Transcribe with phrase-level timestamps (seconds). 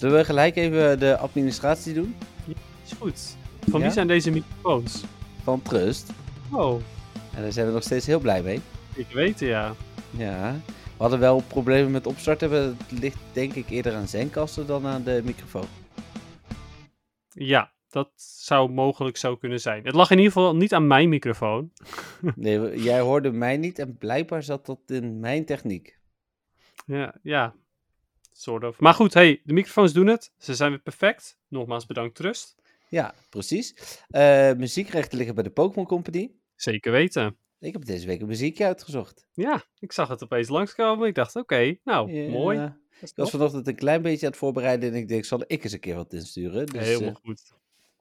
[0.00, 2.16] Zullen we gelijk even de administratie doen?
[2.84, 3.36] Is goed.
[3.68, 3.84] Van Ja?
[3.86, 5.04] wie zijn deze microfoons?
[5.42, 6.12] Van Trust.
[6.52, 6.80] Oh,
[7.34, 8.60] En daar zijn we nog steeds heel blij mee.
[8.94, 9.74] ik weet het, ja.
[10.10, 10.52] Ja.
[10.66, 12.50] We hadden wel problemen met opstarten.
[12.52, 15.66] Het ligt denk ik eerder aan zendkasten dan aan de microfoon.
[17.28, 19.84] Ja, dat zou mogelijk zo kunnen zijn.
[19.84, 21.72] Het lag in ieder geval niet aan mijn microfoon.
[22.34, 25.98] Nee, jij hoorde mij niet en blijkbaar zat dat in mijn techniek.
[26.86, 27.54] Ja, ja.
[28.40, 28.78] Sort of.
[28.80, 30.32] Maar goed, hey, de microfoons doen het.
[30.38, 31.38] Ze zijn weer perfect.
[31.48, 32.54] Nogmaals bedankt, Trust.
[32.88, 33.74] Ja, precies.
[34.08, 36.30] Eh, muziekrechten liggen bij de Pokémon Company.
[36.56, 37.36] Zeker weten.
[37.58, 39.26] Ik heb deze week een muziekje uitgezocht.
[39.32, 41.08] Ja, ik zag het opeens langskomen.
[41.08, 42.30] Ik dacht, oké, nou, Ja.
[42.30, 42.72] mooi.
[43.00, 45.72] Ik was vanochtend een klein beetje aan het voorbereiden en ik denk, zal ik eens
[45.72, 46.66] een keer wat insturen.
[46.66, 47.52] Dus, Helemaal eh, goed.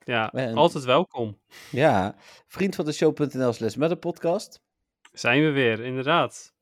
[0.03, 1.37] Ja, en- altijd welkom.
[1.71, 2.15] ja,
[2.47, 4.61] vriend van de show.nl slash met podcast.
[5.13, 6.53] Zijn we weer, inderdaad.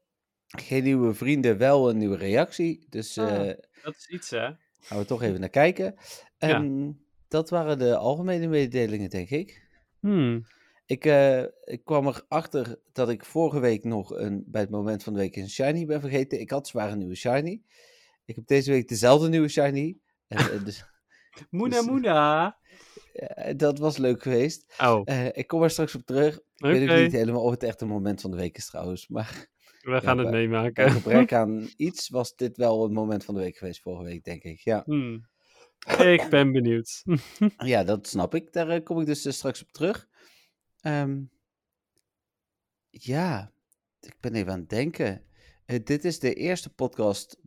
[0.47, 2.85] Geen nieuwe vrienden, wel een nieuwe reactie.
[2.89, 3.49] Dus Ah.
[3.87, 4.49] Eh Dat is iets, hè?
[4.79, 5.95] gaan we toch even naar kijken.
[6.37, 9.65] En dat waren de algemene mededelingen, denk ik.
[9.99, 10.45] Hmm.
[10.85, 15.13] Ik, eh, ik kwam erachter dat ik vorige week nog een, bij het moment van
[15.13, 16.39] de week een shiny ben vergeten.
[16.39, 17.61] Ik had zwaar een nieuwe shiny.
[18.25, 19.97] Ik heb deze week dezelfde nieuwe shiny.
[20.27, 20.85] En, eh, dus,
[21.49, 22.57] Moena, Dus- moena.
[23.13, 24.65] eh, dat was leuk geweest.
[24.81, 26.35] Oh, Eh, ik kom er straks op terug.
[26.35, 29.07] Ik weet ook niet helemaal of het echt een moment van de week is trouwens.
[29.07, 29.47] Maar
[29.87, 30.91] We gaan het bij meemaken.
[30.91, 34.43] gebrek aan iets was dit wel een moment van de week geweest vorige week, denk
[34.43, 34.59] ik.
[34.59, 35.27] Ja, Hmm.
[35.99, 37.03] Ik ben benieuwd.
[37.57, 38.53] ja dat snap ik.
[38.53, 40.07] Daar eh, kom ik dus eh, straks op terug.
[40.81, 41.21] Ehm,
[42.89, 43.51] ja,
[43.99, 45.23] ik ben even aan het denken.
[45.65, 47.39] Eh, dit is de eerste podcast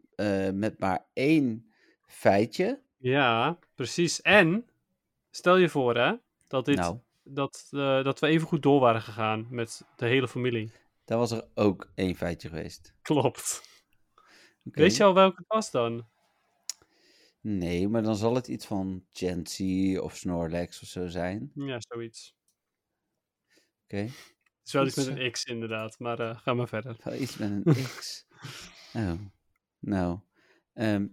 [0.52, 1.72] met maar één
[2.06, 2.80] feitje.
[2.96, 4.22] Ja, precies.
[4.22, 4.66] En
[5.30, 6.12] stel je voor, hè,
[6.46, 10.70] dat, dit, Nou, dat, dat we even goed door waren gegaan met de hele familie.
[11.10, 12.94] Daar was er ook één feitje geweest.
[13.02, 13.62] Klopt.
[14.64, 14.80] Oké.
[14.80, 16.08] Weet je al welke het was dan?
[17.40, 21.50] Nee, maar dan zal het iets van Chancy of Snorlax of zo zijn.
[21.54, 22.36] Ja, zoiets.
[23.84, 23.96] Oké.
[23.96, 24.12] Het
[24.64, 26.96] is wel iets met een X inderdaad, maar eh, ga maar verder.
[27.02, 28.26] Wel iets met een X.
[28.94, 29.20] Oh,
[29.78, 30.18] nou.
[30.72, 31.06] ehm,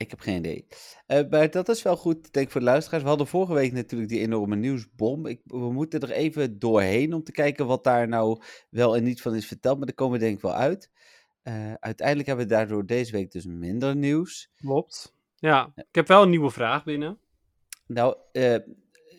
[0.00, 0.66] ik heb geen idee.
[1.06, 3.02] Eh, maar dat is wel goed, denk ik, voor de luisteraars.
[3.02, 5.26] We hadden vorige week natuurlijk die enorme nieuwsbom.
[5.26, 9.22] Ik, we moeten er even doorheen om te kijken wat daar nou wel en niet
[9.22, 9.76] van is verteld.
[9.76, 10.90] Maar daar komen we denk ik wel uit.
[11.42, 14.50] Eh, uiteindelijk hebben we daardoor deze week dus minder nieuws.
[14.56, 15.14] Klopt.
[15.36, 17.18] Ja, ik heb wel een nieuwe vraag binnen.
[17.86, 18.56] Nou, eh,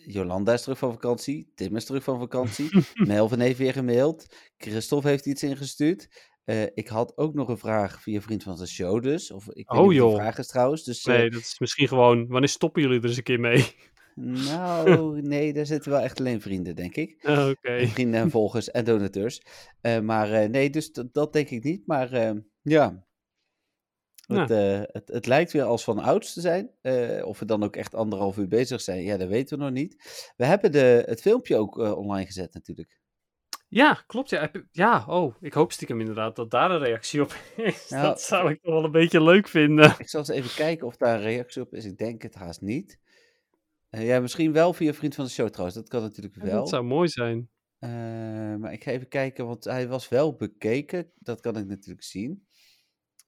[0.06, 1.52] Jolanda is terug van vakantie.
[1.54, 2.70] Tim is terug van vakantie.
[3.06, 4.26] Melvin heeft weer gemaild.
[4.56, 6.08] Christophe heeft iets ingestuurd.
[6.44, 9.30] Eh, ik had ook nog een vraag via vriend van de show dus.
[9.30, 10.14] Of, ik weet Oh, niet joh.
[10.14, 10.84] vraag is trouwens.
[10.84, 13.74] Dus, eh, Nee, dat is misschien gewoon, wanneer stoppen jullie er eens een keer mee?
[14.14, 17.24] nou, nee, daar zitten wel echt alleen vrienden, denk ik.
[17.24, 17.86] Ah, Oké.
[17.86, 19.42] Vrienden en volgers en donateurs.
[19.80, 21.86] Eh, maar nee, dus dat, denk ik niet.
[21.86, 22.30] Maar eh,
[22.62, 23.06] ja,
[24.26, 26.70] het, eh, het, het lijkt weer als van ouds te zijn.
[27.24, 29.96] Of we dan ook echt anderhalf uur bezig zijn, ja, dat weten we nog niet.
[30.36, 33.00] We hebben de, het filmpje ook online gezet natuurlijk.
[33.72, 34.30] Ja, klopt.
[34.30, 34.50] Ja.
[34.70, 37.88] Ja, oh, ik hoop stiekem inderdaad dat daar een reactie op is.
[37.88, 39.94] Nou, dat zou ik toch wel een beetje leuk vinden.
[39.98, 41.84] Ik zal eens even kijken of daar een reactie op is.
[41.84, 42.98] Ik denk het haast niet.
[43.88, 45.76] Eh, ja, misschien wel via Vriend van de Show trouwens.
[45.76, 46.58] Dat kan natuurlijk wel.
[46.58, 47.48] Dat zou mooi zijn.
[47.78, 47.90] Eh,
[48.56, 51.12] maar ik ga even kijken, want hij was wel bekeken.
[51.18, 52.46] Dat kan ik natuurlijk zien.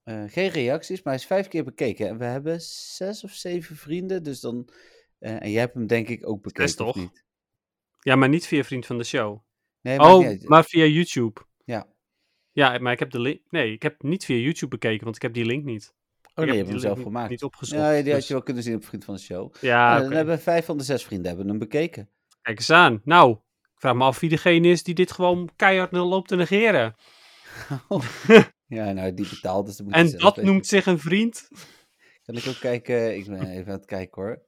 [0.02, 2.08] Eh, geen reacties, maar hij is vijf keer bekeken.
[2.08, 4.22] En we hebben zes of zeven vrienden.
[4.22, 4.68] Dus dan.
[5.18, 6.68] en jij hebt hem denk ik ook bekeken.
[6.68, 6.96] Zes, toch?
[6.96, 7.24] niet?
[8.00, 9.42] Ja, maar niet via Vriend van de Show.
[9.84, 10.06] Nee, niet
[10.42, 11.40] Oh, maar via YouTube.
[11.64, 11.86] Ja.
[12.52, 13.40] Ja, maar ik heb de link...
[13.50, 15.94] Nee, ik heb niet via YouTube bekeken, want ik heb die link niet.
[16.34, 17.30] Oh, nee, je heb hebt hem zelf gemaakt.
[17.30, 17.80] Niet opgezocht.
[17.80, 19.54] Ja, die had dus- je wel kunnen zien op Vriend van de Show.
[19.60, 20.04] Ja, Eh, oké.
[20.08, 22.10] Dan hebben vijf van de zes vrienden hebben hem bekeken.
[22.42, 23.00] Kijk eens aan.
[23.04, 23.30] Nou,
[23.62, 26.94] ik vraag me af wie degene is die dit gewoon keihard loopt te negeren.
[28.66, 30.44] ja, nou, die betaalt, dus dan moet En dat weten.
[30.44, 31.48] noemt zich een vriend.
[32.24, 33.16] Kan ik ook kijken?
[33.16, 34.42] Ik ben even aan het kijken hoor.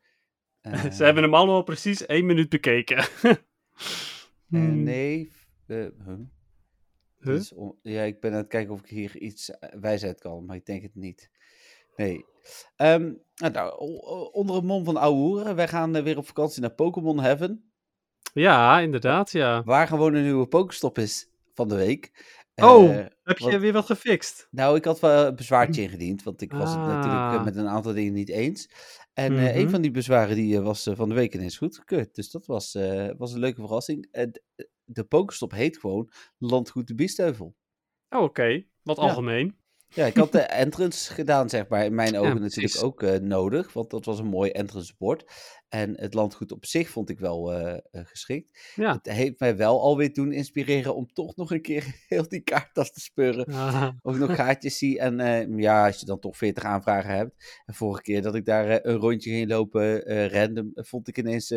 [0.61, 3.05] Eh, Ze hebben hem allemaal precies één minuut bekeken.
[4.49, 4.83] Hmm.
[4.83, 5.31] nee.
[5.67, 5.87] huh?
[7.21, 7.41] Huh?
[7.55, 10.45] On- ja, ik ben aan het kijken of ik hier iets eh, wijs uit kan,
[10.45, 11.31] maar ik denk het niet.
[11.97, 12.25] Nee.
[12.77, 13.79] Ehm, nou, nou,
[14.33, 17.71] onder het mom van ouwe hoeren, wij gaan eh, weer op vakantie naar Pokémon Heaven.
[18.33, 19.63] Ja, inderdaad, ja.
[19.65, 22.35] Waar gewoon een nieuwe Pokéstop is van de week.
[22.55, 24.49] Oh, Heb je wat- weer wat gefixt?
[24.51, 27.45] Nou, ik had wel een bezwaartje ingediend, want ik was het natuurlijk Ah.
[27.45, 28.69] met een aantal dingen niet eens.
[29.17, 29.71] En eh, een Mhm.
[29.71, 32.15] van die bezwaren die, eh, was eh, van de week ineens goedgekeurd.
[32.15, 32.73] Dus dat was,
[33.17, 34.09] was een leuke verrassing.
[34.85, 37.57] De Pokerstop heet gewoon Landgoed de Biesteuvel.
[38.09, 38.65] Oh, oké.
[38.83, 39.57] Wat algemeen.
[39.88, 43.73] Ja, ik had de entrance gedaan, zeg maar, in mijn ogen natuurlijk ook eh, nodig,
[43.73, 45.25] want dat was een mooi entrance bord.
[45.69, 48.73] En het landgoed op zich vond ik wel eh, eh, geschikt.
[48.75, 48.93] Ja.
[48.93, 52.93] Het heeft mij wel alweer doen inspireren om toch nog een keer heel die kaarttas
[52.93, 53.44] te speuren.
[53.44, 54.99] Ah, Of ik nog gaatjes zie.
[54.99, 55.19] En
[55.59, 57.62] ja, als je dan toch 40 aanvragen hebt.
[57.65, 60.00] En vorige keer dat ik daar een rondje ging lopen,
[60.31, 61.49] random, vond ik ineens,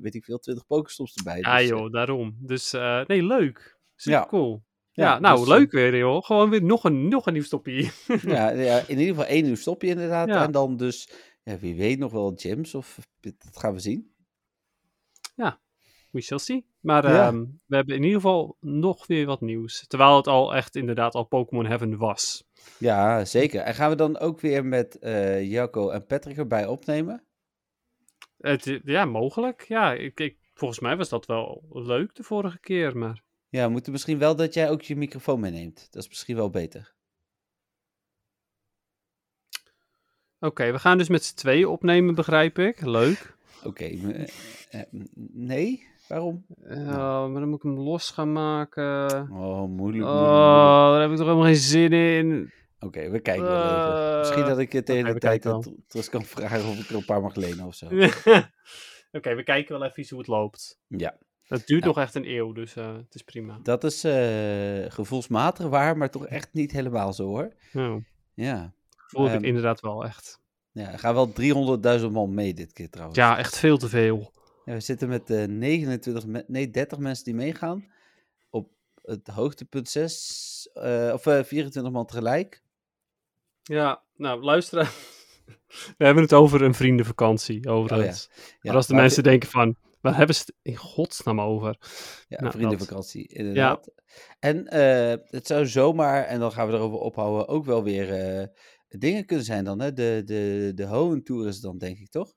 [0.00, 1.38] weet ik veel, 20 pokerstops erbij.
[1.38, 2.36] ja, Dus, eh, joh, daarom.
[2.40, 2.72] Dus,
[3.06, 3.78] nee, leuk.
[3.94, 4.26] Super Ja.
[4.26, 4.66] cool.
[4.98, 6.22] Ja, Ja, nou, dus, eh, leuk weer, joh.
[6.22, 7.90] Gewoon weer nog een, nog een nieuw stopje.
[8.22, 10.28] ja, ja, in ieder geval één nieuw stopje inderdaad.
[10.28, 10.42] Ja.
[10.44, 11.10] En dan dus,
[11.42, 14.16] ja, wie weet nog wel gyms of dat gaan we zien.
[16.10, 16.66] We shall see.
[16.80, 17.26] Maar Ja.
[17.26, 19.86] ehm, we hebben in ieder geval nog weer wat nieuws.
[19.86, 22.44] Terwijl het al echt inderdaad al Pokémon Heaven was.
[22.78, 23.60] Ja, zeker.
[23.60, 27.24] En gaan we dan ook weer met eh Jacco en Patrick erbij opnemen?
[28.38, 29.62] Het, ja, mogelijk.
[29.68, 32.96] Ja, ik, ik, volgens mij was dat wel leuk de vorige keer.
[32.96, 35.88] Maar Ja, we moeten misschien wel dat jij ook je microfoon meeneemt.
[35.90, 36.96] Dat is misschien wel beter.
[40.40, 42.80] oké, we gaan dus met z'n tweeën opnemen, begrijp ik.
[42.80, 43.36] Leuk.
[43.64, 44.28] Oké, eh,
[44.70, 44.82] eh,
[45.32, 45.86] nee?
[46.08, 46.46] Waarom?
[46.62, 49.10] Eh, maar dan moet ik hem los gaan maken.
[49.10, 50.92] Oh, moeilijk, moeilijk, Oh, moeilijk.
[50.92, 52.52] daar heb ik toch helemaal geen zin in.
[52.80, 54.18] Oké, we kijken wel even.
[54.18, 55.42] Misschien dat ik het tegen de tijd
[55.86, 57.86] terug kan vragen of ik er een paar mag lenen of zo.
[59.12, 60.80] Oké, we kijken wel even hoe het loopt.
[60.86, 61.18] Ja,
[61.48, 61.86] Het duurt Ja.
[61.88, 63.58] nog echt een eeuw, dus eh, het is prima.
[63.62, 67.52] dat is eh, gevoelsmatig waar, maar toch echt niet helemaal zo hoor.
[67.72, 68.04] Nou,
[68.34, 70.40] Ja, voel ik Ehm, het inderdaad wel echt.
[70.72, 71.32] ja er gaan wel
[72.00, 73.18] 300.000 man mee dit keer trouwens.
[73.18, 74.32] Ja, echt veel te veel.
[74.64, 77.84] Ja, we zitten met eh 29, me- nee 30 mensen die meegaan.
[78.50, 78.70] Op
[79.02, 82.62] het hoogtepunt 6, eh, of eh 24 man tegelijk.
[83.62, 84.86] Ja, nou, luisteren.
[85.98, 88.28] We hebben het over een vriendenvakantie, overigens.
[88.32, 91.76] Ja, maar als de mensen denken van, waar hebben ze het in godsnaam over?
[92.28, 93.90] Ja, Nou, vriendenvakantie, inderdaad.
[94.38, 98.46] En eh, het zou zomaar, en dan gaan we erover ophouden, ook wel weer eh,
[98.88, 99.80] dingen kunnen zijn dan.
[99.80, 99.92] Hè?
[99.92, 102.34] De, de, de Hohen Tour is dan, denk ik, toch?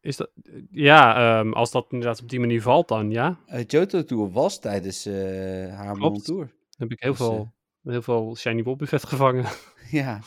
[0.00, 0.30] Is dat,
[0.70, 3.38] ja, ehm, als dat inderdaad op die manier valt dan, ja.
[3.48, 5.14] Uh, Johto Tour was tijdens eh
[5.74, 5.98] haar Klopt.
[6.12, 6.44] Mont Tour.
[6.46, 7.52] Dan heb ik heel, Dus, eh, veel,
[7.82, 9.44] heel veel Shiny Bob Buffet gevangen.
[9.90, 10.20] ja.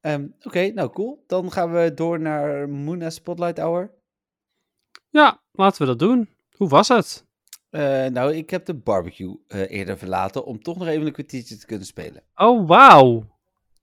[0.00, 1.24] Ehm, Oké, nou cool.
[1.26, 3.94] Dan gaan we door naar Moona Spotlight Hour.
[5.20, 6.28] Ja, laten we dat doen.
[6.56, 7.24] Hoe was het?
[7.70, 11.56] Eh, nou, ik heb de barbecue eh, eerder verlaten om toch nog even een kwartiertje
[11.56, 12.22] te kunnen spelen.
[12.34, 13.26] Oh, wauw.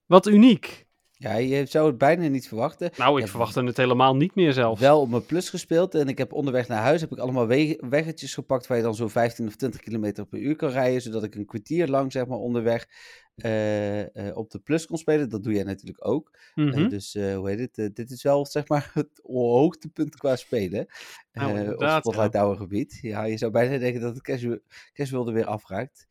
[0.06, 0.88] Wat uniek.
[1.22, 2.92] Ja, je zou het bijna niet verwachten.
[2.98, 4.80] Nou, ik Ja, verwachtte het helemaal niet meer zelf.
[4.80, 7.48] Wel op mijn plus gespeeld en ik heb onderweg naar huis heb ik allemaal
[7.80, 11.24] weggetjes gepakt waar je dan zo'n 15 of 20 kilometer per uur kan rijden, zodat
[11.24, 12.88] ik een kwartier lang zeg maar onderweg
[13.36, 15.30] eh, eh, op de plus kon spelen.
[15.30, 16.38] Dat doe jij natuurlijk ook.
[16.56, 16.88] Eh, Mhm.
[16.90, 17.96] dus hoe heet het?
[17.96, 20.86] dit is wel zeg maar het hoogtepunt qua spelen
[21.32, 23.00] Nou, op Spotlight Tower gebied.
[23.02, 24.60] Ja, je zou bijna denken dat het casual,
[24.94, 26.08] casual er weer afraakt.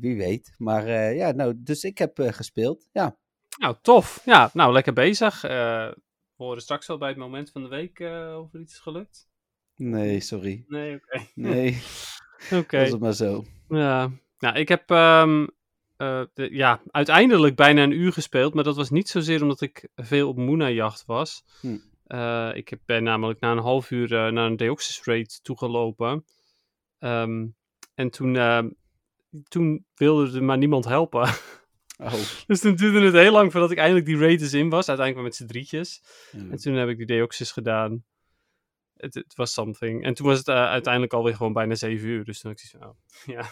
[0.00, 0.54] Wie weet.
[0.56, 2.88] Maar ja, nou, dus ik heb gespeeld.
[2.92, 3.16] Ja,
[3.58, 4.22] Nou, tof.
[4.24, 5.44] Ja, nou, lekker bezig.
[5.44, 5.50] Eh,
[6.36, 8.78] we horen straks wel bij het moment van de week eh, of er iets is
[8.80, 9.28] gelukt.
[9.76, 10.64] nee, sorry.
[10.68, 11.26] Nee, oké.
[11.34, 11.82] Nee,
[12.52, 12.80] Oké.
[12.80, 13.44] was het maar zo.
[13.68, 15.46] Ja, nou, ik heb ehm,
[15.96, 19.88] eh, de- ja, uiteindelijk bijna een uur gespeeld, maar dat was niet zozeer omdat ik
[19.94, 21.44] veel op Moona-jacht was.
[21.60, 21.76] Hm.
[22.54, 26.24] Ik ben namelijk na een half uur naar een Deoxys raid toegelopen.
[26.98, 27.46] Ehm,
[27.94, 28.32] en toen,
[29.48, 31.28] toen wilde er maar niemand helpen.
[31.98, 32.12] Oh.
[32.46, 34.88] dus toen duurde het heel lang voordat ik eindelijk die raid eens in was.
[34.88, 36.02] Uiteindelijk met z'n drietjes.
[36.32, 38.04] En toen heb ik die Deoxys gedaan.
[38.96, 40.04] Het, het was something.
[40.04, 42.24] En toen was het eh, uiteindelijk alweer gewoon bijna 7 uur.
[42.24, 43.50] Dus toen had ik zoiets van, oh, ja.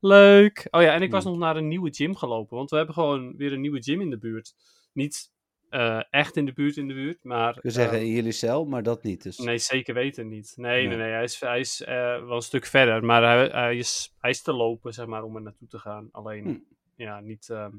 [0.00, 0.68] Leuk.
[0.70, 2.56] Oh ja, en ik was nog naar een nieuwe gym gelopen.
[2.56, 4.54] Want we hebben gewoon weer een nieuwe gym in de buurt.
[4.92, 5.32] Niet
[5.68, 7.58] eh, echt in de buurt in de buurt, maar...
[7.60, 9.22] Wil zeggen eh, in jullie cel, maar dat niet.
[9.22, 9.38] Dus.
[9.38, 10.52] nee, zeker weten niet.
[10.56, 10.96] Nee, nee, Nee.
[10.96, 11.12] nee.
[11.12, 13.04] Hij is, hij is wel een stuk verder.
[13.04, 16.08] Maar hij, hij, is, hij is te lopen, zeg maar, om er naartoe te gaan.
[16.12, 16.73] Alleen, Hm.
[16.96, 17.50] Ja, niet...
[17.50, 17.72] ehm,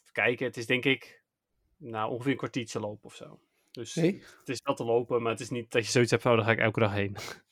[0.00, 1.22] Even kijken, het is denk ik...
[1.76, 3.40] Nou, ongeveer een kwartiertje lopen of zo.
[3.70, 4.22] Dus Nee?
[4.38, 6.36] het is wel te lopen, maar het is niet dat je zoiets hebt van, oh,
[6.38, 7.16] daar ga ik elke dag heen.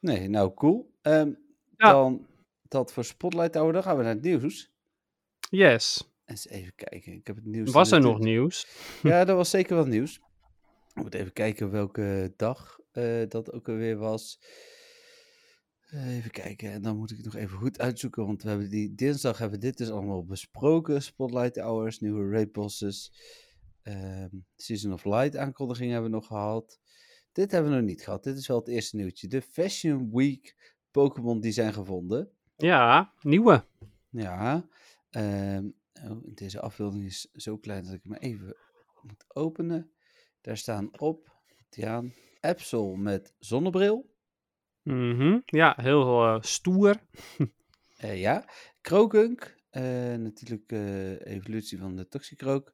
[0.00, 0.94] Nee, nou cool.
[1.02, 1.32] Ehm,
[1.76, 1.92] Ja.
[1.92, 2.26] Dan
[2.68, 4.70] dat voor Spotlight Tower, dan gaan we naar het nieuws.
[5.50, 6.10] Yes.
[6.24, 7.12] Eens even kijken.
[7.12, 7.70] Ik heb het nieuws.
[7.70, 8.66] Was er nog nieuws?
[9.02, 10.14] Ja, er was zeker wat nieuws.
[10.94, 14.40] Ik moet even kijken welke dag eh, dat ook alweer was.
[15.92, 18.94] Even kijken, en dan moet ik het nog even goed uitzoeken, want we hebben die
[18.94, 21.02] dinsdag hebben we dit dus allemaal besproken.
[21.02, 23.12] Spotlight Hours, nieuwe raid bosses,
[23.82, 26.80] ehm, Season of Light aankondiging hebben we nog gehad.
[27.32, 28.24] Dit hebben we nog niet gehad.
[28.24, 29.28] Dit is wel het eerste nieuwtje.
[29.28, 32.30] De Fashion Week Pokémon die zijn gevonden.
[32.56, 33.64] Ja, nieuwe.
[34.10, 34.68] Ja,
[35.10, 35.68] ehm,
[36.04, 38.56] oh, deze afbeelding is zo klein dat ik hem even
[39.02, 39.90] moet openen.
[40.40, 41.32] Daar staan op,
[41.68, 44.16] Tiaan, Epsel met zonnebril.
[44.88, 45.38] Mhm.
[45.44, 46.96] Ja, heel eh, stoer.
[47.98, 48.48] Eh, ja,
[48.80, 49.82] Krookunk, eh,
[50.14, 50.72] natuurlijk
[51.24, 52.72] evolutie van de Toxicroak.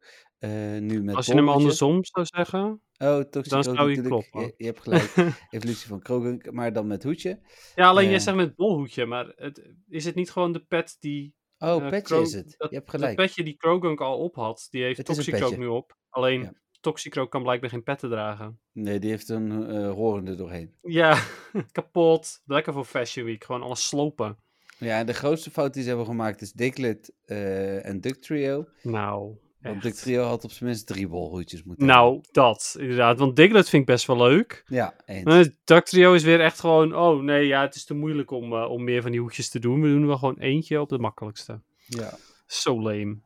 [0.79, 2.83] Nu met Als je hem andersom zou zeggen.
[2.99, 4.07] Oh, Toxicroak zou je natuurlijk.
[4.07, 4.41] kloppen.
[4.41, 5.15] Je, je hebt gelijk.
[5.51, 7.41] evolutie van Krookunk, maar dan met hoedje.
[7.75, 11.35] Ja, alleen jij zegt met bolhoedje, maar het, is het niet gewoon de pet die...
[11.59, 12.55] Oh, petje is het.
[12.57, 13.17] Dat, je hebt gelijk.
[13.17, 15.97] petje die Krogunk al op had, die heeft Het Toxicroak nu op.
[16.09, 16.53] Alleen Ja.
[16.85, 18.59] Toxicroak kan blijkbaar geen petten dragen.
[18.73, 20.75] Nee, die heeft een roren er doorheen.
[20.83, 21.23] Ja,
[21.73, 22.43] kapot.
[22.47, 23.45] Lekker voor Fashion Week.
[23.45, 24.37] Gewoon alles slopen.
[24.79, 28.69] Ja, en de grootste fout die ze hebben gemaakt is Diglett eh, en Duck Trio.
[28.83, 29.83] Nou, Want echt.
[29.83, 33.19] Duck Trio had op zijn minst drie bolhoedjes moeten Nou, dat, inderdaad.
[33.19, 34.65] Want Diglett vind ik best wel leuk.
[34.67, 35.49] Ja, eens.
[35.65, 36.97] Duck Trio is weer echt gewoon...
[36.97, 39.59] Oh, nee, ja, het is te moeilijk om, eh, om meer van die hoedjes te
[39.59, 39.81] doen.
[39.81, 41.61] We doen wel gewoon eentje op de makkelijkste.
[41.87, 42.17] Ja.
[42.47, 43.19] Zo lame.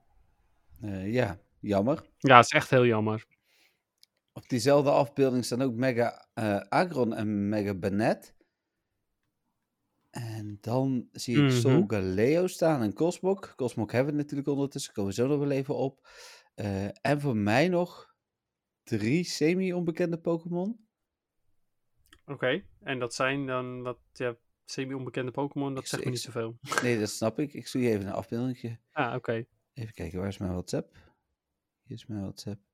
[0.81, 2.05] Eh, ja, jammer.
[2.19, 3.25] Ja, het is echt heel jammer.
[4.39, 8.35] Op diezelfde afbeelding staan ook Mega eh, Agron en Mega Benet.
[10.11, 11.51] En dan zie ik.
[11.51, 13.53] Sol Galeo staan en Cosmok.
[13.57, 16.09] Cosmok hebben we natuurlijk ondertussen, komen we zo nog wel even op.
[16.55, 18.15] Eh, en voor mij nog
[18.83, 20.89] drie semi-onbekende Pokémon.
[22.25, 26.59] Oké, en dat zijn dan wat ja, semi-onbekende Pokémon, dat Ik zegt me niet zoveel.
[26.83, 27.53] Nee, dat snap ik.
[27.53, 28.79] Ik zie je even een afbeelding.
[28.93, 29.47] Ah, oké.
[29.73, 30.97] Even kijken, waar is mijn WhatsApp?
[31.83, 32.68] Hier is mijn WhatsApp.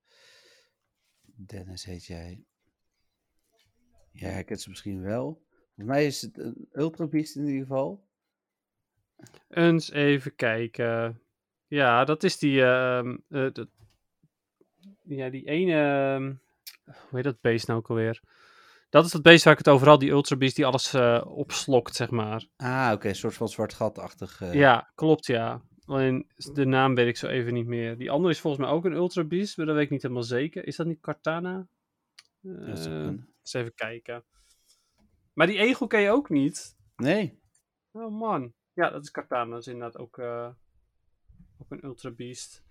[1.36, 2.44] Dennis heet jij.
[4.10, 5.42] Ja, ik ken ze misschien wel.
[5.64, 8.06] Volgens mij is het een Ultra Beast in ieder geval.
[9.48, 11.20] Eens even kijken.
[11.66, 12.62] Ja, dat is die.
[12.64, 13.68] ehm, eh, dat-
[15.02, 15.72] ja, die ene.
[15.74, 16.34] ehm,
[16.84, 18.20] hoe heet dat beest nou ook alweer?
[18.90, 21.22] Dat is het beest waar ik het over had, die Ultra Beast die alles eh,
[21.26, 22.46] opslokt, zeg maar.
[22.56, 24.40] Ah, oké, een soort van zwart gatachtig.
[24.40, 25.62] eh, Ja, klopt, ja.
[25.86, 27.96] Alleen de naam weet ik zo even niet meer.
[27.98, 30.22] Die andere is volgens mij ook een Ultra Beast, maar dat weet ik niet helemaal
[30.22, 30.66] zeker.
[30.66, 31.66] Is dat niet Cartana?
[32.40, 33.06] dat zou Eh,
[33.40, 34.24] eens even kijken.
[35.32, 36.76] Maar die egel ken je ook niet.
[36.96, 37.40] Nee.
[37.92, 38.52] Oh man.
[38.72, 39.50] Ja, dat is Cartana.
[39.50, 40.50] Dat is inderdaad ook, eh,
[41.58, 42.64] ook een Ultra Beast.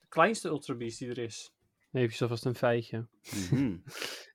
[0.00, 1.52] De kleinste Ultra Beast die er is.
[1.92, 3.06] Even alvast een feitje.
[3.50, 3.76] Mhm.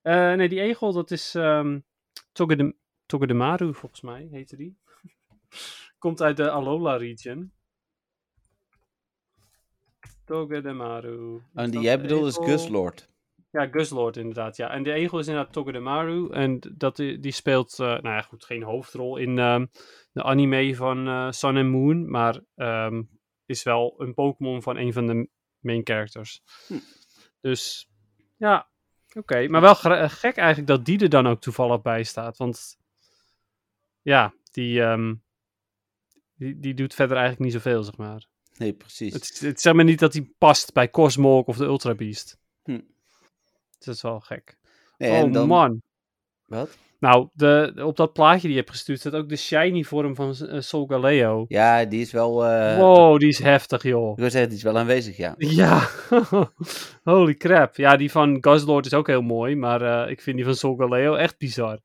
[0.01, 1.79] Eh, nee, die egel, dat is ehm
[2.31, 4.77] Togedem- Togedemaru, volgens mij, heette die.
[5.99, 7.51] Komt uit de Alola region.
[10.25, 11.41] Togedemaru.
[11.53, 12.37] En Is die jij bedoelt is?
[12.37, 13.11] Guslord.
[13.51, 14.69] Ja, Guslord inderdaad, ja.
[14.69, 16.29] En de egel is inderdaad Togedemaru.
[16.29, 19.65] En dat, die die speelt, eh, nou ja, goed, geen hoofdrol in ehm,
[20.11, 22.09] de anime van eh, Sun and Moon.
[22.09, 23.01] Maar ehm,
[23.45, 26.41] is wel een Pokémon van een van de main characters.
[26.67, 26.73] Hm.
[27.41, 27.89] Dus,
[28.37, 28.69] ja,
[29.13, 29.47] oké.
[29.47, 32.37] Maar wel gek eigenlijk dat die er dan ook toevallig bij staat.
[32.37, 32.77] Want,
[34.01, 35.15] ja, die, ehm,
[36.35, 38.31] die, die doet verder eigenlijk niet zoveel, zeg maar.
[38.57, 39.13] Nee, precies.
[39.13, 42.38] Het, het is zeg maar niet dat hij past bij Cosmog of de Ultra Beast.
[42.63, 42.79] Hm.
[43.79, 44.57] Dat is wel gek.
[44.98, 45.48] Nee, oh en dan...
[45.48, 45.81] man.
[46.45, 46.77] Wat?
[47.03, 50.36] Nou, de, op dat plaatje die je hebt gestuurd staat ook de shiny vorm van
[50.41, 51.45] uh, Solgaleo.
[51.48, 52.45] Ja, die is wel...
[52.45, 54.12] eh wow, die is heftig, joh.
[54.12, 55.36] Ik wil zeggen, die is wel aanwezig, ja.
[55.38, 55.89] Ja,
[57.03, 57.75] holy crap.
[57.75, 61.15] Ja, die van Guzzlord is ook heel mooi, maar eh, ik vind die van Solgaleo
[61.15, 61.79] echt bizar.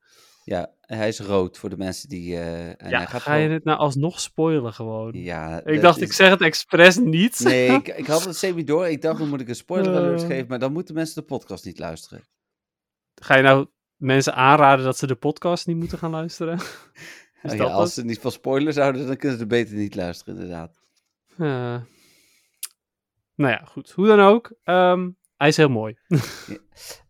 [0.45, 2.35] Ja, hij is rood voor de mensen die...
[2.35, 5.13] eh, en ja, hij gaat ga je het nou alsnog spoilen gewoon?
[5.13, 7.41] Ja, ik dacht, is- ik zeg het expres niet.
[7.45, 8.87] Nee, ik, ik had het semi door.
[8.89, 10.27] Ik dacht, dan moet ik een spoiler alert Eh.
[10.27, 12.25] geven, maar dan moeten mensen de podcast niet luisteren.
[13.15, 13.67] Ga je nou
[13.97, 16.59] mensen aanraden dat ze de podcast niet moeten gaan luisteren?
[17.43, 17.93] Is Oh ja, als het?
[17.93, 20.81] ze niet van spoilers houden, dan kunnen ze er beter niet luisteren, inderdaad.
[21.39, 21.81] Eh,
[23.35, 23.91] nou ja, goed.
[23.91, 24.53] Hoe dan ook.
[24.63, 25.99] ehm, hij is heel mooi.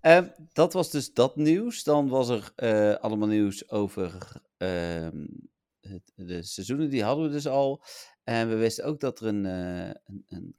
[0.00, 1.82] Ehm, dat was dus dat nieuws.
[1.84, 5.26] Dan was er eh, allemaal nieuws over ehm,
[5.80, 7.84] het, de seizoenen, die hadden we dus al.
[8.24, 10.56] En we wisten ook dat er een, eh, een, een,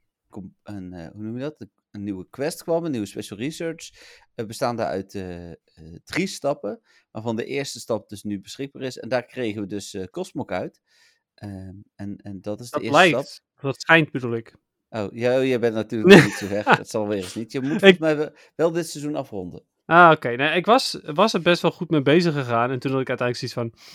[0.62, 1.68] een eh, hoe noem je dat?
[1.90, 3.90] Een nieuwe quest kwam, een nieuwe special research.
[4.34, 5.24] bestaande uit
[6.04, 8.98] drie stappen, waarvan de eerste stap dus nu beschikbaar is.
[8.98, 10.80] En daar kregen we dus Cosmok uit.
[11.34, 13.12] Ehm, en, en dat is Dat de eerste stap.
[13.14, 13.42] lijkt.
[13.60, 14.54] Dat schijnt bedoel ik.
[14.90, 16.64] Oh, ja, jij bent natuurlijk nog niet zo weg.
[16.64, 17.52] Dat zal weer eens niet.
[17.52, 19.62] Je moet mij wel, dit seizoen afronden.
[19.86, 20.28] Ah, oké.
[20.28, 22.70] Nee, ik was, was er best wel goed mee bezig gegaan.
[22.70, 23.88] En toen had ik uiteindelijk zoiets van...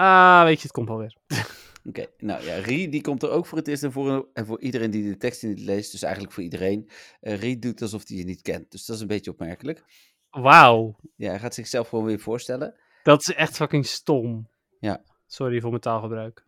[0.00, 1.16] Ah, weet je, het komt wel weer.
[1.88, 4.60] Oké, nou ja, Rie die komt er ook voor het eerst en voor, en voor
[4.60, 6.90] iedereen die de tekst niet leest, dus eigenlijk voor iedereen.
[7.20, 9.84] Eh Rie doet alsof hij je niet kent, dus dat is een beetje opmerkelijk.
[10.30, 10.96] Wauw.
[11.16, 12.74] Ja, hij gaat zichzelf gewoon weer voorstellen.
[13.02, 14.48] Dat is echt fucking stom.
[14.80, 15.02] Ja.
[15.26, 16.44] Sorry voor mijn taalgebruik.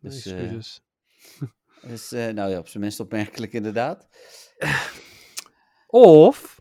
[0.00, 0.80] Dus, Excuses.
[1.88, 4.08] Dus, eh, nou ja, op zijn minst opmerkelijk inderdaad.
[5.86, 6.54] Of...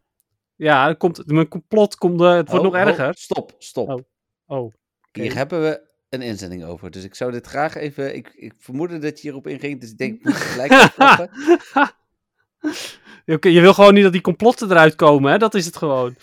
[0.55, 2.21] Ja, er komt, mijn complot komt...
[2.21, 3.13] eh, het wordt Oh, nog oh, erger.
[3.17, 3.89] stop, stop.
[3.89, 3.99] Oh,
[4.47, 4.73] Oh.
[5.11, 8.15] Hier hebben we een inzending over, dus ik zou dit graag even...
[8.15, 10.71] Ik, ik vermoedde dat je hierop inging, dus ik denk, ik moet gelijk.
[13.25, 15.37] Oké, je wil gewoon niet dat die complotten eruit komen, hè?
[15.37, 16.15] Dat is het gewoon.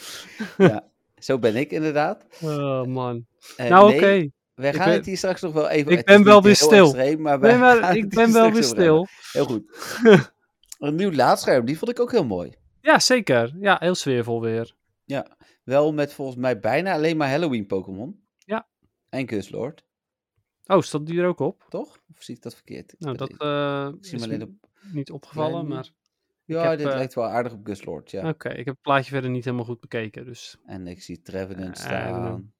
[0.59, 2.25] Ja, zo ben ik inderdaad.
[2.41, 3.27] Oh, man.
[3.57, 4.31] Eh, nou, nee, oké.
[4.55, 5.93] Wij gaan ben- het hier straks nog wel even...
[5.93, 6.85] ik ben wel niet weer stil.
[6.85, 9.07] extreem, maar wij maar ik ben wel weer stil.
[9.33, 9.63] Heel goed.
[10.79, 12.53] Een nieuw laadscherm, die vond ik ook heel mooi.
[12.81, 13.55] Ja, zeker.
[13.61, 14.75] Ja, heel sfeervol weer.
[15.65, 18.25] Wel met volgens mij bijna alleen maar Halloween Pokémon.
[18.39, 18.67] Ja.
[19.09, 19.85] En Guslord,
[20.67, 21.67] Oh, staat die er ook op?
[21.69, 21.99] toch?
[22.17, 22.95] Of zie ik dat verkeerd?
[22.99, 23.29] Nou, dat
[24.01, 24.69] zie is hem alleen m- op...
[24.93, 25.91] niet opgevallen, Klein- maar...
[26.45, 28.29] Ja, heb, dit eh, lijkt wel aardig op Guslord, ja.
[28.29, 30.59] Oké, ik heb het plaatje verder niet helemaal goed bekeken, dus...
[30.67, 32.53] En ik zie Trevenant Eh, staan.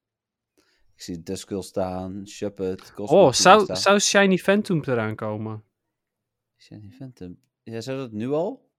[0.95, 5.63] Ik zie Duskull staan, Shuppet, Oh, zou, zou Shiny Phantom eraan komen?
[6.57, 7.37] Shiny Phantom.
[7.63, 8.71] Ja, zou dat nu al?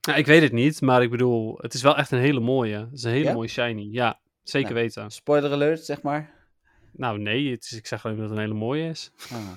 [0.00, 2.78] Nou, ik weet het niet, maar ik bedoel, het is wel echt een hele mooie.
[2.78, 3.32] Het is een hele Ja?
[3.32, 4.20] mooie Shiny, ja.
[4.42, 4.82] Zeker Nou.
[4.82, 5.10] weten.
[5.10, 6.48] Spoiler alert, zeg maar.
[6.92, 9.10] Nou, nee, het is, ik zeg alleen dat het een hele mooie is.
[9.32, 9.50] Ah.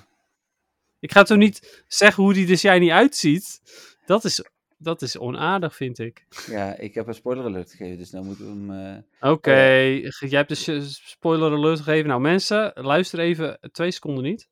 [1.00, 3.62] Ik ga toch niet zeggen hoe die er Shiny uitziet?
[4.06, 4.44] Dat is,
[4.84, 6.26] dat is onaardig, vind ik.
[6.48, 9.04] Ja, ik heb een spoiler alert gegeven, dus nou moeten we hem...
[9.22, 9.62] eh, Oké,
[10.20, 12.08] jij hebt dus je spoiler alert gegeven.
[12.08, 14.48] Nou mensen, luister even twee seconden niet.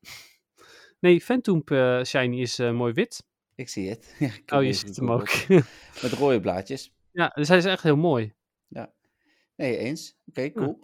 [1.00, 3.24] Nee, Phantom eh, Shiny is eh, mooi wit.
[3.56, 4.16] Ik zie het.
[4.20, 5.30] Ja, ik Oh, je ziet hem ook.
[6.02, 6.94] Met rode blaadjes.
[7.12, 8.34] ja, dus hij is echt heel mooi.
[9.56, 10.18] Nee, eens.
[10.26, 10.80] Oké, cool.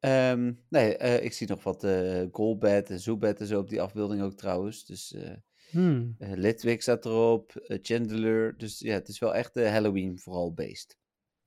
[0.00, 3.80] Ehm, nee, eh, ik zie nog wat eh Golbat en Zubat en zo op die
[3.80, 4.84] afbeelding ook trouwens.
[4.86, 5.30] Dus eh
[5.70, 6.14] Hmm.
[6.18, 8.58] eh, Litwick staat erop, eh, Chandler.
[8.58, 10.96] Dus ja, het is wel echt eh, Halloween vooral based.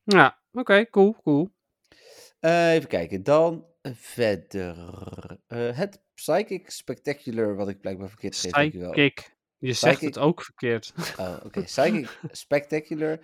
[0.04, 1.50] Ja, oké, cool, cool.
[2.40, 4.76] Eh, even kijken, dan verder.
[5.48, 8.92] Het Psychic Spectacular, wat ik blijkbaar verkeerd dankjewel.
[8.92, 9.32] Psychic.
[9.58, 10.16] Je zegt Psychic.
[10.16, 10.94] het ook verkeerd.
[11.20, 11.64] Oh, oké.
[11.64, 13.20] Psychic Spectacular.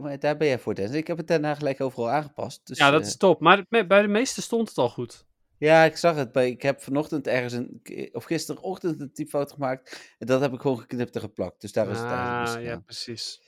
[0.00, 0.96] maar daar ben jij voor, Dennis.
[0.96, 2.66] Ik heb het daarna gelijk overal aangepast.
[2.66, 3.40] Dus, ja, dat is top.
[3.40, 5.28] Maar bij de meeste stond het al goed.
[5.60, 6.36] Ja, ik zag het.
[6.36, 7.80] Ik heb vanochtend ergens een,
[8.12, 10.14] of gisterochtend een typfout gemaakt.
[10.18, 11.60] En dat heb ik gewoon geknipt en geplakt.
[11.60, 13.42] Dus daar is het eigenlijk ah, ja, precies.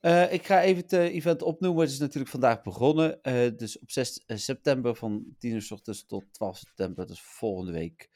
[0.00, 1.82] Eh, ik ga even het eh, event opnoemen.
[1.82, 3.22] Het is natuurlijk vandaag begonnen.
[3.22, 7.06] eh, dus op 6 september van 10 uur s ochtends tot 12 september.
[7.06, 8.10] Dus volgende week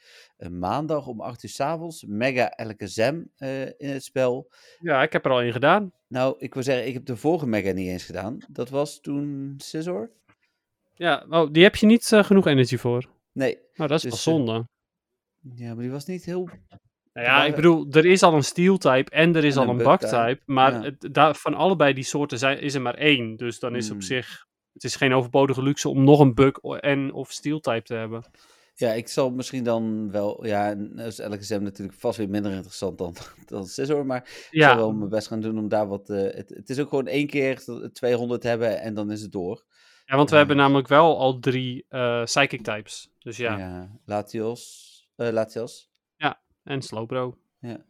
[0.51, 2.05] maandag om 8 uur s avonds.
[2.05, 4.53] Mega Alakazam eh in het spel.
[4.81, 5.93] Ja, ik heb er al in gedaan.
[6.07, 8.38] Nou, ik wil zeggen, ik heb de vorige Mega niet eens gedaan.
[8.49, 10.11] Dat was toen Scizor?
[10.95, 13.19] Ja, oh, die heb je niet genoeg energie voor.
[13.33, 13.59] Nee.
[13.75, 14.69] Nou, dat is Dus, wel eh, zonde.
[15.55, 16.49] Ja, maar die was niet heel...
[17.12, 19.69] Nou ja, ik bedoel, er is al een steel type en er is En al
[19.69, 20.40] een bug type, type.
[20.47, 20.83] Maar ja.
[20.83, 23.37] het, daar, van allebei die soorten zijn, is er maar één.
[23.37, 24.01] Dus dan is op Hmm.
[24.07, 27.95] zich, het is geen overbodige luxe om nog een bug en of steel type te
[27.95, 28.25] hebben.
[28.75, 30.47] Ja, ik zal misschien dan wel...
[30.47, 33.14] Ja, is elke sem natuurlijk vast weer minder interessant dan,
[33.47, 34.07] dan.
[34.07, 36.11] Maar ik zal wel mijn best gaan doen om daar wat...
[36.11, 39.64] eh, het, het is ook gewoon één keer 200 hebben en dan is het door.
[40.11, 40.38] Ja want we Ja.
[40.40, 43.11] hebben namelijk wel al drie eh, psychic types.
[43.18, 44.88] Dus ja, Ja, Latios.
[45.16, 45.88] eh Latios.
[46.62, 47.38] en Slowbro.
[47.61, 47.85] Ja.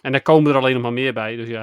[0.00, 1.62] En daar komen er alleen nog maar meer bij, dus ja.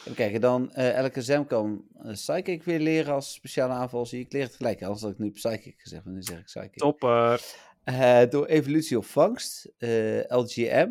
[0.00, 4.06] Even kijken, dan eh elke Zem kan Psychic weer leren als speciale aanval.
[4.06, 4.82] Zie je, ik leer het gelijk.
[4.82, 6.74] Anders had ik nu Psychic gezegd, maar nu zeg ik Psychic.
[6.76, 7.40] Topper.
[8.30, 9.72] Door evolutie of vangst,
[10.28, 10.88] LGM.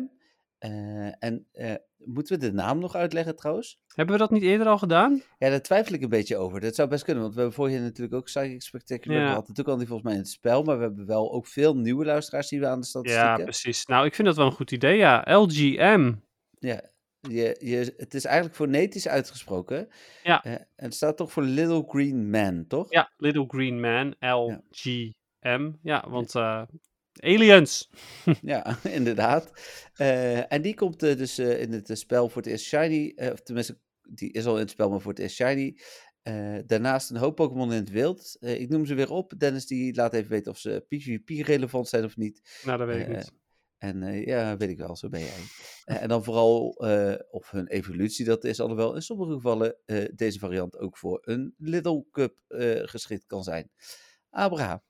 [0.58, 3.78] En eh, moeten we de naam nog uitleggen trouwens?
[3.94, 5.22] Hebben we dat niet eerder al gedaan?
[5.38, 6.60] Ja, daar twijfel ik een beetje over.
[6.60, 9.26] Dat zou best kunnen, want we hebben vorige natuurlijk ook Psychic Spectacular Ja.
[9.26, 9.40] gehad.
[9.40, 12.04] Natuurlijk al die volgens mij in het spel, maar we hebben wel ook veel nieuwe
[12.04, 13.44] luisteraars die we aan de Ja, statistieken.
[13.44, 13.86] precies.
[13.86, 15.24] Nou, ik vind dat wel een goed idee, ja.
[15.26, 16.12] LGM.
[16.58, 16.80] Ja,
[17.20, 19.88] je, je, het is eigenlijk fonetisch uitgesproken.
[20.22, 20.44] Ja.
[20.44, 22.90] En het staat toch voor Little Green Man, toch?
[22.92, 25.72] Ja, Little Green Man, LGM.
[25.82, 26.62] Ja, want eh,
[27.22, 27.90] aliens.
[28.42, 29.52] Ja, inderdaad.
[29.94, 33.12] Eh, en die komt eh, dus eh, in het spel voor het eerst shiny.
[33.16, 33.78] eh, of tenminste,
[34.10, 35.78] die is al in het spel, maar voor het eerst shiny.
[36.22, 38.36] Eh, daarnaast een hoop Pokémon in het wild.
[38.40, 39.32] Ik noem ze weer op.
[39.38, 42.60] Dennis die laat even weten of ze PvP-relevant zijn of niet.
[42.64, 43.32] Nou, dat weet ik niet.
[43.78, 45.38] En eh, ja, weet ik wel, zo ben jij.
[45.84, 50.38] En dan vooral eh, of hun evolutie dat is, alhoewel in sommige gevallen eh, deze
[50.38, 53.70] variant ook voor een Little Cup eh, geschikt kan zijn.
[54.30, 54.82] Abraham.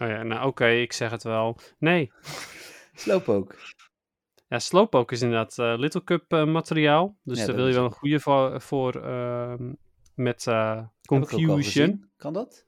[0.00, 1.58] Oh ja, nou oké, ik zeg het wel.
[1.78, 2.12] Nee.
[2.94, 3.56] Slowpoke.
[4.48, 7.16] Ja, Slowpoke is inderdaad eh, Little Cup eh, materiaal.
[7.22, 9.72] Dus Ja, daar wil je wel een goede voor, voor ehm,
[10.14, 12.10] met eh, Confusion.
[12.16, 12.66] Kan dat?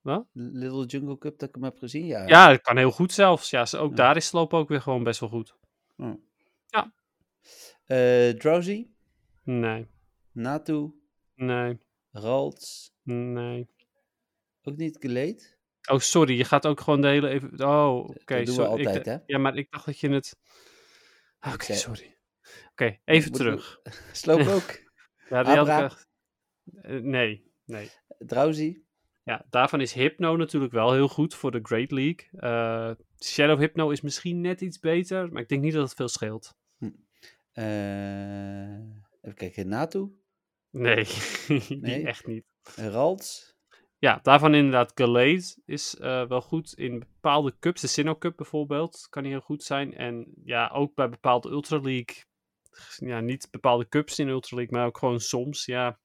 [0.00, 0.26] Wat?
[0.32, 2.06] Little Jungle Cup dat ik hem heb gezien?
[2.06, 2.26] Ja.
[2.26, 3.50] Ja, dat kan heel goed zelfs.
[3.50, 3.96] Ja, ook Ja.
[3.96, 5.54] daar is Slowpoke weer gewoon best wel goed.
[7.84, 8.86] Eh, Drowsy,
[9.44, 9.86] Nee,
[10.32, 10.90] Natu,
[11.34, 11.78] nee,
[12.10, 13.68] Ralts, nee.
[14.62, 15.58] ook niet Geleed.
[15.90, 17.64] Oh, sorry, je gaat ook gewoon de hele even...
[17.66, 18.36] Oh, oké.
[18.36, 18.84] dat doen we sorry.
[18.86, 19.16] Altijd, hè?
[19.26, 20.36] Ja, maar ik dacht dat je het...
[21.52, 22.16] Oké, sorry.
[22.70, 23.80] Oké, even we- terug.
[24.12, 24.88] Slowpoke,
[25.30, 25.84] Ja, die had ik Abra?
[25.84, 26.08] echt...
[26.82, 27.90] Eh, nee, nee.
[28.18, 28.82] Drowsy,
[29.22, 32.28] Ja, daarvan is Hypno natuurlijk wel heel goed voor de Great League.
[32.32, 32.90] Eh,
[33.24, 36.54] Shadow Hypno is misschien net iets beter, maar ik denk niet dat het veel scheelt.
[36.78, 36.88] eh,
[38.72, 38.80] Eh,
[39.20, 40.08] even kijken, Natu,
[40.70, 41.04] Nee,
[41.68, 42.06] die Nee?
[42.06, 42.44] echt niet.
[42.76, 43.58] Ralts.
[44.00, 47.80] Ja, daarvan inderdaad Gallade is eh, wel goed in bepaalde cups.
[47.80, 49.94] De Sinnoh Cup bijvoorbeeld kan heel goed zijn.
[49.94, 52.24] En ja, ook bij bepaalde Ultra League.
[52.96, 55.64] Ja, niet bepaalde cups in Ultra League, maar ook gewoon soms.
[55.64, 55.98] Ja,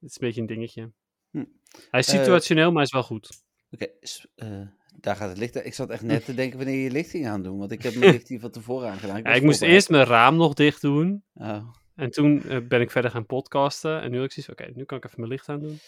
[0.00, 0.92] het is een beetje een dingetje.
[1.30, 1.44] Hm.
[1.90, 3.42] Hij is Eh, situationeel, maar is wel goed.
[3.70, 3.86] Oké,
[4.34, 4.60] eh,
[4.96, 5.64] daar gaat het licht aan.
[5.64, 7.94] Ik zat echt net te denken wanneer je je licht ging aandoen, want ik heb
[7.94, 9.16] mijn licht hier van tevoren aangedaan.
[9.16, 11.24] Ja, was ik moest eerst mijn raam nog dicht doen.
[11.34, 11.68] Oh.
[11.94, 14.00] En toen ben ik verder gaan podcasten.
[14.00, 15.78] En nu heb ik zoiets oké, nu kan ik even mijn licht aan doen.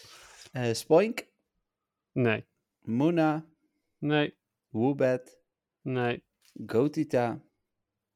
[0.51, 1.29] Eh, Spoink,
[2.13, 2.45] Nee,
[2.81, 3.45] Muna,
[3.97, 4.37] nee,
[4.69, 5.39] Woobat,
[5.81, 6.23] nee,
[6.65, 7.41] Gotita,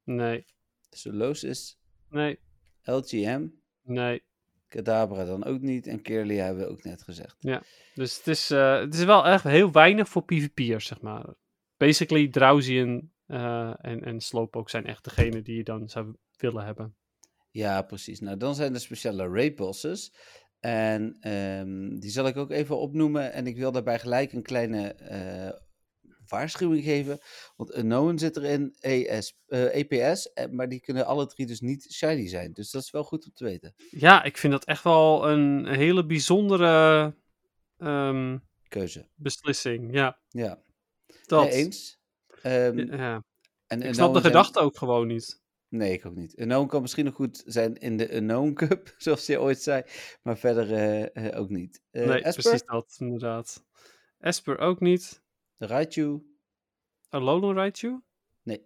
[0.03, 0.45] nee,
[0.89, 2.39] Solosis, nee,
[2.83, 3.47] LGM,
[3.81, 4.23] nee.
[4.67, 7.35] Kadabra dan ook niet en Kirlia hebben we ook net gezegd.
[7.93, 11.33] Dus het is, eh, het is wel echt heel weinig voor PvP'ers, zeg maar.
[11.77, 16.95] Basically, Drowsy eh, en, en Slowpoke zijn echt degene die je dan zou willen hebben.
[17.51, 18.19] Ja, precies.
[18.19, 20.13] Nou, dan zijn er speciale raid bosses.
[20.65, 23.33] En ehm, die zal ik ook even opnoemen.
[23.33, 25.59] En ik wil daarbij gelijk een kleine eh,
[26.27, 27.19] waarschuwing geven.
[27.55, 31.87] Want Unknown zit erin, ES, eh, EPS, eh, maar die kunnen alle drie dus niet
[31.93, 32.53] shiny zijn.
[32.53, 33.73] Dus dat is wel goed om te weten.
[33.89, 37.15] Ja, ik vind dat echt wel een hele bijzondere
[37.77, 39.07] ehm, Keuze.
[39.15, 39.93] beslissing.
[39.93, 40.59] Ja, Ja,
[41.25, 41.43] dat.
[41.43, 41.99] Nee, eens.
[42.41, 43.23] Ehm, Ja,
[43.67, 45.43] en ik snap de zijn- gedachte ook gewoon niet.
[45.75, 46.39] Nee, ik ook niet.
[46.39, 49.83] Unknown kan misschien nog goed zijn in de Unknown Cup, zoals je ooit zei.
[50.21, 51.81] Maar verder eh, eh, ook niet.
[51.91, 53.65] Eh nee, Esper, precies dat, inderdaad.
[54.19, 55.23] Esper ook niet.
[55.57, 56.21] Raichu,
[57.09, 58.01] Alolan Raichu?
[58.43, 58.65] Nee.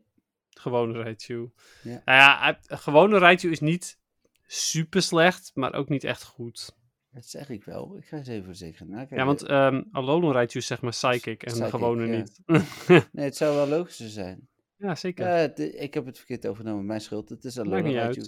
[0.49, 1.51] Gewone Raichu.
[1.83, 2.01] Ja.
[2.05, 3.99] Nou ja, gewone Raichu is niet
[4.45, 6.75] super slecht, maar ook niet echt goed.
[7.11, 7.97] dat zeg ik wel.
[7.97, 9.17] Ik ga eens even zeker nakijken.
[9.17, 12.17] Ja, want ehm Alolan Raichu is zeg maar Psychic en de gewone ja.
[12.17, 12.41] niet.
[13.11, 14.48] Nee, het zou wel logischer zijn.
[14.79, 15.27] Ja, zeker.
[15.27, 16.85] Het- ik heb het verkeerd overnomen.
[16.85, 17.29] Mijn schuld.
[17.29, 18.21] Het is al Maakt niet Raichu.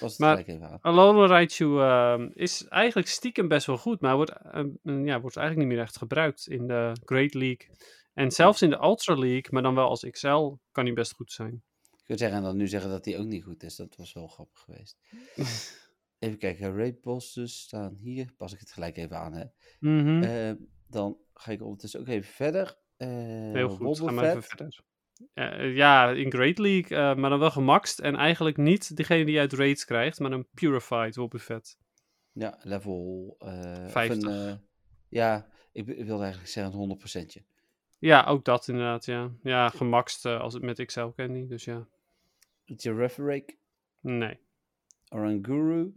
[0.00, 1.26] Was het Maar- gelijk even aan.
[1.26, 5.76] Raichu ehm, is eigenlijk stiekem best wel goed, maar wordt, ehm, ja, wordt eigenlijk niet
[5.76, 7.68] meer echt gebruikt in de Great League.
[8.14, 11.32] En zelfs in de Ultra League, maar dan wel als XL, kan hij best goed
[11.32, 11.62] zijn.
[11.92, 13.76] Ik wil zeggen en dan nu zeggen dat hij ook niet goed is.
[13.76, 14.98] Dat was wel grappig geweest.
[16.18, 16.76] even kijken.
[16.76, 18.32] Raid bosses staan hier.
[18.36, 19.32] Pas ik het gelijk even aan.
[19.32, 19.44] Hè.
[19.80, 20.22] Mhm.
[20.22, 20.52] Eh,
[20.86, 22.78] dan ga ik ondertussen ook even verder.
[22.96, 24.80] Eh Heel goed, gaan we even verder.
[25.34, 27.98] Eh, ja, in Great League, eh, maar dan wel gemaxt.
[27.98, 31.78] En eigenlijk niet degene die je uit raids krijgt, maar een Purified Wobbuffet.
[32.32, 34.28] Ja, level eh, of 50.
[34.28, 34.54] een, eh,
[35.08, 37.42] ja, ik, ik wilde eigenlijk zeggen een 100%.
[37.98, 39.30] Ja, ook dat inderdaad, ja.
[39.42, 41.86] Ja, gemaxt eh, als het met XL candy, dus ja.
[42.64, 43.56] Girafarake,
[44.00, 44.38] Nee.
[45.08, 45.92] Oranguru.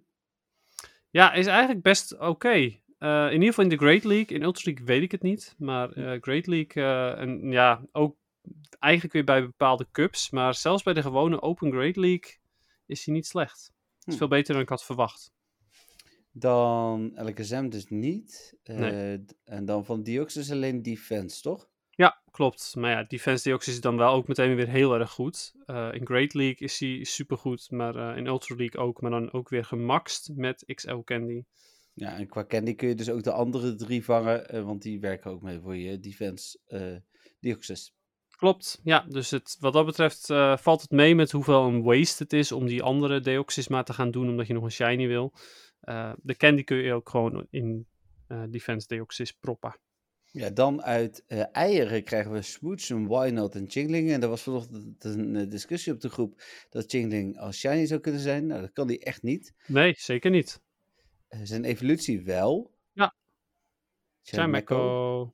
[1.10, 2.80] Ja, is eigenlijk best oké.
[2.98, 4.38] Eh, in ieder geval in de Great League.
[4.38, 5.56] In Ultra League weet ik het niet.
[5.58, 8.18] Maar eh, Great League, eh, en ja, ook
[8.80, 10.30] eigenlijk weer bij bepaalde cups.
[10.30, 12.34] Maar zelfs bij de gewone Open Great League
[12.86, 13.72] is hij niet slecht.
[13.98, 14.20] Het is Hm.
[14.20, 15.34] veel beter dan ik had verwacht.
[16.32, 18.58] Dan Alakazam dus niet.
[18.64, 19.26] Eh, Nee.
[19.44, 21.70] En dan van Deoxys alleen Defense, toch?
[21.90, 22.76] Ja, klopt.
[22.76, 25.54] Maar ja, Defense Deoxys is dan wel ook meteen weer heel erg goed.
[25.66, 29.02] Eh, in Great League is hij supergoed, maar eh, in Ultra League ook.
[29.02, 31.44] Maar dan ook weer gemaxt met XL Candy.
[31.94, 35.32] Ja, en qua candy kun je dus ook de andere drie vangen, want die werken
[35.32, 36.60] ook mee voor je Defense
[37.40, 37.95] Deoxys.
[38.36, 39.06] Klopt, ja.
[39.10, 42.52] Dus het, wat dat betreft eh, valt het mee met hoeveel een waste het is
[42.52, 45.34] om die andere Deoxys maar te gaan doen, omdat je nog een shiny wil.
[45.80, 47.88] Eh, de candy kun je ook gewoon in
[48.28, 49.80] eh, Defense Deoxys proppen.
[50.32, 54.12] Ja, dan uit eieren krijgen we Smoochum, Wynot en Chingling.
[54.12, 58.22] En er was vanochtend een discussie op de groep dat Chingling als shiny zou kunnen
[58.22, 58.46] zijn.
[58.46, 59.54] Nou, dat kan die echt niet.
[59.68, 60.62] Nee, zeker niet.
[61.44, 62.72] Zijn evolutie wel.
[62.92, 63.16] Ja.
[64.22, 65.34] Chimeco.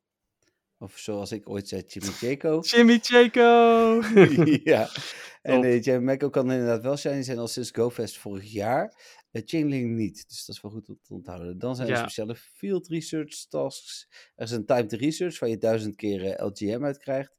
[0.82, 2.60] Of zoals ik ooit zei, Chimicheco.
[2.60, 4.02] Jimmy Chaco!
[4.74, 4.90] ja.
[5.42, 8.96] En uh, Chimeco kan inderdaad wel shiny zijn al sinds GoFest vorig jaar.
[9.32, 11.58] Uh, Chingling niet, dus dat is wel goed om te onthouden.
[11.60, 12.00] Dan zijn er Ja.
[12.00, 14.08] speciale field research tasks.
[14.36, 17.36] Er is een timed research waar je duizend keer eh, LGM uit krijgt.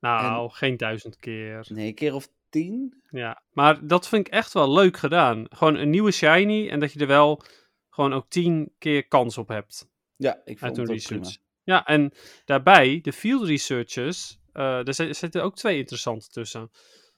[0.00, 1.66] nou, geen duizend keer.
[1.68, 3.02] Nee, een keer of tien.
[3.10, 5.46] Ja, maar dat vind ik echt wel leuk gedaan.
[5.48, 7.42] Gewoon een nieuwe shiny en dat je er wel
[7.90, 9.88] gewoon ook tien keer kans op hebt.
[10.16, 11.20] Ja, ik vond het ook research.
[11.20, 11.36] prima.
[11.64, 12.12] Ja, en
[12.44, 16.70] daarbij, de field researchers, eh er zi- zitten ook twee interessante tussen.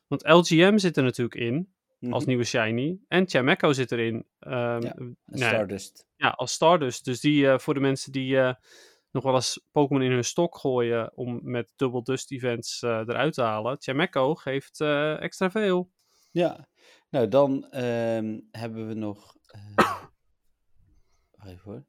[0.06, 2.26] Want LGM zit er natuurlijk in, als Mhm.
[2.28, 2.98] nieuwe shiny.
[3.08, 4.26] En Chimeco zit erin.
[4.38, 6.06] ehm, Ja, nee, Stardust.
[6.16, 7.04] ja, als Stardust.
[7.04, 8.54] Dus die eh, voor de mensen die eh,
[9.10, 13.34] nog wel eens Pokémon in hun stok gooien om met Double Dust events eh, eruit
[13.34, 13.76] te halen.
[13.80, 15.90] Chimeco geeft eh, extra veel.
[16.30, 16.68] Ja,
[17.10, 19.36] nou dan ehm, hebben we nog.
[19.46, 19.76] eh,
[21.50, 21.84] even hoor.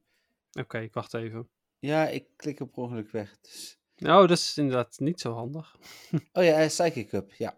[0.60, 1.50] Oké, ik wacht even.
[1.86, 3.40] Ja, ik klik op ongeluk weg.
[3.42, 3.80] Dus...
[3.96, 5.76] Nou, dat is inderdaad niet zo handig.
[6.34, 7.58] Oh ja, eh, Psychic Cup, ja.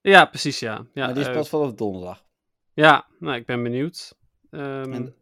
[0.00, 0.86] Ja, precies, ja.
[0.94, 2.24] ja maar die is eh, pas vanaf donderdag.
[2.72, 4.16] Ja, nou, ik ben benieuwd.
[4.50, 5.14] Ehm, En-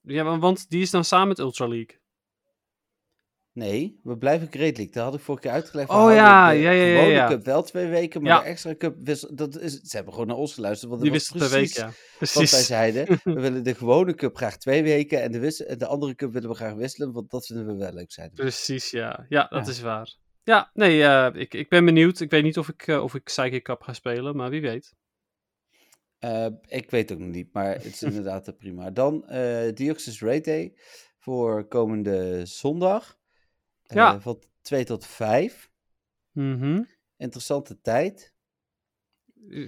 [0.00, 1.98] Ja, wa- want die is dan samen met Ultra League.
[3.54, 4.90] Nee, we blijven Great League.
[4.92, 5.90] Dat had ik vorige keer uitgelegd.
[5.90, 7.28] Oh ja, de ja, ja, ja, gewone ja.
[7.28, 8.40] cup wel twee weken, maar Ja.
[8.40, 8.96] de extra cup,
[9.34, 10.90] dat is, ze hebben gewoon naar ons geluisterd.
[10.90, 12.34] Want Die dat was wist het per week, precies.
[12.40, 15.86] Wat wij zeiden, we willen de gewone cup graag twee weken en de, wis- de
[15.86, 18.30] andere cup willen we graag wisselen, want dat vinden we wel leuk, we.
[18.34, 19.26] Precies, ja.
[19.28, 19.70] Ja, dat Ja.
[19.72, 20.14] is waar.
[20.42, 22.20] Ja, nee, eh, ik, ik ben benieuwd.
[22.20, 24.94] Ik weet niet of ik, eh, of ik Psychic Cup ga spelen, maar wie weet.
[26.18, 28.90] Eh, ik weet ook nog niet, maar het is inderdaad prima.
[28.90, 29.24] Dan
[29.74, 30.72] Deoxys Raid Day
[31.18, 33.16] voor komende zondag.
[33.84, 34.20] Eh, Ja.
[34.20, 35.70] Van 2 tot 5.
[36.32, 36.82] Mhm.
[37.16, 38.34] Interessante tijd.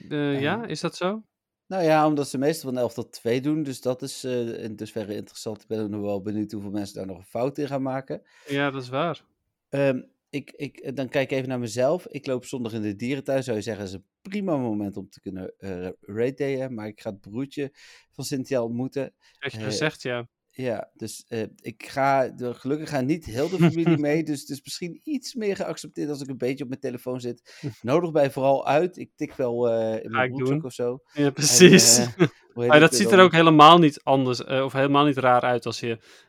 [0.09, 1.23] Eh, ja, is dat zo?
[1.67, 4.77] Nou ja, omdat ze meestal van 11 tot 2 doen, dus dat is eh in
[4.77, 5.63] dusverre interessant.
[5.63, 8.23] Ik ben nog wel benieuwd hoeveel mensen daar nog een fout in gaan maken.
[8.47, 9.25] Ja, dat is waar.
[9.69, 12.07] Ehm, ik, ik, dan kijk ik even naar mezelf.
[12.07, 13.43] Ik loop zondag in de dierentuin.
[13.43, 16.69] Zou je zeggen, dat is een prima moment om te kunnen uh.
[16.69, 17.71] Maar ik ga het broertje
[18.13, 19.15] van Cynthia ontmoeten.
[19.39, 20.29] Heb je Eh, gezegd, ja.
[20.59, 24.23] Ja, dus eh, ik ga, gelukkig gaat niet heel de familie mee.
[24.23, 27.59] Dus het is misschien iets meer geaccepteerd als ik een beetje op mijn telefoon zit.
[27.83, 28.97] Nodig mij vooral uit.
[28.97, 31.01] Ik tik wel eh, in Ga mijn broekzak of zo.
[31.13, 31.99] Ja, precies.
[31.99, 32.27] En, eh,
[32.69, 35.81] maar dat het, ziet er ook helemaal niet anders, of helemaal niet raar uit als
[35.81, 35.89] je...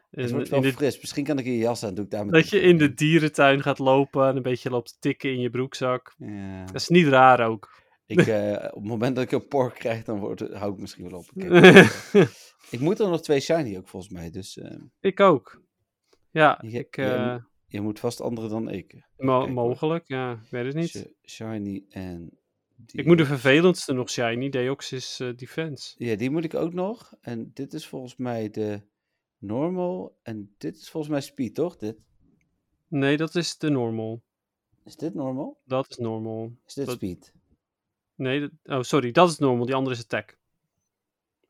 [0.10, 1.00] Het in- wordt in wel de- fris.
[1.00, 1.94] Misschien kan ik een jas aan.
[1.94, 4.98] Doe ik daar mijn dat je in de dierentuin gaat lopen en een beetje loopt
[5.00, 6.14] tikken in je broekzak.
[6.18, 6.66] Ja.
[6.66, 7.76] Dat is niet raar ook.
[8.06, 11.10] Ik, op het moment dat ik een pork krijg, dan wordt, het- hou ik misschien
[11.10, 11.26] wel op.
[12.72, 14.30] Ik moet er nog twee shiny ook volgens mij.
[14.30, 15.62] Dus eh, ik ook.
[16.32, 17.36] Ja, Je- ik, je- eh,
[17.68, 19.08] je moet vast andere dan ik.
[19.18, 20.90] Mo- mogelijk, ja, ik weet het niet.
[20.90, 22.38] Sh- Shiny en...
[22.76, 23.00] Die...
[23.00, 25.96] Ik moet de vervelendste nog shiny, Deoxys eh, Defense.
[25.98, 27.14] Ja, die moet ik ook nog.
[27.22, 28.82] En dit is volgens mij de
[29.38, 30.18] normal.
[30.24, 31.78] En dit is volgens mij speed, toch?
[31.78, 31.98] Dit.
[32.88, 34.22] Nee, dat is de normal.
[34.84, 35.60] Is dit normal?
[35.66, 36.52] Dat is normal.
[36.66, 37.34] Is dit Dat- speed?
[38.16, 39.66] Nee, dat- oh sorry, dat is normal.
[39.66, 40.38] Die andere is attack.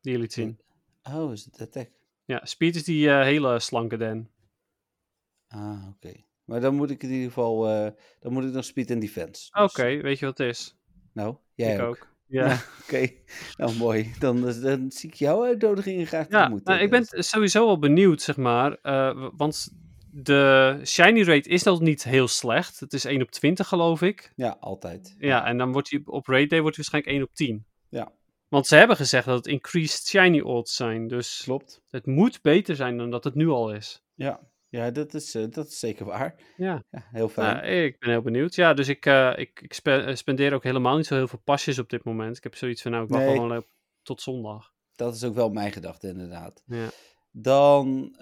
[0.00, 0.58] Die je liet zien.
[1.02, 1.90] Oh, is het attack?
[2.24, 4.30] Ja, speed is die eh, hele slanke den.
[5.48, 6.12] Ah, oké.
[6.44, 7.68] Maar dan moet ik in ieder geval...
[7.68, 9.48] eh, dan moet ik nog speed en defense.
[9.62, 10.76] Oké, Dus, weet je wat het is?
[11.12, 11.88] nou, jij ik ook.
[11.88, 12.16] ook.
[12.26, 13.08] Ja, Oké,
[13.56, 14.12] nou mooi.
[14.18, 16.64] Dan, eh, dan zie ik jouw uitnodigingen graag ja tegemoet.
[16.64, 18.78] nou, ik ben sowieso wel benieuwd, zeg maar.
[19.36, 19.68] want
[20.10, 22.80] de shiny rate is nog niet heel slecht.
[22.80, 24.32] Het is 1 op 20, geloof ik.
[24.36, 25.16] Ja, altijd.
[25.18, 27.66] Ja, en dan wordt hij op rate day wordt hij waarschijnlijk 1 op 10.
[27.88, 28.12] Ja.
[28.48, 31.08] Want ze hebben gezegd dat het increased shiny odds zijn.
[31.08, 31.80] Dus Klopt.
[31.90, 34.02] het moet beter zijn dan dat het nu al is.
[34.14, 36.34] Ja, ja dat, is, eh, dat is zeker waar.
[36.56, 36.84] Ja.
[36.90, 37.56] Ja, heel fijn.
[37.56, 38.54] Nou, ik ben heel benieuwd.
[38.54, 41.40] Ja, dus ik, eh, ik, ik spe- eh, spendeer ook helemaal niet zo heel veel
[41.44, 42.36] pasjes op dit moment.
[42.36, 43.34] Ik heb zoiets van, nou, ik wacht Nee.
[43.34, 43.64] gewoon
[44.02, 44.72] tot zondag.
[44.94, 46.62] Dat is ook wel mijn gedachte, inderdaad.
[46.66, 46.88] Ja.
[47.30, 48.14] Dan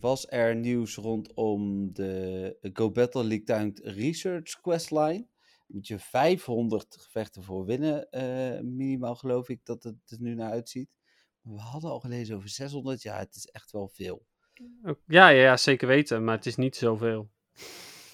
[0.00, 5.26] was er nieuws rondom de Go Battle League Timed Research Questline.
[5.72, 10.50] Moet je 500 gevechten voor winnen, eh, minimaal geloof ik dat het er nu naar
[10.50, 10.90] uitziet.
[11.42, 13.02] Maar we hadden al gelezen over 600.
[13.02, 14.26] Ja, het is echt wel veel.
[14.82, 17.30] Ja, ja, ja, zeker weten, maar het is niet zoveel.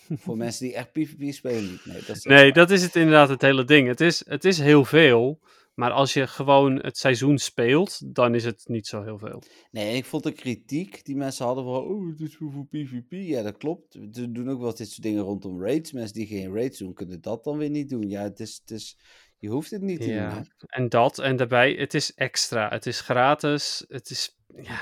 [0.09, 1.85] Voor mensen die echt PvP spelen niet.
[1.85, 3.89] Nee, dat is Nee, dat is het inderdaad het hele ding.
[3.89, 5.41] Het is, het is heel veel,
[5.77, 9.43] maar als je gewoon het seizoen speelt, dan is het niet zo heel veel.
[9.71, 13.11] Nee, ik vond de kritiek die mensen hadden van, oh, het is voor PvP.
[13.11, 13.99] Ja, dat klopt.
[14.13, 15.93] Ze doen ook wel dit soort dingen rondom raids.
[15.93, 18.09] Mensen die geen raids doen, kunnen dat dan weer niet doen.
[18.09, 18.99] Ja, het is, het is,
[19.39, 20.35] je hoeft het niet te Ja.
[20.35, 20.47] doen.
[20.67, 22.69] En dat, en daarbij, het is extra.
[22.69, 23.85] Het is gratis.
[23.89, 24.79] Het is, ja.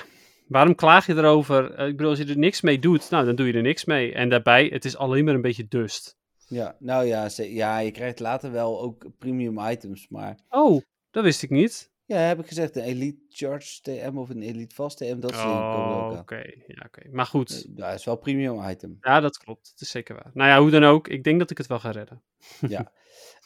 [0.49, 1.71] Waarom klaag je erover?
[1.75, 3.85] Eh, Ik bedoel, als je er niks mee doet, nou, dan doe je er niks
[3.85, 4.13] mee.
[4.13, 6.17] En daarbij, het is alleen maar een beetje dust.
[6.55, 10.09] Ja, nou ja, ja, je krijgt later wel ook premium items.
[10.09, 11.93] Maar Oh, dat wist ik niet.
[12.05, 15.47] ja, heb ik gezegd, een Elite Charge TM of een Elite Fast TM, dat er
[15.47, 16.43] Oh, oké.
[16.67, 17.09] Ja, oké.
[17.11, 17.51] Maar goed.
[17.51, 18.97] Eh, Ja, het is wel premium item.
[19.01, 19.69] Ja, dat klopt.
[19.71, 20.31] Het is zeker waar.
[20.35, 21.09] Nou ja, hoe dan ook.
[21.09, 22.23] Ik denk dat ik het wel ga redden.
[22.69, 22.93] ja.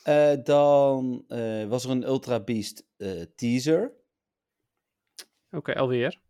[0.02, 3.92] Eh, dan eh, was er een Ultra Beast eh, teaser.
[5.50, 6.20] Oké, alweer.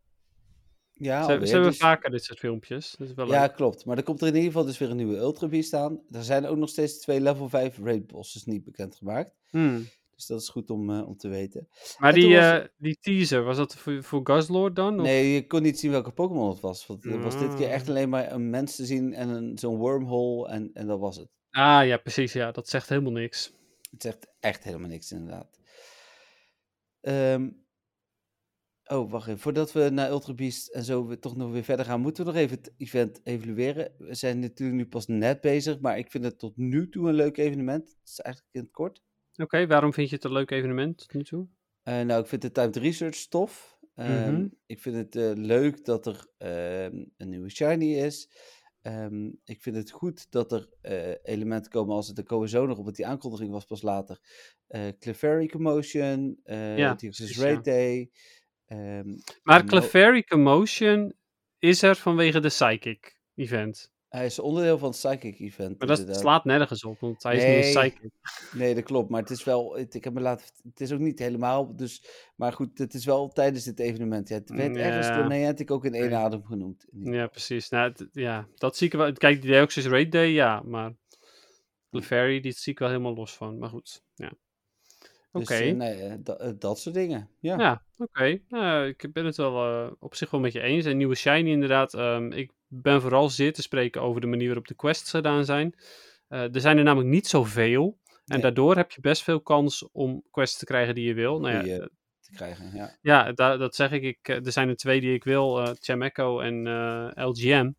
[0.99, 2.95] Ja, ze, alweer, ze hebben dus- vaker dit soort filmpjes.
[2.99, 3.55] Dat is wel Ja, leuk.
[3.55, 3.85] klopt.
[3.85, 6.01] Maar er komt er in ieder geval dus weer een nieuwe Ultra Beast aan.
[6.11, 9.35] Er zijn ook nog steeds twee level 5 raid bosses niet bekendgemaakt.
[9.51, 9.89] Hmm.
[10.15, 11.69] Dus dat is goed om, eh, om te weten.
[11.99, 14.95] Maar En die, was- eh, die teaser, was dat voor, voor Guzzlord dan?
[15.01, 15.03] Of?
[15.07, 16.87] Nee, je kon niet zien welke Pokémon het was.
[16.87, 17.89] Want er was dit keer echt Ah.
[17.89, 21.29] alleen maar een mens te zien en een- zo'n wormhole en, en dat was het.
[21.51, 22.33] Ah ja, precies.
[22.33, 23.53] Ja, dat zegt helemaal niks.
[23.91, 25.59] Het zegt echt helemaal niks inderdaad.
[27.01, 27.49] Ehm,
[28.89, 29.41] oh, wacht even.
[29.41, 32.31] Voordat we naar Ultra Beast en zo weer, toch nog weer verder gaan, moeten we
[32.31, 33.93] nog even het event evalueren.
[33.99, 37.15] We zijn natuurlijk nu pas net bezig, maar ik vind het tot nu toe een
[37.15, 37.89] leuk evenement.
[37.89, 39.03] Het is eigenlijk in het kort.
[39.37, 41.47] Oké, waarom vind je het een leuk evenement tot nu toe?
[41.83, 43.79] Eh, nou, ik vind de timed research tof.
[43.95, 44.47] Ehm, Mhm.
[44.67, 48.31] Ik vind het eh, leuk dat er ehm, een nieuwe shiny is.
[48.81, 52.51] Ehm, ik vind het goed dat er eh, elementen komen als het, daar komen we
[52.51, 54.21] zo nog op, want die aankondiging was pas later.
[54.99, 57.61] Clefairy Commotion, eh Ja, precies, ja.
[57.61, 58.11] Day.
[58.69, 61.13] Ehm, Maar Clefairy Commotion
[61.59, 63.93] is er vanwege de Psychic event.
[64.09, 65.79] hij is onderdeel van het Psychic Event.
[65.79, 66.23] Maar dat inderdaad.
[66.23, 68.11] slaat nergens op, want hij is niet Psychic.
[68.53, 69.11] Nee, dat klopt.
[69.11, 69.77] Maar het is wel.
[69.77, 70.47] Het, ik heb me laten.
[70.63, 71.77] Het is ook niet helemaal.
[71.77, 72.05] Dus,
[72.37, 74.29] maar goed, het is wel tijdens dit evenement.
[74.29, 75.17] Ja, het werd ergens Ja.
[75.17, 76.85] door Niantic ook in één adem genoemd.
[77.03, 77.69] Ja, precies.
[77.69, 79.13] Nou, het- ja, dat zie ik wel.
[79.13, 80.93] Kijk, die Deoxys Raid Day, ja, maar
[81.91, 83.59] Clefairy, die zie ik wel helemaal los van.
[83.59, 84.33] Maar goed, ja.
[85.41, 85.59] Oké.
[85.59, 86.13] Dus, eh, nee, eh,
[86.49, 87.29] eh, dat soort dingen.
[87.41, 87.59] Ja.
[87.59, 88.39] Ja, oké.
[88.49, 90.85] Nou, ik ben het wel op zich wel met je eens.
[90.85, 91.95] En nieuwe Shiny inderdaad.
[91.95, 95.75] ehm, ik ben vooral zeer te spreken over de manier waarop de quests gedaan zijn.
[96.29, 97.99] Er zijn er namelijk niet zoveel.
[98.07, 98.41] En Nee.
[98.43, 101.41] daardoor heb je best veel kans om quests te krijgen die je wil.
[101.41, 101.79] Nou ja, Die,
[102.21, 102.71] te krijgen.
[102.75, 102.99] Ja.
[103.01, 104.03] ja da- dat zeg ik.
[104.03, 104.29] ik.
[104.29, 105.61] Er zijn er twee die ik wil.
[105.61, 106.63] eh Chameco en
[107.15, 107.71] LGM.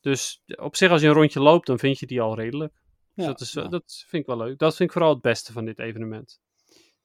[0.00, 2.72] Dus op zich als je een rondje loopt, dan vind je die al redelijk.
[3.14, 4.58] Dus Ja, dat, is, nou, dat vind ik wel leuk.
[4.58, 6.40] Dat vind ik vooral het beste van dit evenement.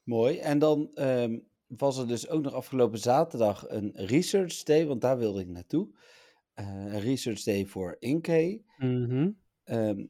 [0.03, 0.37] Mooi.
[0.37, 5.17] En dan ehm, was er dus ook nog afgelopen zaterdag een Research Day, want daar
[5.17, 5.87] wilde ik naartoe.
[6.53, 8.63] Eh, een Research Day voor Inkay.
[8.77, 9.31] Mhm.
[9.63, 10.05] Ehm,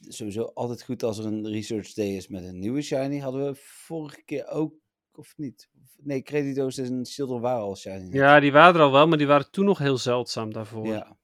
[0.00, 3.18] sowieso altijd goed als er een Research Day is met een nieuwe Shiny.
[3.18, 4.74] Hadden we vorige keer ook,
[5.14, 5.68] of niet?
[5.96, 8.08] Nee, Credido's en Shieldon waren al Shiny.
[8.10, 10.86] Ja, die waren er al wel, maar die waren toen nog heel zeldzaam daarvoor.
[10.86, 11.16] Ja.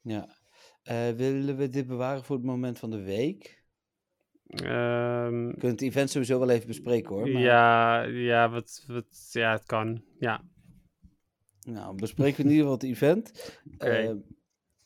[0.00, 0.38] ja.
[0.82, 3.59] Eh, willen we dit bewaren voor het moment van de week?
[4.50, 7.28] Ehm, We kunnen het event sowieso wel even bespreken hoor.
[7.28, 10.02] Maar, ja, ja, wat, wat, ja, het kan.
[10.18, 10.44] Ja,
[11.62, 13.32] Nou, bespreken we in ieder geval het event.
[13.74, 13.86] Oké.
[13.90, 14.16] Ehm,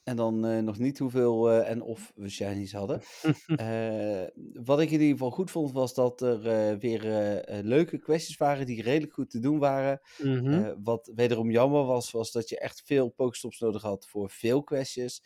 [0.02, 3.00] en dan eh, nog niet hoeveel eh, en of we shinies hadden.
[3.46, 4.24] Eh,
[4.64, 7.02] wat ik in ieder geval goed vond, was dat er weer
[7.62, 10.00] leuke kwesties waren die redelijk goed te doen waren.
[10.18, 10.52] Mhm.
[10.52, 14.62] Eh, wat wederom jammer was, was dat je echt veel pokestops nodig had voor veel
[14.62, 15.22] questjes.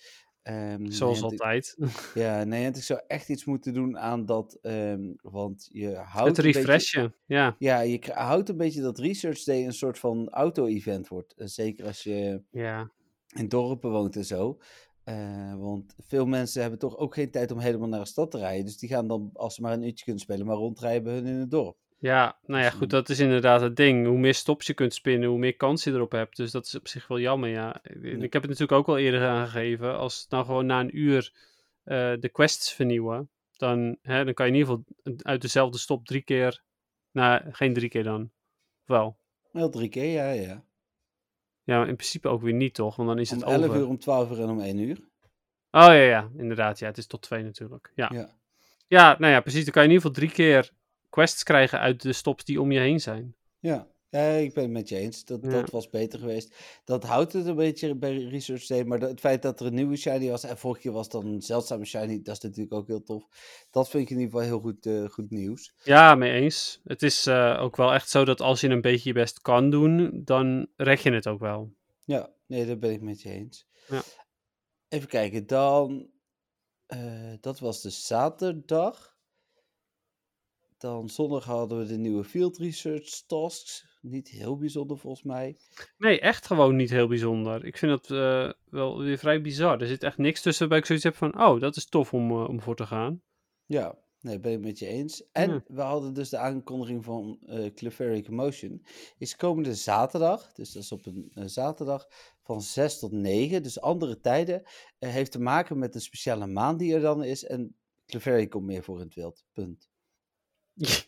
[0.48, 1.76] Ehm, zoals Niantic- altijd.
[2.14, 6.61] Ja, Niantic zou echt iets moeten doen aan dat, ehm, want je houdt het beetje-
[6.61, 7.56] refreshen, ja.
[7.58, 11.34] ja, je houdt een beetje dat Research Day een soort van auto-event wordt.
[11.34, 12.90] Eh, zeker als je Ja,
[13.34, 14.58] in dorpen woont en zo.
[15.04, 18.38] Eh, want veel mensen hebben toch ook geen tijd om helemaal naar een stad te
[18.38, 18.64] rijden.
[18.64, 21.34] Dus die gaan dan, als ze maar een uurtje kunnen spelen, maar rondrijden hun in
[21.37, 21.76] het dorp.
[21.98, 24.06] Ja nou ja, Dus, goed, eh, dat is inderdaad het ding.
[24.06, 26.37] Hoe meer stops je kunt spinnen, hoe meer kans je erop hebt.
[26.37, 27.82] Dus dat is op zich wel jammer, ja.
[28.02, 29.98] Ik heb het natuurlijk ook al eerder aangegeven.
[29.98, 31.32] Als het nou gewoon na een uur
[31.84, 36.06] eh, de quests vernieuwen, dan, hè, dan kan je in ieder geval uit dezelfde stop
[36.06, 36.62] drie keer...
[37.12, 38.30] Nou, geen drie keer dan.
[38.84, 39.18] Wel.
[39.52, 40.64] Wel drie keer, ja, ja.
[41.62, 42.96] Ja, in principe ook weer niet, toch?
[42.96, 43.76] Want dan is Om het 11 over.
[43.76, 44.96] uur, om 12 uur en om 1 uur.
[45.70, 46.78] Oh ja, ja, inderdaad.
[46.78, 47.92] Ja, het is tot twee natuurlijk.
[47.94, 48.11] Ja.
[48.12, 48.30] Ja.
[48.87, 49.64] ja, nou ja, precies.
[49.64, 50.70] Dan kan je in ieder geval drie keer
[51.09, 53.35] quests krijgen uit de stops die om je heen zijn.
[53.59, 55.25] Ja, ja, ik ben het met je eens.
[55.25, 55.49] Dat, Ja.
[55.49, 56.55] dat was beter geweest.
[56.85, 58.85] Dat houdt het een beetje bij Research Day.
[58.85, 61.42] Maar het feit dat er een nieuwe shiny was en vorige keer was dan een
[61.42, 63.25] zeldzame shiny, dat is natuurlijk ook heel tof.
[63.71, 65.75] Dat vind ik in ieder geval heel goed, eh, goed nieuws.
[65.85, 66.81] Ja, mee eens.
[66.85, 69.71] Het is eh, ook wel echt zo dat als je een beetje je best kan
[69.71, 71.73] doen, dan red je het ook wel.
[72.05, 73.66] Ja, nee, dat ben ik met je eens.
[73.88, 74.03] Ja.
[74.88, 76.11] Even kijken, dan.
[76.87, 79.16] eh, dat was de zaterdag.
[80.79, 83.87] Dan zondag hadden we de nieuwe Field Research Tasks.
[84.01, 85.57] Niet heel bijzonder volgens mij.
[85.99, 87.64] Nee, echt gewoon niet heel bijzonder.
[87.64, 89.81] Ik vind dat eh, wel weer vrij bizar.
[89.81, 92.31] Er zit echt niks tussen waarbij ik zoiets heb van, oh, dat is tof om,
[92.31, 93.23] eh, om voor te gaan.
[93.67, 95.25] Ja, nee, ben ik met je eens.
[95.33, 95.62] En Ja.
[95.67, 98.85] we hadden dus de aankondiging van eh Clefairy Commotion.
[99.19, 102.07] Is komende zaterdag, dus dat is op een zaterdag
[102.43, 104.62] van 6 tot 9, dus andere tijden.
[104.99, 107.45] heeft te maken met een speciale maand die er dan is.
[107.45, 109.45] En Clefairy komt meer voor in het wild.
[109.53, 109.88] Punt.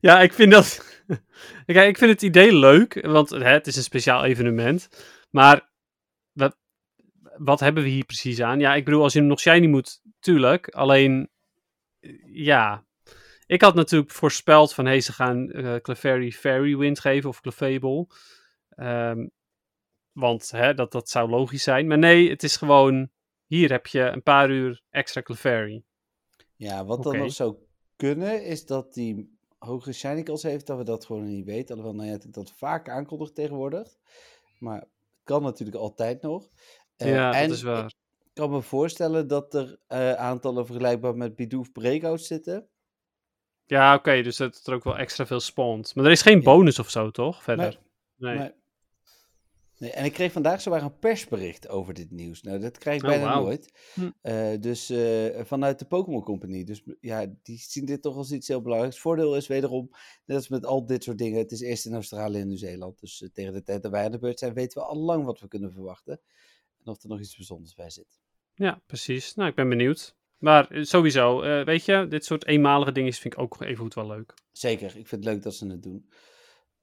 [0.00, 1.00] Ja, ik vind dat.
[1.66, 4.88] Kijk, ik vind het idee leuk, want hè, het is een speciaal evenement.
[5.30, 5.70] Maar
[6.32, 6.56] wat,
[7.36, 8.60] wat hebben we hier precies aan?
[8.60, 10.68] Ja, ik bedoel, als je hem nog shiny moet, tuurlijk.
[10.68, 11.30] Alleen,
[12.00, 12.84] eh, ja.
[13.46, 17.40] Ik had natuurlijk voorspeld van, hé, hey, ze gaan eh Clefairy Fairy Wind geven, of
[17.40, 18.06] Clefable.
[18.68, 19.26] Ehm,
[20.12, 21.86] want hè, dat, dat zou logisch zijn.
[21.86, 23.10] Maar nee, het is gewoon,
[23.46, 25.82] hier heb je een paar uur extra Clefairy.
[26.56, 27.65] Ja, wat dan nog zou
[27.96, 31.76] kunnen, is dat die hogere shiny kans heeft dat we dat gewoon niet weten.
[31.76, 33.96] Alhoewel nou ja, ik dat vaak aankondigt tegenwoordig.
[34.58, 34.88] Maar het
[35.24, 36.48] kan natuurlijk altijd nog.
[36.96, 37.84] Eh, ja, en dat is waar.
[37.86, 42.68] Ik kan me voorstellen dat er eh, aantallen vergelijkbaar met Bidoof Breakouts zitten.
[43.64, 45.94] Ja, oké, dus dat er ook wel extra veel spawnt.
[45.94, 46.42] Maar er is geen Ja.
[46.44, 47.42] bonus of zo, toch?
[47.42, 47.78] Verder.
[48.16, 48.30] Nee.
[48.30, 48.38] Nee.
[48.38, 48.52] Nee,
[49.78, 52.42] en ik kreeg vandaag zowaar een persbericht over dit nieuws.
[52.42, 53.72] Nou, dat krijg ik Oh, bijna nooit.
[53.94, 54.10] Hm.
[54.20, 56.64] Eh, dus eh, vanuit de Pokémon Company.
[56.64, 58.98] Dus ja, die zien dit toch als iets heel belangrijks.
[58.98, 59.90] Voordeel is wederom,
[60.24, 63.00] net als met al dit soort dingen, het is eerst in Australië en Nieuw-Zeeland.
[63.00, 65.24] Dus eh, tegen de tijd dat wij aan de beurt zijn, weten we al lang
[65.24, 66.20] wat we kunnen verwachten.
[66.84, 68.20] En of er nog iets bijzonders bij zit.
[68.54, 69.34] Ja, precies.
[69.34, 70.16] Nou, ik ben benieuwd.
[70.36, 74.34] Maar sowieso, weet je, dit soort eenmalige dingetjes vind ik ook even goed wel leuk.
[74.52, 76.08] Zeker, ik vind het leuk dat ze het doen.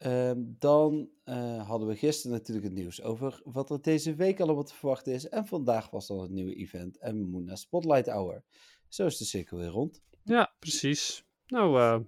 [0.03, 4.63] Ehm, dan eh, hadden we gisteren natuurlijk het nieuws over wat er deze week allemaal
[4.63, 5.29] te verwachten is.
[5.29, 8.43] En vandaag was dan het nieuwe event en we moeten naar Spotlight Hour.
[8.87, 10.01] Zo is de cirkel weer rond.
[10.23, 11.25] Ja, precies.
[11.47, 11.99] Nou, eh,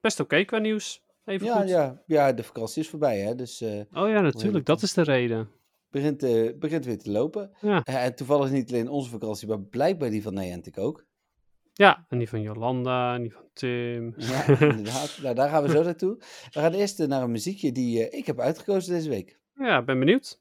[0.00, 1.04] best oké qua nieuws.
[1.24, 1.68] Even Ja, goed.
[1.68, 3.34] ja, ja, de vakantie is voorbij, hè?
[3.34, 4.66] dus eh Oh ja, natuurlijk.
[4.66, 5.48] Dat is de reden.
[5.90, 6.20] begint,
[6.58, 7.50] begint weer te lopen.
[7.60, 7.82] Ja.
[7.84, 11.06] En toevallig niet alleen onze vakantie, maar blijkbaar die van Niantic ook.
[11.78, 14.14] Ja, en die van Jolanda, en die van Tim.
[14.16, 15.18] Ja, inderdaad.
[15.22, 16.16] nou, daar gaan we zo naartoe.
[16.50, 19.38] We gaan eerst eh, naar een muziekje die eh, ik heb uitgekozen deze week.
[19.54, 20.40] Ja, ben benieuwd.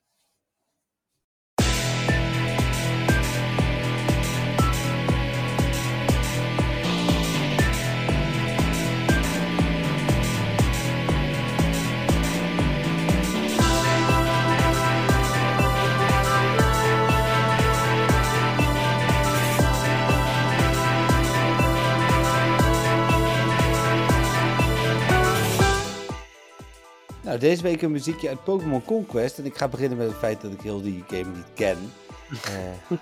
[27.27, 29.37] Nou, deze week een muziekje uit Pokémon Conquest.
[29.37, 31.77] En ik ga beginnen met het feit dat ik heel die game niet ken.
[32.29, 32.97] Eh,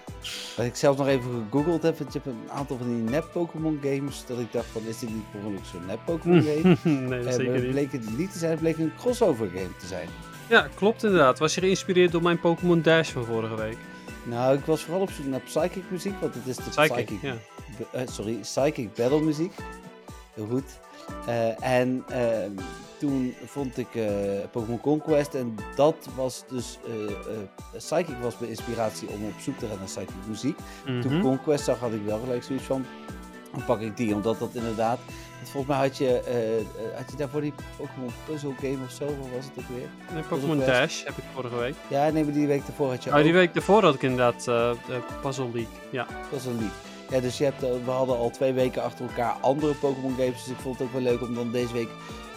[0.58, 3.80] wat ik zelf nog even gegoogeld heb, want je hebt een aantal van die nep-Pokémon
[3.84, 4.24] games.
[4.28, 6.78] Dat ik dacht van, is dit niet ongeluk zo'n nep-Pokémon game?
[6.84, 7.72] nee, Eh, zeker het niet.
[7.72, 10.08] bleek het niet te zijn, het bleek een crossover game te zijn.
[10.50, 11.40] Ja, klopt inderdaad.
[11.40, 13.78] Was je geïnspireerd door mijn Pokémon Dash van vorige week?
[14.24, 17.22] Nou, ik was vooral op zoek naar Psychic muziek, want het is de Psychic, Psychic,
[17.22, 17.36] ja.
[17.92, 19.54] eh, sorry, Psychic Battle muziek.
[20.34, 20.80] Heel goed.
[21.28, 22.52] Eh, en ehm,
[23.00, 24.04] toen vond ik eh,
[24.52, 27.14] Pokémon Conquest en dat was dus, eh,
[27.78, 30.58] Psychic was mijn inspiratie om op zoek te gaan naar Psychic muziek.
[30.86, 31.22] Toen Mhm.
[31.22, 32.86] Conquest zag had ik wel gelijk zoiets van,
[33.54, 35.00] dan pak ik die, omdat dat inderdaad,
[35.44, 36.22] volgens mij had je,
[36.96, 39.88] had je daarvoor die Pokémon Puzzle Game of zo, wat was het ook weer?
[40.14, 40.60] Nee, Pokémon.
[40.60, 41.76] Dash heb ik vorige week.
[41.88, 44.44] Ja, nee, maar die week daarvoor had je Oh, die week daarvoor had ik inderdaad
[44.44, 44.76] de
[45.22, 45.74] Puzzle League.
[45.90, 46.08] Ja.
[46.46, 46.72] Een lied.
[47.10, 50.44] Ja, dus je hebt, we hadden al twee weken achter elkaar andere Pokémon games.
[50.44, 51.90] Dus ik vond het ook wel leuk om dan deze week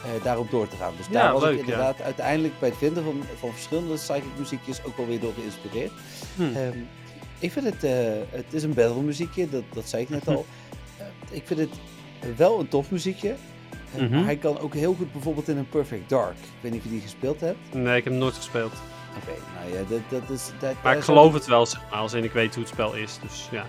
[0.04, 0.92] eh, daarop door te gaan.
[0.96, 1.62] Dus Ja, daar was leuk, ik ja.
[1.64, 5.92] inderdaad uiteindelijk bij het vinden van, van verschillende psychic muziekjes ook wel weer door geïnspireerd.
[6.36, 6.42] Hm.
[6.42, 6.78] Ehm,
[7.38, 7.92] ik vind het, eh,
[8.30, 10.46] het is een battle muziekje, dat, dat zei ik net al.
[10.98, 11.70] Eh, ik vind het
[12.36, 13.34] wel een tof muziekje.
[14.10, 16.36] Maar hij kan ook heel goed bijvoorbeeld in een Perfect Dark.
[16.36, 17.58] Ik weet niet of je die gespeeld hebt.
[17.72, 18.72] Nee, ik heb hem nooit gespeeld.
[19.16, 20.50] Oké, nou ja, dat, dat is...
[20.60, 22.94] Dat, Maar ik geloof het wel, zeg maar, als in ik weet hoe het spel
[22.94, 23.18] is.
[23.22, 23.66] Dus ja.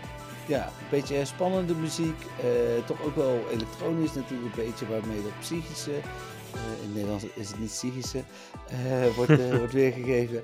[0.49, 2.21] Ja, een beetje spannende muziek.
[2.41, 7.25] eh, toch ook wel elektronisch natuurlijk een beetje, waarmee dat psychische, eh, in het Nederlands
[7.33, 8.23] is het niet psychische,
[8.67, 8.77] eh,
[9.15, 10.43] wordt, wordt weergegeven.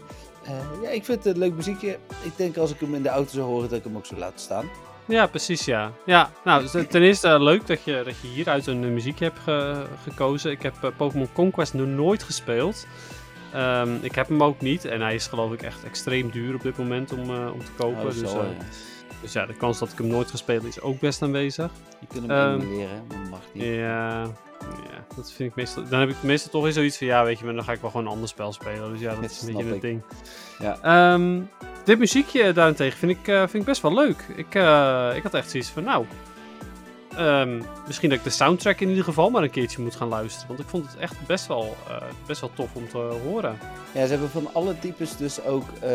[0.81, 1.97] Ja, ik vind het een leuk muziekje.
[2.23, 4.19] Ik denk als ik hem in de auto zou horen, dat ik hem ook zou
[4.19, 4.69] laten staan.
[5.05, 5.91] Ja, precies, ja.
[6.05, 9.85] Ja, nou, dus ten eerste leuk dat je, dat je hieruit een muziekje hebt ge-
[10.03, 10.51] gekozen.
[10.51, 12.85] Ik heb Pokémon Conquest nog nooit gespeeld.
[13.53, 14.85] Ehm, ik heb hem ook niet.
[14.85, 17.97] En hij is geloof ik echt extreem duur op dit moment om, om te kopen.
[18.01, 18.21] Oh, dus.
[19.25, 21.71] Dus ja, de kans dat ik hem nooit gespeeld is ook best aanwezig.
[21.99, 23.63] Je kunt hem ehm, emuleren, maar dat mag niet.
[23.63, 24.21] Ja,
[24.59, 25.83] ja, dat vind ik meestal.
[25.89, 27.81] Dan heb ik meestal toch weer zoiets van ja, weet je, maar dan ga ik
[27.81, 28.91] wel gewoon een ander spel spelen.
[28.91, 30.01] Dus ja, dat Dat is een beetje het ding.
[30.59, 30.77] Ja.
[30.81, 31.41] Ehm,
[31.83, 34.25] dit muziekje daarentegen vind ik, eh, vind ik best wel leuk.
[34.35, 36.05] Ik, eh, ik had echt zoiets van, nou,
[37.17, 40.47] ehm, misschien dat ik de soundtrack in ieder geval maar een keertje moet gaan luisteren.
[40.47, 41.95] Want ik vond het echt best wel, eh,
[42.25, 43.57] best wel tof om te horen.
[43.91, 45.91] Ja, ze hebben van alle types dus ook eh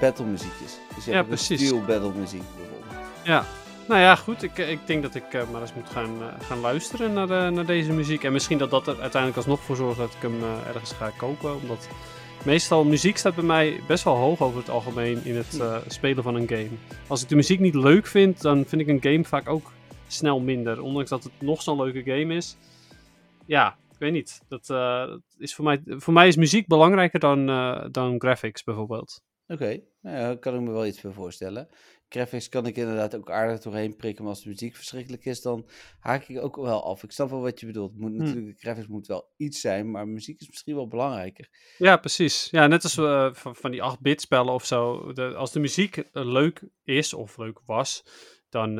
[0.00, 0.78] battle muziekjes.
[0.94, 1.60] Dus Ja, een precies.
[1.60, 2.94] steel battle muziek bijvoorbeeld.
[3.22, 3.44] Ja.
[3.88, 4.42] Nou ja, goed.
[4.42, 7.66] Ik, ik denk dat ik eh, maar eens moet gaan, eh, gaan luisteren naar, naar
[7.66, 8.24] deze muziek.
[8.24, 11.10] En misschien dat dat er uiteindelijk alsnog voor zorgt dat ik hem eh, ergens ga
[11.16, 11.54] kopen.
[11.62, 11.88] Omdat
[12.44, 16.22] meestal muziek staat bij mij best wel hoog over het algemeen in het eh, spelen
[16.22, 16.68] van een game.
[17.06, 19.70] Als ik de muziek niet leuk vind, dan vind ik een game vaak ook
[20.14, 20.80] snel minder.
[20.80, 22.56] Ondanks dat het nog zo'n leuke game is.
[23.46, 24.40] Ja, ik weet niet.
[24.48, 28.64] Dat, eh, dat is voor, mij, voor mij is muziek belangrijker dan, eh, dan graphics
[28.64, 29.22] bijvoorbeeld.
[29.46, 31.68] Oké, nou ja, daar kan ik me wel iets bij voorstellen.
[32.08, 35.68] Graphics kan ik inderdaad ook aardig doorheen prikken, maar als de muziek verschrikkelijk is, dan
[36.00, 37.02] haak ik ook wel af.
[37.02, 37.98] Ik snap wel wat je bedoelt.
[37.98, 38.16] Moet, Hm.
[38.16, 41.48] natuurlijk, de graphics moet wel iets zijn, maar muziek is misschien wel belangrijker.
[41.78, 42.48] Ja, precies.
[42.50, 45.12] Ja, net als eh, van, van die 8-bit spellen of zo.
[45.12, 48.04] De, als de muziek leuk is of leuk was,
[48.48, 48.78] dan,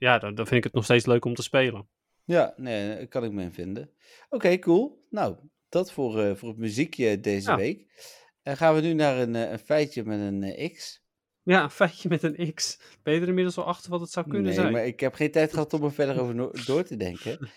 [0.00, 1.88] ja, dan, dan vind ik het nog steeds leuk om te spelen.
[2.24, 3.90] Ja, nee, daar kan ik me in vinden.
[4.28, 5.06] Oké, cool.
[5.10, 5.36] Nou,
[5.68, 7.56] dat voor, eh, voor het muziekje deze Ja.
[7.56, 7.86] week.
[8.42, 11.02] En gaan we nu naar een, eh, een feitje met een eh, X.
[11.42, 12.80] Ja, een feitje met een X.
[13.02, 14.72] Ben je er inmiddels wel achter wat het zou kunnen nee, zijn?
[14.72, 17.50] maar ik heb geen tijd gehad om er verder over no- door te denken.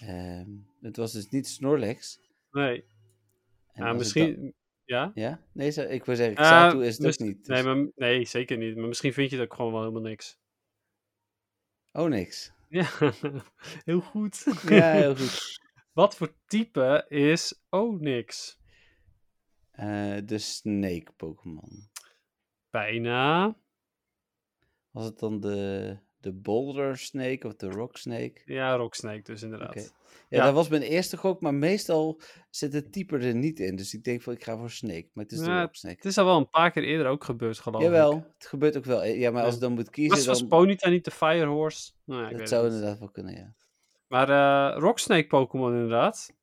[0.00, 0.46] Ehm,
[0.80, 2.20] het was dus niet Snorlax.
[2.50, 2.84] Nee.
[3.72, 4.54] Het misschien...
[4.84, 5.02] Ja?
[5.02, 5.40] dan- Ja?
[5.52, 7.46] Nee, ik wil zeggen, Xatu is het ook niet.
[7.46, 8.76] Nee, maar, nee, zeker niet.
[8.76, 10.38] Maar misschien vind je het ook gewoon wel helemaal niks.
[11.92, 12.52] Oh, niks.
[12.70, 12.88] Ja,
[13.84, 14.44] heel goed.
[14.68, 15.60] Ja, heel goed.
[15.98, 18.58] Wat voor type is Onyx?
[19.70, 21.90] Eh, de Snake Pokémon.
[22.70, 23.56] Bijna.
[24.90, 28.40] Was het dan de, de Boulder Snake of de Rock Snake?
[28.44, 29.74] Ja, Rocksnake dus inderdaad.
[29.74, 30.44] Ja, Ja.
[30.44, 33.76] dat was mijn eerste gok, maar meestal zit het type er niet in.
[33.76, 35.08] Dus ik denk van, ik ga voor Snake.
[35.12, 35.96] Maar het is de Rock Snake.
[35.96, 37.86] Het is al wel een paar keer eerder ook gebeurd, geloof ik.
[37.86, 39.04] Jawel, het gebeurt ook wel.
[39.04, 40.48] Ja, maar als ik dan moet Was, kiezen, was dan...
[40.48, 41.92] Ponyta niet de Firehorse?
[42.04, 43.54] Nou, ja, ik Dat zou het inderdaad wel kunnen, ja.
[44.08, 46.36] Maar eh Rocksnake Pokémon inderdaad.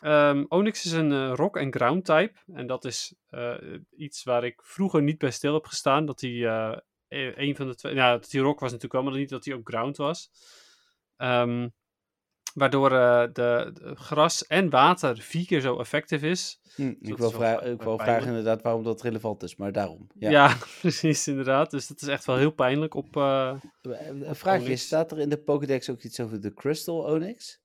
[0.00, 2.32] Ehm, Onyx is een eh, rock- en ground type.
[2.52, 3.54] En dat is eh,
[3.96, 6.06] iets waar ik vroeger niet bij stil heb gestaan.
[6.06, 6.30] Dat hij
[7.14, 7.94] een van de twee...
[7.94, 10.30] Nou, hij rock was natuurlijk wel, maar niet dat hij ook ground was.
[11.16, 11.68] Ehm,
[12.54, 16.60] waardoor eh, de, de gras en water vier keer zo effectief is.
[16.74, 17.28] Hm, ik is wil,
[17.62, 20.06] ik vragen inderdaad waarom dat relevant is, maar daarom.
[20.14, 20.30] Ja.
[20.30, 21.70] Ja, precies inderdaad.
[21.70, 23.16] Dus dat is echt wel heel pijnlijk op...
[23.16, 24.82] eh, Een vraagje, Onyx.
[24.86, 27.62] staat er in de Pokédex ook iets over de Crystal Onyx?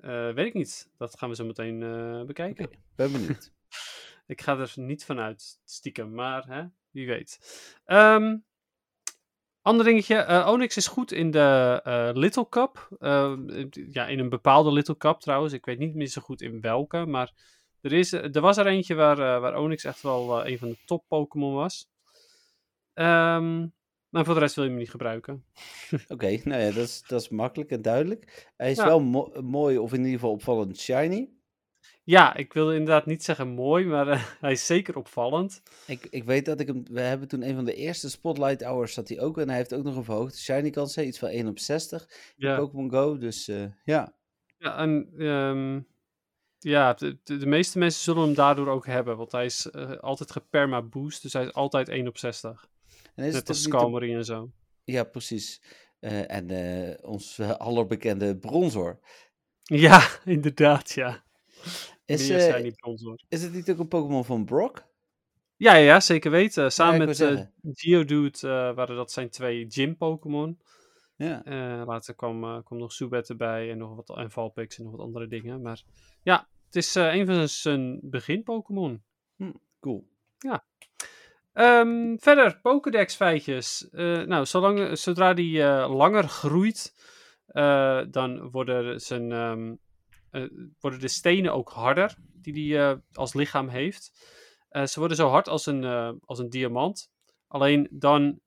[0.00, 0.90] eh, weet ik niet.
[0.98, 2.64] Dat gaan we zo meteen eh, bekijken.
[2.64, 3.50] Oké, ben benieuwd.
[4.26, 7.38] Ik ga er niet vanuit, stiekem, maar hè, wie weet.
[7.84, 8.36] Ehm
[9.66, 12.88] ander dingetje, eh, Onyx is goed in de eh, Little Cup.
[12.98, 13.34] Eh,
[13.90, 15.52] ja, in een bepaalde Little Cup trouwens.
[15.52, 17.32] Ik weet niet meer zo goed in welke, maar
[17.80, 21.04] er, is, er was er eentje waar, waar Onyx echt wel een van de top
[21.08, 21.88] Pokémon was.
[22.94, 23.66] Ehm
[24.08, 25.44] maar voor de rest wil je hem niet gebruiken.
[26.08, 28.52] Oké, nou ja, dat is, dat is makkelijk en duidelijk.
[28.56, 28.84] Hij is Ja.
[28.86, 31.30] wel mo- mooi, of in ieder geval opvallend shiny.
[32.06, 35.62] Ja, ik wil inderdaad niet zeggen mooi, maar eh, hij is zeker opvallend.
[35.86, 36.84] Ik, ik weet dat ik hem...
[36.90, 39.38] We hebben toen een van de eerste Spotlight Hours zat hij ook.
[39.38, 40.98] En hij heeft ook nog een verhoogde shiny kans.
[40.98, 42.56] Iets van 1 op 60 in Ja.
[42.56, 43.18] Pokémon Go.
[43.18, 44.14] Dus eh, ja.
[44.58, 45.80] Ja, en ehm,
[46.58, 50.32] ja, de, de, meeste mensen zullen hem daardoor ook hebben, want hij is eh, altijd
[50.32, 52.68] geperma boost, dus hij is altijd 1 op 60.
[53.14, 54.50] En is Net het als Skarmory en zo.
[54.84, 55.62] Ja, precies.
[56.00, 56.50] En
[57.02, 58.98] ons allerbekende Bronzor.
[59.62, 61.24] Ja, inderdaad, ja.
[62.06, 63.20] Is, Meer eh, zijn niet bronzor.
[63.28, 64.84] is het niet ook een Pokémon van Brock?
[65.56, 66.72] Ja, ja, ja, zeker weten.
[66.72, 67.52] Samen met eh, zeggen.
[67.72, 70.60] Geodude eh, waren dat zijn twee gym-Pokémon.
[71.16, 71.44] Ja.
[71.44, 74.92] Eh, later kwam, eh, kwam nog Zubat erbij en nog wat en Valpix en nog
[74.92, 75.62] wat andere dingen.
[75.62, 75.82] Maar
[76.22, 79.02] ja, het is eh, een van zijn- begin-Pokémon.
[79.80, 80.08] Cool.
[81.52, 83.88] Ehm, verder, Pokédex feitjes.
[83.90, 86.94] Eh, nou, zolang, zodra die eh, langer groeit,
[87.46, 89.76] eh, dan worden, zijn, ehm, eh,
[90.80, 94.12] worden de stenen ook harder die hij als lichaam heeft.
[94.68, 97.10] Eh, ze worden zo hard als een, eh, als een diamant.
[97.46, 98.40] Alleen dan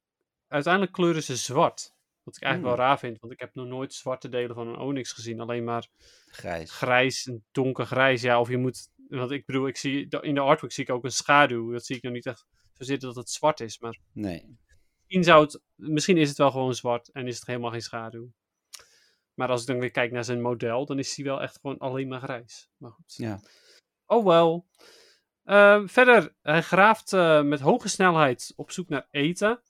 [0.47, 1.93] uiteindelijk kleuren ze zwart.
[2.23, 2.81] Wat ik eigenlijk Hmm.
[2.83, 5.39] wel raar vind, want ik heb nog nooit zwarte delen van een Onyx gezien.
[5.39, 5.87] Alleen maar
[6.27, 6.71] Grijs.
[6.71, 8.21] grijs, een donkergrijs.
[8.21, 8.89] Ja, of je moet.
[9.07, 11.71] Want ik bedoel, ik zie, in de artwork zie ik ook een schaduw.
[11.71, 13.79] Dat zie ik nog niet echt zozeer dat het zwart is.
[13.79, 14.57] Maar Nee.
[14.97, 18.31] misschien, zou het, misschien is het wel gewoon zwart en is het helemaal geen schaduw.
[19.39, 21.77] Maar als ik dan weer kijk naar zijn model, dan is hij wel echt gewoon
[21.77, 22.69] alleen maar grijs.
[22.77, 23.13] Maar goed.
[23.15, 23.39] Ja.
[24.05, 24.67] Oh wel.
[25.43, 29.61] Ehm, verder, hij graaft eh, met hoge snelheid op zoek naar eten.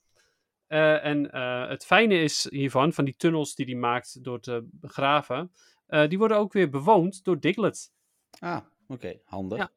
[0.66, 4.68] Eh, en eh, het fijne is hiervan, van die tunnels die hij maakt door te
[4.80, 5.52] graven,
[6.08, 7.92] die worden ook weer bewoond door Diglett.
[8.38, 9.20] Ah, oké.
[9.24, 9.58] Handig.
[9.58, 9.70] Ja.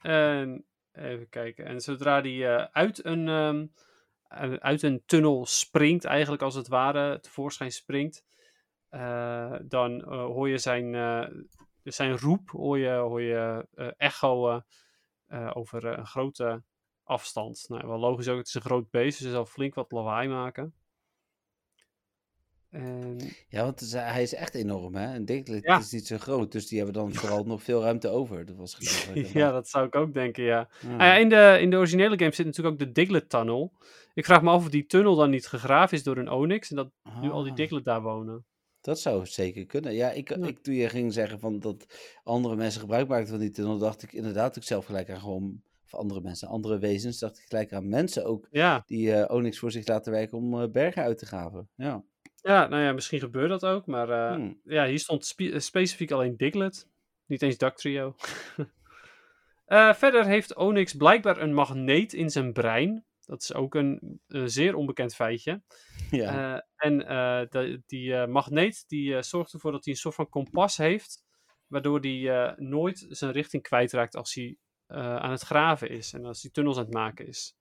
[0.00, 1.66] En even kijken.
[1.66, 3.66] En zodra die uit, een, ehm,
[4.32, 8.24] eh, uit een tunnel springt, eigenlijk als het ware, tevoorschijn springt,
[9.68, 11.26] dan eh, hoor je zijn, eh,
[11.82, 14.62] zijn roep, hoor je, hoor je eh, echoen
[15.26, 16.62] eh, over eh, een grote
[17.02, 17.64] afstand.
[17.68, 20.28] Nou, wel logisch ook, het is een groot beest, dus hij zal flink wat lawaai
[20.28, 20.74] maken.
[22.70, 23.18] En
[23.48, 25.12] Ja, want is- hij is echt enorm, hè?
[25.14, 25.78] En Diglett Ja.
[25.78, 28.44] is niet zo groot, dus die hebben dan vooral nog veel ruimte over.
[28.46, 30.68] Dat was geloof ik ja, dat zou ik ook denken, ja.
[30.80, 30.88] Ja.
[30.88, 33.72] Nou ja, in, de, in de originele game zit natuurlijk ook de Diglett Tunnel.
[34.14, 36.76] Ik vraag me af of die tunnel dan niet gegraven is door een Onyx en
[36.76, 36.90] dat
[37.20, 38.44] nu al die Ah, Diglett daar wonen.
[38.82, 39.94] Dat zou zeker kunnen.
[39.94, 40.46] Ja, ik, Ja.
[40.46, 41.86] ik toen je ging zeggen van dat
[42.24, 45.62] andere mensen gebruik maakten van die tunnel, dacht ik inderdaad ook zelf gelijk aan gewoon,
[45.84, 49.58] of andere mensen, andere wezens, dacht ik gelijk aan mensen ook Ja, die eh, Onyx
[49.58, 51.68] voor zich laten werken om eh, bergen uit te graven.
[51.76, 52.04] Ja.
[52.42, 54.60] ja, nou ja, misschien gebeurt dat ook, maar eh, Hmm.
[54.64, 56.88] ja, hier stond spe- specifiek alleen Diglett.
[57.26, 58.14] Niet eens Dactrio.
[59.94, 63.04] Verder heeft Onyx blijkbaar een magneet in zijn brein.
[63.26, 65.62] Dat is ook een, eh, zeer onbekend feitje.
[66.10, 66.54] ja.
[66.54, 70.76] Eh, en eh, de- die magneet die zorgt ervoor dat hij een soort van kompas
[70.76, 71.24] heeft,
[71.66, 74.56] waardoor hij nooit zijn richting kwijtraakt als hij
[74.86, 77.56] aan het graven is en als hij tunnels aan het maken is.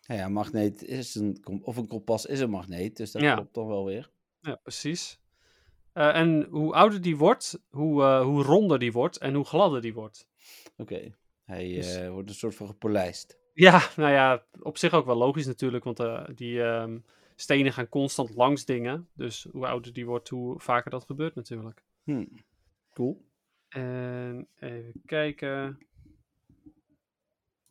[0.00, 3.34] Ja, magneet is een, of een kompas is een magneet, dus dat Ja.
[3.34, 4.10] klopt dan wel weer.
[4.40, 5.20] Ja, precies.
[5.92, 10.28] En hoe ouder die wordt, hoe, hoe ronder die wordt en hoe gladder die wordt.
[10.76, 11.14] Oké,
[11.44, 13.38] hij Dus- wordt een soort van gepolijst.
[13.56, 16.98] Ja, nou ja, op zich ook wel logisch natuurlijk, want eh, die ehm,
[17.34, 19.08] stenen gaan constant langs dingen.
[19.14, 21.82] Dus hoe ouder die wordt, hoe vaker dat gebeurt natuurlijk.
[22.04, 22.26] Hm.
[22.92, 23.24] Cool.
[23.68, 25.78] En even kijken.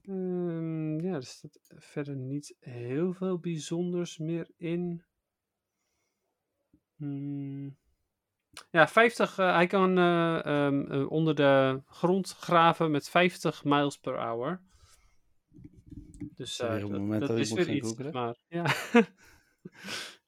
[0.02, 5.04] Ehm, ja, er staat verder niet heel veel bijzonders meer in.
[6.96, 7.78] Hmm.
[8.72, 9.38] Ja, 50.
[9.38, 14.62] eh, hij kan eh, ehm, eh, onder de grond graven met 50 miles per hour.
[16.36, 17.88] Dus een dat, moment dat dat is weer iets.
[17.88, 18.14] googlen.
[18.14, 18.66] Maar, ja.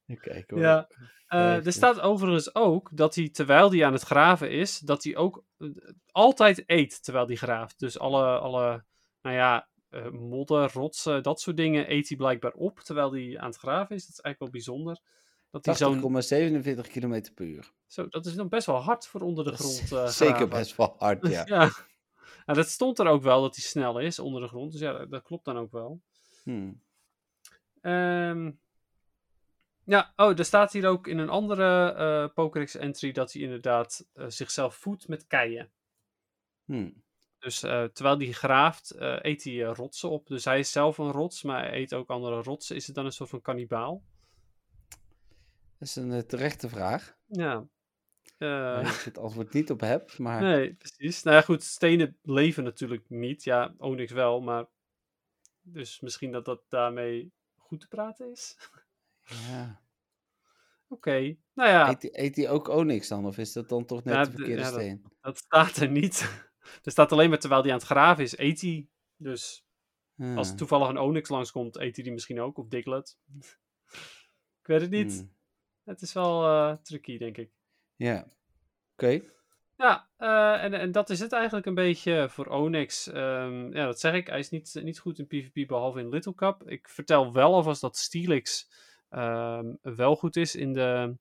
[0.21, 0.59] Kijken hoor.
[0.59, 0.87] ja.
[1.27, 1.73] Eh, er 50.
[1.73, 5.69] staat overigens ook dat hij, terwijl hij aan het graven is, dat hij ook eh,
[6.11, 7.79] altijd eet terwijl hij graaft.
[7.79, 8.85] Dus alle, alle
[9.21, 9.67] nou ja,
[10.11, 14.05] modder, rotsen, dat soort dingen eet hij blijkbaar op terwijl hij aan het graven is.
[14.05, 14.99] Dat is eigenlijk wel bijzonder.
[15.51, 16.01] Dat, hij zo'n,
[16.81, 17.71] 80,47 km per uur.
[17.85, 21.27] zo, dat is dan best wel hard voor onder de grond Zeker best wel hard,
[21.31, 21.43] ja.
[21.45, 21.71] ja.
[22.47, 24.71] Nou, dat stond er ook wel dat hij snel is onder de grond.
[24.71, 26.01] Dus ja, dat, dat klopt dan ook wel.
[26.43, 26.81] Hmm.
[27.81, 28.51] Ehm,
[29.83, 34.07] ja, oh, er staat hier ook in een andere eh Pokédex entry dat hij inderdaad
[34.13, 35.71] eh, zichzelf voedt met keien.
[36.65, 37.03] Hmm.
[37.39, 40.27] Dus eh, terwijl hij graaft, eet hij rotsen op.
[40.27, 42.75] Dus hij is zelf een rots, maar hij eet ook andere rotsen.
[42.75, 44.03] Is het dan een soort van kannibaal?
[45.77, 47.17] Dat is een terechte vraag.
[47.25, 47.67] Ja.
[48.37, 51.23] Waar ik het antwoord niet op heb, maar nee, precies.
[51.23, 53.43] Nou ja, goed, stenen leven natuurlijk niet.
[53.43, 54.65] Ja, Onyx wel, maar...
[55.61, 58.57] Dus misschien dat dat daarmee goed te praten is?
[59.49, 59.81] ja.
[60.89, 61.89] Oké, nou ja.
[61.89, 63.25] Eet, eet hij ook Onyx dan?
[63.25, 65.05] Of is dat dan toch net Ja, de verkeerde ja, steen?
[65.21, 66.45] Dat staat er niet.
[66.83, 68.89] er staat alleen maar terwijl hij aan het graven is, eet hij.
[69.15, 69.65] Dus
[70.35, 70.55] als Ah.
[70.55, 72.57] toevallig een Onyx langskomt, eet hij die misschien ook.
[72.57, 73.19] Of Diglett.
[74.61, 75.13] ik weet het niet.
[75.13, 75.35] Hmm.
[75.83, 77.51] Het is wel eh, tricky, denk ik.
[77.97, 78.27] Ja.
[78.93, 79.21] Oké.
[79.77, 83.07] Ja, eh, en, en dat is het eigenlijk een beetje voor Onyx.
[83.07, 84.27] Ehm, ja, dat zeg ik.
[84.27, 86.69] Hij is niet, niet goed in PvP, behalve in Little Cup.
[86.69, 88.69] Ik vertel wel alvast dat Steelix
[89.09, 91.15] ehm, wel goed is in de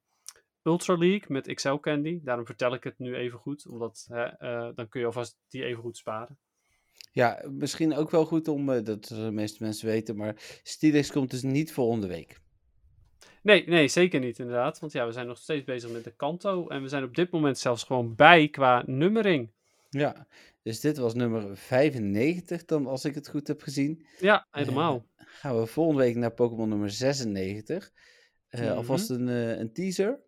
[0.63, 2.21] Ultra League met XL Candy.
[2.23, 5.65] Daarom vertel ik het nu even goed, omdat hè, eh, dan kun je alvast die
[5.65, 6.39] even goed sparen.
[7.13, 11.31] Ja, misschien ook wel goed om, eh, dat de meeste mensen weten, maar Steelix komt
[11.31, 12.41] dus niet volgende week.
[13.47, 14.79] Nee, nee, zeker niet inderdaad.
[14.79, 16.69] Want ja, we zijn nog steeds bezig met de Kanto.
[16.69, 19.51] En we zijn op dit moment zelfs gewoon bij qua nummering.
[19.91, 20.27] Ja,
[20.63, 24.07] dus dit was nummer 95 dan, als ik het goed heb gezien.
[24.19, 25.07] Ja, helemaal.
[25.17, 27.93] Gaan we volgende week naar Pokémon nummer 96.
[28.49, 28.71] Eh, Mhm.
[28.71, 30.21] Alvast een, eh, een teaser.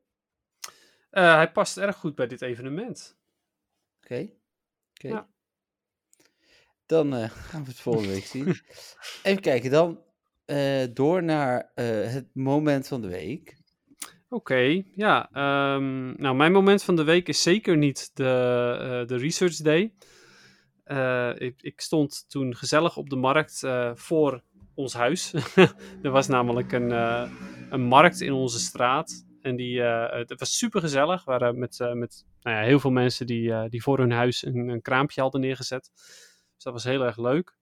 [1.10, 3.16] Eh, hij past erg goed bij dit evenement.
[4.02, 4.30] Oké.
[4.90, 5.08] Oké.
[5.08, 5.28] Ja.
[6.86, 8.46] Dan eh, gaan we het volgende week zien.
[9.22, 10.02] Even kijken, dan
[10.48, 13.56] eh, door naar eh, het moment van de week.
[14.28, 15.30] Oké, ja.
[15.32, 18.24] ehm, nou, mijn moment van de week is zeker niet de,
[18.80, 19.92] eh, de Research Day.
[21.38, 24.42] Ik, ik stond toen gezellig op de markt voor
[24.74, 25.34] ons huis.
[26.02, 26.90] er was namelijk een,
[27.70, 29.26] een markt in onze straat.
[29.40, 31.24] En die, het was super gezellig.
[31.24, 34.68] We waren met, met nou ja, heel veel mensen die, die voor hun huis een,
[34.68, 35.90] een kraampje hadden neergezet.
[36.54, 37.57] Dus dat was heel erg leuk.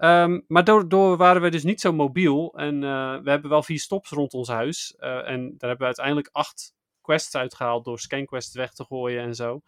[0.00, 2.52] Ehm, maar daardoor waren we dus niet zo mobiel.
[2.56, 4.96] En eh, we hebben wel vier stops rond ons huis.
[4.98, 9.34] Eh, en daar hebben we uiteindelijk acht quests uitgehaald door scanquests weg te gooien en
[9.34, 9.62] zo.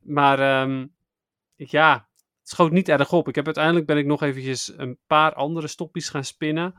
[0.00, 0.86] Maar ehm,
[1.56, 3.28] ja, het schoot niet erg op.
[3.28, 6.74] Ik heb uiteindelijk ben ik nog eventjes een paar andere stoppies gaan spinnen.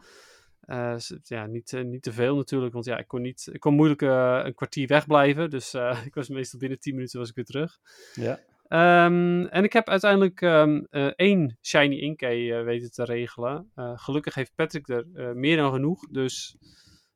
[0.59, 4.01] Eh, ja, niet, niet te veel natuurlijk, want ja, ik kon, niet, ik kon moeilijk
[4.01, 5.49] een kwartier wegblijven.
[5.49, 5.74] Dus
[6.05, 7.80] ik was meestal binnen 10 minuten was ik weer terug.
[8.13, 8.39] Ja.
[8.74, 13.71] Ehm, en ik heb uiteindelijk ehm, eh, één Shiny Inkay eh, weten te regelen.
[13.76, 15.05] Eh, gelukkig heeft Patrick er
[15.36, 16.57] meer dan genoeg, dus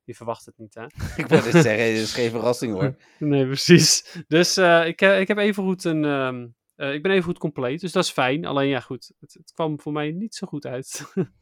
[0.03, 0.83] je verwacht het niet, hè?
[1.23, 2.95] Ik wil het zeggen, dit is geen verrassing hoor.
[3.19, 4.23] Nee, precies.
[4.27, 7.91] Dus ik, ik, heb even goed een, ehm, eh, ik ben even goed compleet, dus
[7.91, 8.45] dat is fijn.
[8.45, 11.01] Alleen ja, goed, het, het kwam voor mij niet zo goed uit.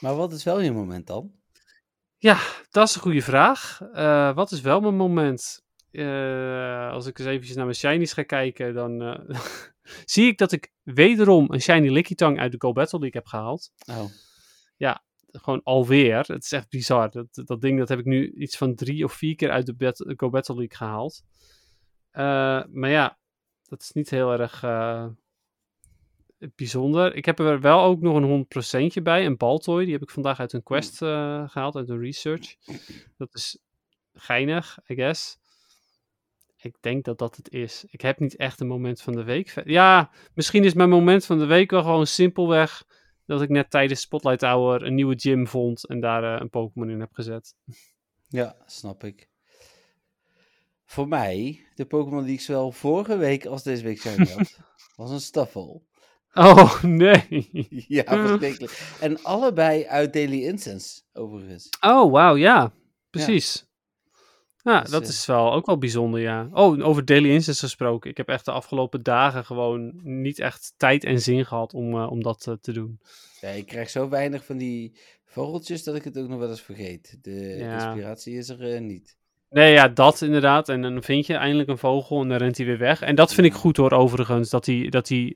[0.00, 1.32] Maar wat is wel je moment dan?
[2.16, 2.38] ja,
[2.70, 3.78] dat is een goede vraag.
[4.34, 5.66] Wat is wel mijn moment?
[5.90, 9.40] Eh, als ik eens eventjes naar mijn shinies ga kijken, dan eh,
[10.04, 13.72] zie ik dat ik wederom een shiny Lickitung uit de Go Battle League heb gehaald.
[13.86, 14.04] Oh,
[15.30, 16.18] gewoon alweer.
[16.18, 17.10] Het is echt bizar.
[17.10, 20.14] Dat, dat ding dat heb ik nu iets van drie of vier keer uit de
[20.16, 21.22] Go Battle League gehaald.
[22.10, 23.18] Eh, maar ja,
[23.62, 24.64] dat is niet heel erg
[26.54, 27.14] bijzonder.
[27.14, 28.46] Ik heb er wel ook nog een
[28.98, 29.84] 100% bij, een Baltoy.
[29.84, 32.56] Die heb ik vandaag uit een quest eh, gehaald, uit een research.
[33.16, 33.58] Dat is
[34.12, 35.38] geinig, I guess.
[36.60, 37.84] Ik denk dat dat het is.
[37.90, 39.62] Ik heb niet echt een moment van de week.
[39.64, 42.84] Ja, misschien is mijn moment van de week wel gewoon simpelweg
[43.26, 46.90] dat ik net tijdens Spotlight Hour een nieuwe gym vond en daar eh, een Pokémon
[46.90, 47.54] in heb gezet.
[48.28, 49.28] ja, snap ik.
[50.84, 54.58] Voor mij, de Pokémon die ik zowel vorige week als deze week zijn had,
[54.96, 55.86] was een Staffel.
[56.32, 57.48] Oh, nee.
[57.88, 58.96] Ja, verschrikkelijk.
[59.00, 61.68] En allebei uit Daily Incense, overigens.
[61.80, 62.72] Oh, wauw, ja.
[63.10, 63.56] Precies.
[63.60, 63.67] Ja,
[64.80, 66.48] Dus, dat eh, is wel ook wel bijzonder, ja.
[66.52, 68.10] Oh, over Daily Instance gesproken.
[68.10, 72.10] Ik heb echt de afgelopen dagen gewoon niet echt tijd en zin gehad om, eh,
[72.10, 73.00] om dat eh, te doen.
[73.40, 76.62] Ja, ik krijg zo weinig van die vogeltjes dat ik het ook nog wel eens
[76.62, 77.18] vergeet.
[77.22, 77.74] De Ja.
[77.74, 79.16] inspiratie is er niet.
[79.50, 80.68] Nee, ja, dat inderdaad.
[80.68, 83.00] En dan vind je eindelijk een vogel en dan rent hij weer weg.
[83.00, 83.58] En dat vind ik Ja.
[83.58, 84.50] goed hoor, overigens.
[84.50, 85.34] Dat hij, dat hij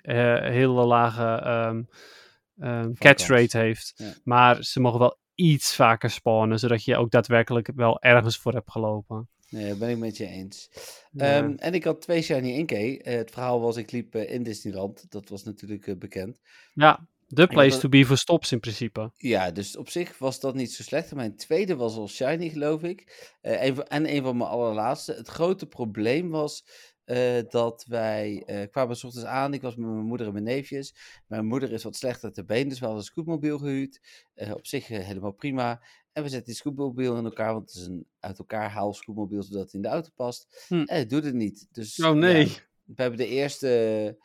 [0.53, 3.93] hele lage ehm, catch rate heeft.
[3.97, 4.13] Ja.
[4.25, 8.71] Maar ze mogen wel iets vaker spawnen, zodat je ook daadwerkelijk wel ergens voor hebt
[8.71, 9.29] gelopen.
[9.53, 10.71] Nee, dat ben ik met je eens.
[11.11, 11.41] Ja.
[11.41, 12.73] Ehm, en ik had twee Shiny 1K.
[12.73, 15.11] Eh, het verhaal was, ik liep eh, in Disneyland.
[15.11, 16.41] Dat was natuurlijk eh, bekend.
[16.75, 19.11] Ja, de place to be voor stops in principe.
[19.17, 21.15] Ja, dus op zich was dat niet zo slecht.
[21.15, 23.31] Mijn tweede was al Shiny, geloof ik.
[23.41, 25.13] En een van mijn allerlaatste.
[25.13, 26.65] Het grote probleem was
[27.05, 29.55] eh, dat wij eh, kwamen 's ochtends aan.
[29.55, 30.95] Ik was met mijn moeder en mijn neefjes.
[31.27, 34.01] Mijn moeder is wat slechter te been, dus we hadden een scootmobiel gehuurd.
[34.35, 35.83] Eh, op zich helemaal prima.
[36.13, 39.43] En we zetten die scootmobiel in elkaar, want het is een uit elkaar haal scootmobiel,
[39.43, 40.65] zodat het in de auto past.
[40.69, 40.75] Hm.
[40.75, 41.67] En het doet het niet.
[41.73, 42.47] Dus, Oh nee.
[42.47, 42.53] ja,
[42.85, 44.19] we hebben de eerste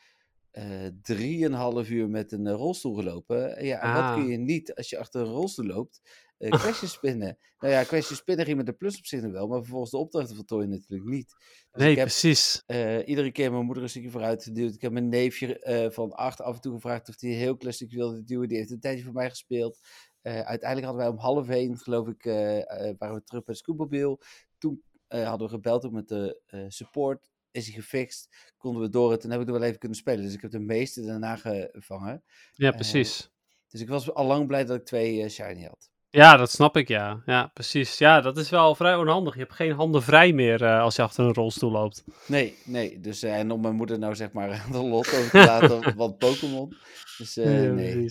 [1.02, 3.66] drieënhalf uur met een rolstoel gelopen.
[3.66, 4.14] Ja, en wat Ah.
[4.14, 6.02] kun je niet als je achter een rolstoel loopt?
[6.40, 7.38] Uh, spinnen.
[7.60, 9.98] Nou ja, kwesties spinnen ging met de plus op zich nog wel, maar vervolgens de
[9.98, 11.36] opdrachten voltooien natuurlijk niet.
[11.72, 12.64] Dus nee, ik heb precies.
[12.66, 14.74] eh, iedere keer mijn moeder een stukje vooruit geduwd.
[14.74, 17.58] Ik heb mijn neefje eh, van acht af en toe gevraagd of hij een heel
[17.58, 18.48] klein stukje wilde duwen.
[18.48, 19.80] Die heeft een tijdje voor mij gespeeld.
[20.22, 24.22] Uiteindelijk hadden wij om half heen, geloof ik, waren we terug bij het scootmobiel.
[24.58, 27.30] Toen hadden we gebeld ook met de support.
[27.52, 28.54] Is hij gefixt?
[28.58, 29.24] Konden we door het?
[29.24, 30.24] En heb ik er wel even kunnen spelen.
[30.24, 32.24] Dus ik heb de meeste daarna gevangen.
[32.54, 33.32] Ja, precies.
[33.68, 35.92] Dus ik was al lang blij dat ik twee shiny had.
[36.18, 37.22] Ja, dat snap ik, ja.
[37.26, 37.98] Ja, precies.
[37.98, 39.34] Ja, dat is wel vrij onhandig.
[39.34, 42.04] Je hebt geen handen vrij meer eh, als je achter een rolstoel loopt.
[42.28, 43.00] Nee, nee.
[43.00, 46.18] Dus, eh, en om mijn moeder nou zeg maar de lot over te laten, wat
[46.18, 46.76] Pokémon.
[47.18, 48.06] Dus eh, nee.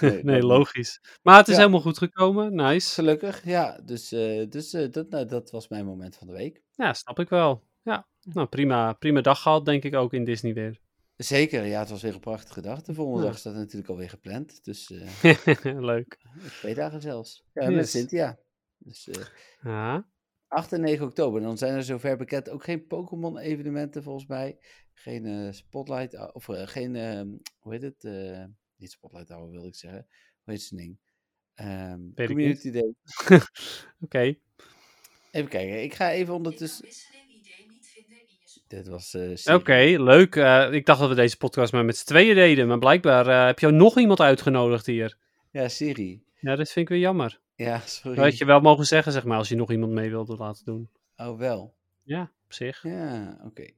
[0.22, 1.00] Nee, logisch.
[1.22, 1.58] Maar het is Ja.
[1.60, 2.54] helemaal goed gekomen.
[2.54, 2.94] Nice.
[2.94, 3.80] Gelukkig, ja.
[3.84, 4.08] Dus,
[4.48, 6.62] dus dat, nou, dat was mijn moment van de week.
[6.74, 7.62] Ja, snap ik wel.
[7.82, 8.92] Ja, nou prima.
[8.92, 10.78] Prima dag gehad, denk ik ook in Disney weer.
[11.16, 12.82] Zeker, ja, het was weer een prachtige dag.
[12.82, 13.26] De volgende Ja.
[13.30, 14.64] dag staat natuurlijk alweer gepland.
[14.64, 16.18] Dus eh, Leuk.
[16.58, 17.44] twee dagen zelfs.
[17.52, 17.88] Ja, met.
[17.88, 18.38] Cynthia.
[18.78, 19.24] Dus eh,
[19.62, 20.08] Ja.
[20.48, 21.40] 8 en 9 oktober.
[21.40, 24.58] Dan zijn er zover bekend ook geen Pokémon-evenementen volgens mij.
[24.92, 28.04] Geen eh, Spotlight, hou- of geen, ehm, hoe heet het?
[28.04, 28.44] eh,
[28.76, 30.06] niet Spotlight Hour wilde ik zeggen.
[30.42, 30.98] Hoe heet zijn ding?
[31.54, 32.94] Ehm, ik community Day.
[34.04, 34.36] Oké.
[35.30, 36.88] Even kijken, ik ga even ondertussen...
[38.74, 40.36] Dit was eh Oké, leuk.
[40.36, 42.66] Eh, ik dacht dat we deze podcast maar met z'n tweeën deden.
[42.66, 45.18] Maar blijkbaar eh, heb je nog iemand uitgenodigd hier.
[45.50, 46.24] Ja, Siri.
[46.40, 47.40] Ja, dat vind ik weer jammer.
[47.54, 48.16] Ja, sorry.
[48.16, 50.64] Dat had je wel mogen zeggen, zeg maar, als je nog iemand mee wilde laten
[50.64, 50.90] doen.
[51.16, 51.74] Oh, wel.
[52.02, 52.82] Ja, op zich.
[52.82, 53.70] Ja, oké.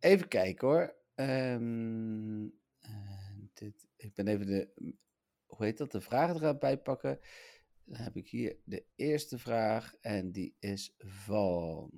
[0.00, 0.94] Even kijken hoor.
[1.14, 2.44] Ehm,
[2.80, 2.90] eh,
[3.54, 4.68] dit, ik ben even de,
[5.46, 7.18] hoe heet dat, de vragen er aan bijpakken.
[7.84, 11.90] Dan heb ik hier de eerste vraag en die is van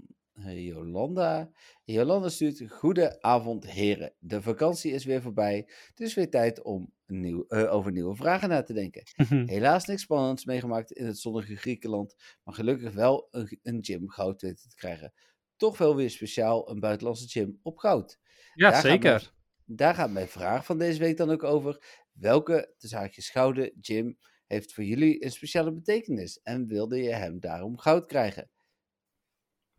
[0.42, 1.50] Jolanda.
[1.84, 4.12] Jolanda stuurt, goede avond heren.
[4.18, 8.62] De vakantie is weer voorbij, dus weer tijd om nieuw, eh, over nieuwe vragen na
[8.62, 9.02] te denken.
[9.46, 12.14] Helaas niks spannends meegemaakt in het zonnige Griekenland,
[12.44, 15.12] maar gelukkig wel een, een gym goud weten te krijgen.
[15.56, 18.18] Toch wel weer speciaal een buitenlandse gym op goud.
[18.54, 19.10] Ja, Daar gaat zeker.
[19.10, 22.02] mijn- Daar gaat mijn vraag van deze week dan ook over.
[22.12, 27.40] Welke, de zaakjes gouden gym, heeft voor jullie een speciale betekenis en wilde je hem
[27.40, 28.50] daarom goud krijgen?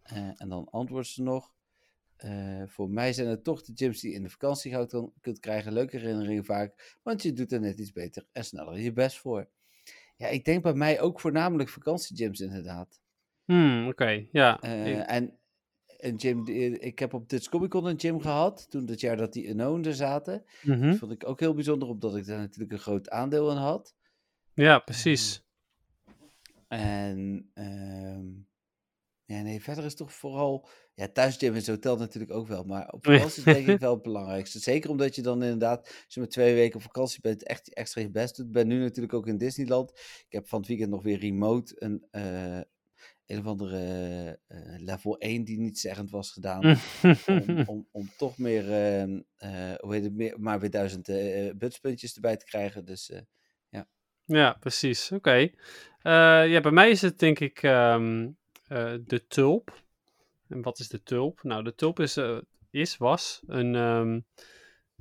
[0.06, 1.54] Eh, en dan antwoordt ze nog.
[2.16, 5.74] eh, voor mij zijn het toch de gyms die in de vakantie kan, kunt krijgen.
[5.74, 9.48] Leuke herinneringen vaak, want je doet er net iets beter en sneller je best voor.
[10.18, 13.00] Ja, ik denk bij mij ook voornamelijk vakantiegyms inderdaad.
[13.46, 14.62] Hmm, Oké, ja.
[14.64, 15.38] Ik- en
[15.98, 16.48] een gym,
[16.80, 19.86] ik heb op Dutch Comic Con een gym gehad, toen dat jaar dat die Unknown
[19.88, 20.44] er zaten.
[20.64, 20.90] mhm.
[20.90, 23.96] Dat vond ik ook heel bijzonder, omdat ik daar natuurlijk een groot aandeel in had.
[24.54, 25.44] Ja, precies.
[26.68, 28.26] En ehm,
[29.26, 33.04] ja, nee, verder is toch vooral, ja, thuisgym is hotel natuurlijk ook wel, maar op
[33.06, 34.60] vakantie is denk ik wel het belangrijkste.
[34.60, 38.02] Zeker omdat je dan inderdaad, als je met twee weken op vakantie bent, echt extra
[38.02, 38.46] je best doet.
[38.46, 39.92] Ik ben nu natuurlijk ook in Disneyland.
[40.28, 42.62] Ik heb van het weekend nog weer remote een, eh,
[43.26, 43.80] een of andere
[44.48, 46.64] eh, level 1 die niet zeggend was gedaan.
[47.26, 51.06] om, om, om toch meer, ehm, eh, hoe heet het, meer, maar weer duizend
[51.58, 52.86] butspuntjes erbij te krijgen.
[52.86, 53.22] Dus eh,
[54.26, 55.12] Ja, precies.
[55.12, 55.50] Oké.
[56.02, 58.28] Ja, bij mij is het denk ik ehm,
[58.68, 59.84] eh, de tulp.
[60.48, 61.44] En wat is de tulp?
[61.44, 62.38] Nou, de tulp is, eh,
[62.70, 64.20] is was een, ehm,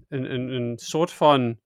[0.08, 1.58] een, een, een soort van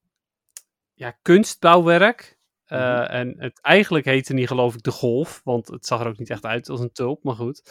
[0.94, 2.36] ja, kunstbouwwerk.
[2.64, 3.02] Eh, Mhm.
[3.02, 6.30] En het eigenlijk heette niet geloof ik de golf, want het zag er ook niet
[6.30, 7.62] echt uit als een tulp, maar goed.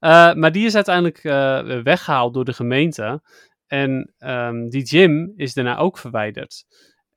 [0.40, 3.22] Maar die is uiteindelijk eh, weggehaald door de gemeente.
[3.66, 6.64] En ehm, die gym is daarna ook verwijderd.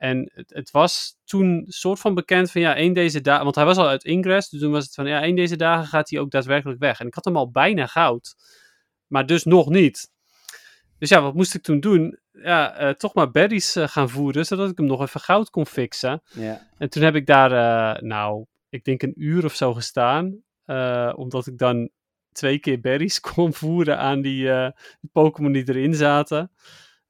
[0.01, 3.65] En het, het was toen soort van bekend van ja, één deze dagen, want hij
[3.65, 6.19] was al uit Ingress, dus toen was het van ja, één deze dagen gaat hij
[6.19, 6.99] ook daadwerkelijk weg.
[6.99, 8.35] En ik had hem al bijna goud,
[9.07, 10.11] maar dus nog niet.
[10.97, 12.19] Dus ja, wat moest ik toen doen?
[12.31, 15.65] Ja, eh, toch maar berries eh, gaan voeren, zodat ik hem nog even goud kon
[15.65, 16.21] fixen.
[16.31, 16.67] Ja.
[16.77, 20.43] En toen heb ik daar, eh, nou, ik denk een uur of zo gestaan.
[21.15, 21.89] omdat ik dan
[22.31, 24.71] twee keer berries kon voeren aan die eh,
[25.11, 26.51] Pokémon die erin zaten.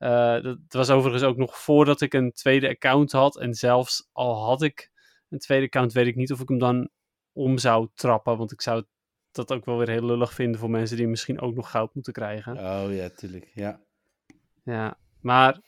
[0.01, 3.39] Eh, dat was overigens ook nog voordat ik een tweede account had.
[3.39, 4.91] En zelfs al had ik
[5.29, 6.89] een tweede account, weet ik niet of ik hem dan
[7.31, 8.37] om zou trappen.
[8.37, 8.83] Want ik zou
[9.31, 12.13] dat ook wel weer heel lullig vinden voor mensen die misschien ook nog goud moeten
[12.13, 12.57] krijgen.
[12.57, 13.51] Oh ja, tuurlijk.
[13.53, 13.79] Ja.
[14.63, 15.59] Ja, maar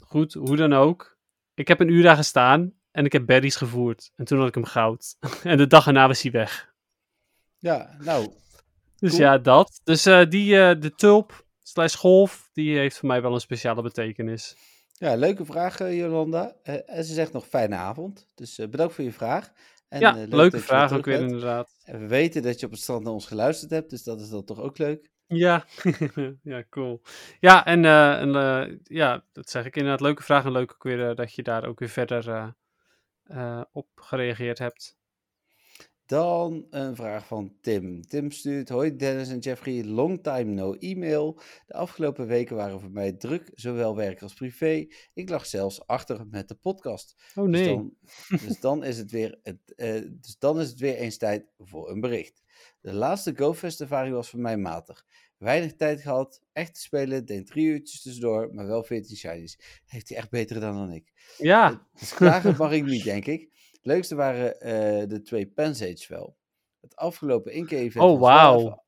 [0.00, 1.18] goed, hoe dan ook.
[1.54, 4.12] Ik heb een uur daar gestaan en ik heb berries gevoerd.
[4.16, 5.16] En toen had ik hem goud.
[5.42, 6.72] en de dag erna was hij weg.
[7.58, 8.32] Ja, nou,
[8.98, 9.22] Dus Cool.
[9.22, 9.80] ja, dat.
[9.84, 13.82] Dus eh, die, eh, de tulp slash golf, die heeft voor mij wel een speciale
[13.82, 14.56] betekenis.
[14.92, 16.56] ja, leuke vraag, eh, Jolanda.
[16.62, 18.26] Eh, en ze zegt nog fijne avond.
[18.34, 19.52] Dus eh, bedankt voor je vraag.
[19.88, 21.30] En, ja, leuk leuke vraag ook weer bent.
[21.30, 21.70] inderdaad.
[21.84, 24.28] En we weten dat je op het strand naar ons geluisterd hebt, dus dat is
[24.28, 25.10] dan toch ook leuk.
[25.26, 25.64] Ja,
[26.42, 27.02] ja, cool.
[27.40, 30.00] Ja, en, en ja, dat zeg ik inderdaad.
[30.00, 32.54] Leuke vraag en leuk ook weer dat je daar ook weer verder
[33.72, 34.99] op gereageerd hebt.
[36.10, 38.02] Dan een vraag van Tim.
[38.02, 41.40] Tim stuurt: Hoi Dennis en Jeffrey, long time no e-mail.
[41.66, 44.86] De afgelopen weken waren voor mij druk, zowel werk als privé.
[45.14, 47.14] Ik lag zelfs achter met de podcast.
[47.34, 47.74] Oh Dus nee.
[47.74, 47.94] dan,
[48.28, 51.90] dus, dan is het weer het, eh, dus dan is het weer eens tijd voor
[51.90, 52.42] een bericht.
[52.80, 55.04] De laatste GoFest ervaring was voor mij matig.
[55.38, 59.82] Weinig tijd gehad, echt te spelen, denk drie uurtjes tussendoor, maar wel 14 shinies.
[59.86, 61.12] Heeft hij echt beter gedaan dan ik.
[61.38, 63.49] Ja, Dus klagen mag ik niet, denk ik.
[63.80, 66.36] Het leukste waren eh, de twee Pensage wel.
[66.80, 68.82] Het afgelopen Inke-event Oh, even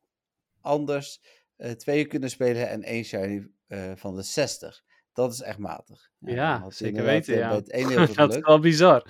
[0.61, 1.20] anders.
[1.57, 4.82] Eh, twee kunnen spelen en één shiny eh, van de 60.
[5.12, 6.11] Dat is echt matig.
[6.18, 7.49] Ja, zeker weten, ja.
[7.49, 9.07] Bij het ene heel veel dat is wel bizar.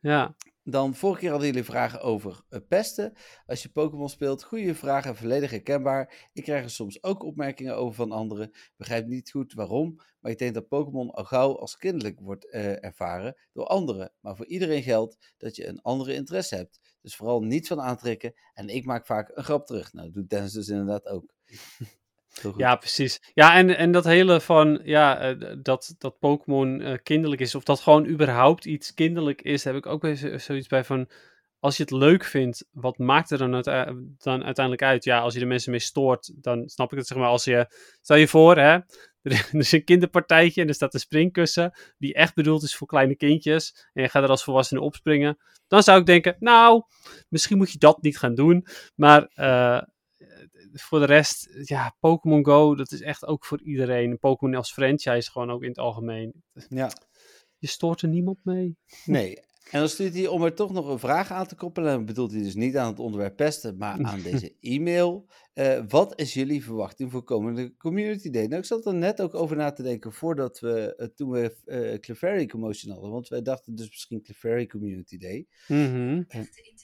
[0.00, 0.34] Ja,
[0.68, 3.12] Dan, vorige keer hadden jullie vragen over eh, pesten.
[3.46, 6.28] Als je Pokémon speelt, goede vragen, volledig herkenbaar.
[6.32, 8.50] Ik krijg er soms ook opmerkingen over van anderen.
[8.76, 12.84] Begrijp niet goed waarom, maar ik denk dat Pokémon al gauw als kinderlijk wordt eh,
[12.84, 14.12] ervaren door anderen.
[14.20, 16.80] Maar voor iedereen geldt dat je een andere interesse hebt.
[17.00, 18.34] Dus vooral niet van aantrekken.
[18.54, 19.92] En ik maak vaak een grap terug.
[19.92, 21.34] Nou, dat doet Dennis dus inderdaad ook.
[22.56, 23.20] Ja precies.
[23.34, 27.62] Ja, en, en dat hele van, ja, eh, dat, dat Pokémon eh, kinderlijk is, of
[27.64, 31.08] dat gewoon überhaupt iets kinderlijk is, heb ik ook weer zo- zoiets bij van,
[31.58, 35.04] als je het leuk vindt, wat maakt er dan, uite- dan uiteindelijk uit?
[35.04, 37.66] Ja, als je de mensen mee stoort, dan snap ik het, zeg maar, als je,
[38.00, 38.72] stel je voor, hè,
[39.22, 43.16] er is een kinderpartijtje en er staat een springkussen, die echt bedoeld is voor kleine
[43.16, 45.36] kindjes, en je gaat er als volwassene opspringen,
[45.68, 46.82] dan zou ik denken, nou,
[47.28, 49.26] misschien moet je dat niet gaan doen, maar...
[49.34, 49.82] eh,
[50.80, 54.18] voor de rest, ja, Pokémon Go, dat is echt ook voor iedereen.
[54.18, 56.42] Pokémon als franchise gewoon ook in het algemeen.
[56.68, 56.90] Ja,
[57.58, 58.76] Je stoort er niemand mee.
[59.04, 59.44] nee.
[59.70, 61.92] En dan stuurt hij om er toch nog een vraag aan te koppelen.
[61.92, 65.26] En bedoelt hij dus niet aan het onderwerp pesten, maar aan deze e-mail.
[65.52, 68.46] Eh, wat is jullie verwachting voor komende Community Day?
[68.46, 71.56] Nou, ik zat er net ook over na te denken voordat we, eh, toen we
[71.64, 73.10] eh Clefairy Commotion hadden.
[73.10, 75.46] Want wij dachten dus misschien Clefairy Community Day.
[75.68, 76.22] Mhm.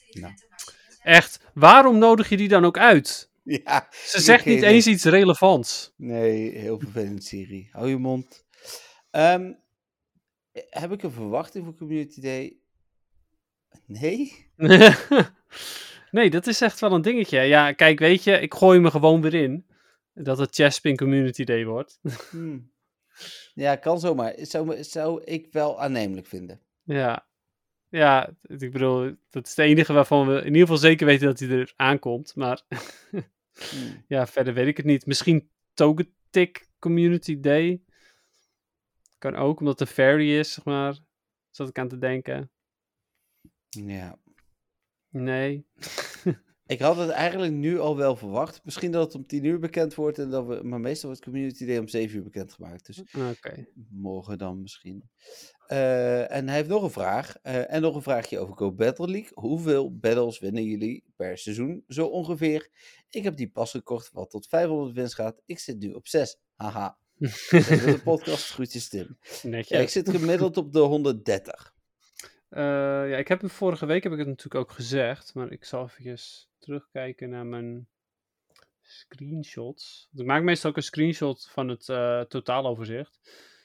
[0.09, 0.33] Nou.
[1.03, 3.31] Echt, waarom nodig je die dan ook uit?
[3.63, 5.93] Ja, Ze zegt niet eens iets relevants.
[5.97, 7.67] nee, heel vervelend Siri.
[7.71, 8.45] Hou je mond.
[9.11, 9.53] Ehm,
[10.69, 12.57] heb ik een verwachting voor Community Day?
[13.85, 14.45] Nee?
[16.11, 17.39] nee, dat is echt wel een dingetje.
[17.39, 19.65] Ja, kijk, weet je, ik gooi me gewoon weer in.
[20.13, 21.99] Dat het Chespin Community Day wordt.
[22.29, 22.71] Hmm.
[23.53, 24.33] Ja, kan zomaar.
[24.37, 26.61] Zou, zou ik wel aannemelijk vinden.
[26.83, 27.25] ja.
[27.93, 31.39] Ja, ik bedoel, dat is het enige waarvan we in ieder geval zeker weten dat
[31.39, 32.35] hij er aankomt.
[32.35, 32.61] Maar
[33.69, 34.03] Hmm.
[34.07, 35.05] Ja, verder weet ik het niet.
[35.05, 37.81] Misschien Togetic Community Day.
[39.17, 40.97] Kan ook, omdat het een fairy is, zeg maar.
[41.49, 42.51] Zat ik aan te denken.
[43.69, 44.19] Ja.
[45.09, 45.65] Nee.
[46.65, 48.61] Ik had het eigenlijk nu al wel verwacht.
[48.63, 50.19] Misschien dat het om 10 uur bekend wordt.
[50.19, 52.85] En dat we, maar meestal wordt Community Day om 7 uur bekendgemaakt.
[52.85, 53.01] Dus
[53.89, 55.09] morgen dan misschien.
[55.67, 57.35] Eh, en hij heeft nog een vraag.
[57.41, 59.31] eh, en nog een vraagje over Go Battle League.
[59.33, 61.83] Hoeveel battles winnen jullie per seizoen?
[61.87, 62.69] Zo ongeveer.
[63.09, 65.41] Ik heb die pas gekocht wat tot 500 wins gaat.
[65.45, 66.37] Ik zit nu op 6.
[66.55, 66.97] Haha.
[67.49, 68.49] De podcast.
[68.51, 69.17] Groetjes Tim.
[69.43, 69.67] Netjes.
[69.67, 71.72] Ja, ik zit gemiddeld op de 130.
[72.53, 72.63] Eh,
[73.09, 75.33] ja, ik heb vorige week heb ik het natuurlijk ook gezegd.
[75.33, 76.19] Maar ik zal even
[76.59, 77.87] terugkijken naar mijn
[78.81, 80.07] screenshots.
[80.11, 83.19] Want Ik maak meestal ook een screenshot van het eh, totaaloverzicht.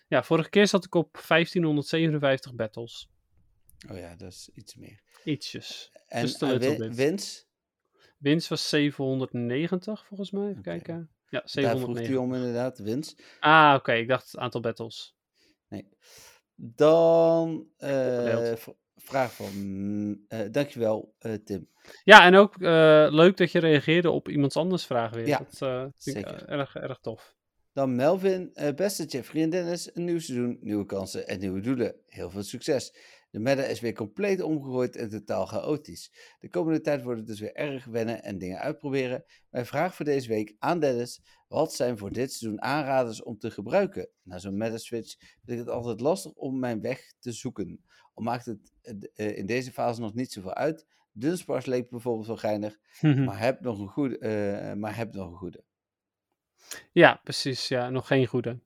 [0.08, 3.08] Ja, vorige keer zat ik op 1557 battles.
[3.90, 5.02] Oh ja, dat is iets meer.
[5.24, 5.90] Ietsjes.
[6.06, 6.94] En win- bit.
[6.94, 7.46] wins?
[8.18, 10.48] Winst was 790 volgens mij.
[10.50, 10.94] Even kijken.
[11.28, 12.18] Ja, Daar vroeg 790.
[12.18, 13.16] om inderdaad, wins.
[13.40, 13.92] Ah, oké.
[13.92, 15.16] Ik dacht het aantal battles.
[15.68, 15.88] Nee.
[16.60, 19.52] Dan eh, v- vraag van,
[20.28, 21.68] eh, dankjewel eh, Tim.
[22.04, 25.26] Ja, en ook eh, leuk dat je reageerde op iemands anders vraag weer.
[25.26, 27.34] Ja, dat eh, vind ik erg, erg tof.
[27.72, 31.94] Dan Melvin, eh, beste Jeffrey en Dennis, een nieuw seizoen, nieuwe kansen en nieuwe doelen.
[32.06, 32.94] Heel veel succes.
[33.30, 36.36] De meta is weer compleet omgegooid en totaal chaotisch.
[36.40, 39.24] De komende tijd wordt het dus weer erg wennen en dingen uitproberen.
[39.50, 43.50] Mijn vraag voor deze week aan Dennis, wat zijn voor dit seizoen aanraders om te
[43.50, 44.08] gebruiken?
[44.22, 47.84] Na zo'n meta switch vind ik het altijd lastig om mijn weg te zoeken.
[48.14, 48.72] Al maakt het
[49.14, 50.86] eh, in deze fase nog niet zoveel uit.
[51.12, 52.78] Dunsparce leek bijvoorbeeld wel geinig,
[53.26, 54.18] maar heb nog een goede.
[54.18, 55.64] eh, maar heb nog een goede.
[56.92, 57.68] ja, precies.
[57.68, 58.60] Ja, nog geen goede.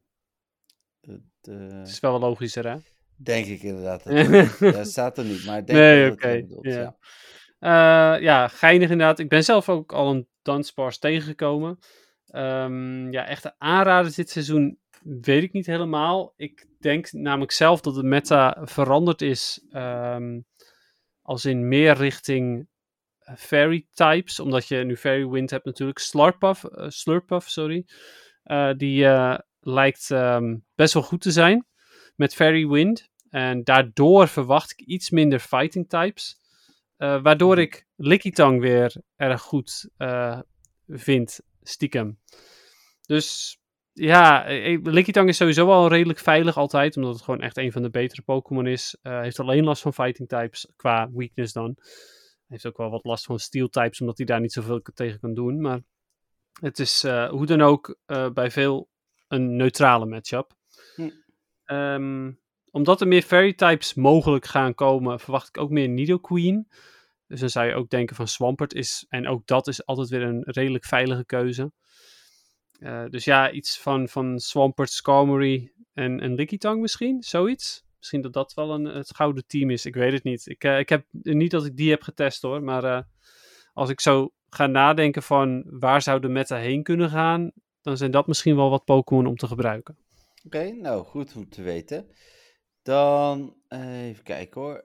[1.00, 2.76] Het, eh, Het is wel logischer, hè?
[3.23, 4.05] Denk ik inderdaad.
[4.05, 6.09] Dat het staat er niet, maar ik denk Nee,
[6.47, 6.73] dat ja.
[6.81, 6.97] ja.
[7.59, 9.18] Eh, ja, geinig inderdaad.
[9.18, 11.79] Ik ben zelf ook al een danspars tegengekomen.
[12.27, 16.33] Ehm, ja, echte aanraders dit seizoen weet ik niet helemaal.
[16.37, 19.66] Ik denk namelijk zelf dat de meta veranderd is.
[19.70, 20.41] ehm,
[21.23, 22.68] als in meer richting
[23.18, 24.41] eh, fairy types.
[24.41, 25.99] Omdat je nu fairy wind hebt natuurlijk.
[25.99, 27.85] Slurpuff, Slurpuff sorry.
[28.77, 29.07] Die
[29.61, 31.66] lijkt ehm, best wel goed te zijn
[32.16, 33.11] met fairy wind.
[33.33, 36.41] En daardoor verwacht ik iets minder fighting types.
[36.97, 40.41] Eh, waardoor ik Lickitung weer erg goed eh,
[40.89, 42.18] vind, stiekem.
[43.01, 43.59] Dus
[43.93, 47.83] ja, eh, Lickitung is sowieso wel redelijk veilig altijd, omdat het gewoon echt een van
[47.83, 48.97] de betere Pokémon is.
[49.03, 51.76] Eh heeft alleen last van fighting types, qua weakness dan.
[52.49, 55.35] Heeft ook wel wat last van steel types, omdat hij daar niet zoveel tegen kan
[55.35, 55.61] doen.
[55.61, 55.80] Maar
[56.61, 57.99] het is hoe dan ook
[58.33, 58.89] bij veel
[59.28, 60.53] een neutrale matchup.
[60.95, 61.11] Hm.
[61.64, 62.30] Ehm,
[62.73, 66.68] omdat er meer fairy types mogelijk gaan komen, verwacht ik ook meer Nidoqueen.
[67.27, 70.23] Dus dan zou je ook denken van Swampert is, en ook dat is altijd weer
[70.23, 71.73] een redelijk veilige keuze.
[72.79, 77.85] Eh, dus ja, iets van, van Swampert, Skarmory en, en Lickitung misschien, zoiets.
[77.99, 80.47] Misschien dat dat wel een, het gouden team is, ik weet het niet.
[80.47, 83.03] Ik, eh, ik heb niet dat ik die heb getest hoor, maar eh,
[83.73, 87.53] als ik zo ga nadenken van waar zou de meta heen kunnen gaan,
[87.83, 89.97] dan zijn dat misschien wel wat Pokémon om te gebruiken.
[90.45, 92.07] Oké, nou goed om te weten.
[92.83, 94.85] Dan eh, even kijken hoor.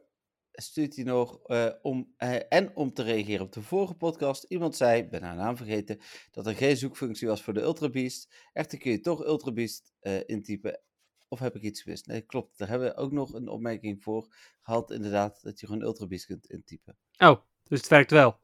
[0.52, 4.44] Stuurt hij nog eh, om eh, en om te reageren op de vorige podcast.
[4.44, 6.00] Iemand zei, ben haar naam vergeten,
[6.32, 8.34] dat er geen zoekfunctie was voor de Ultra Beast.
[8.54, 9.94] Echter kun je toch Ultra Beast
[10.26, 10.82] intypen.
[11.28, 12.08] Of heb ik iets gemist?
[12.08, 12.58] Nee, klopt.
[12.58, 16.26] Daar hebben we ook nog een opmerking voor gehad, inderdaad, dat je gewoon Ultra Beast
[16.26, 16.98] kunt intypen.
[17.18, 18.40] Oh, dus het werkt wel.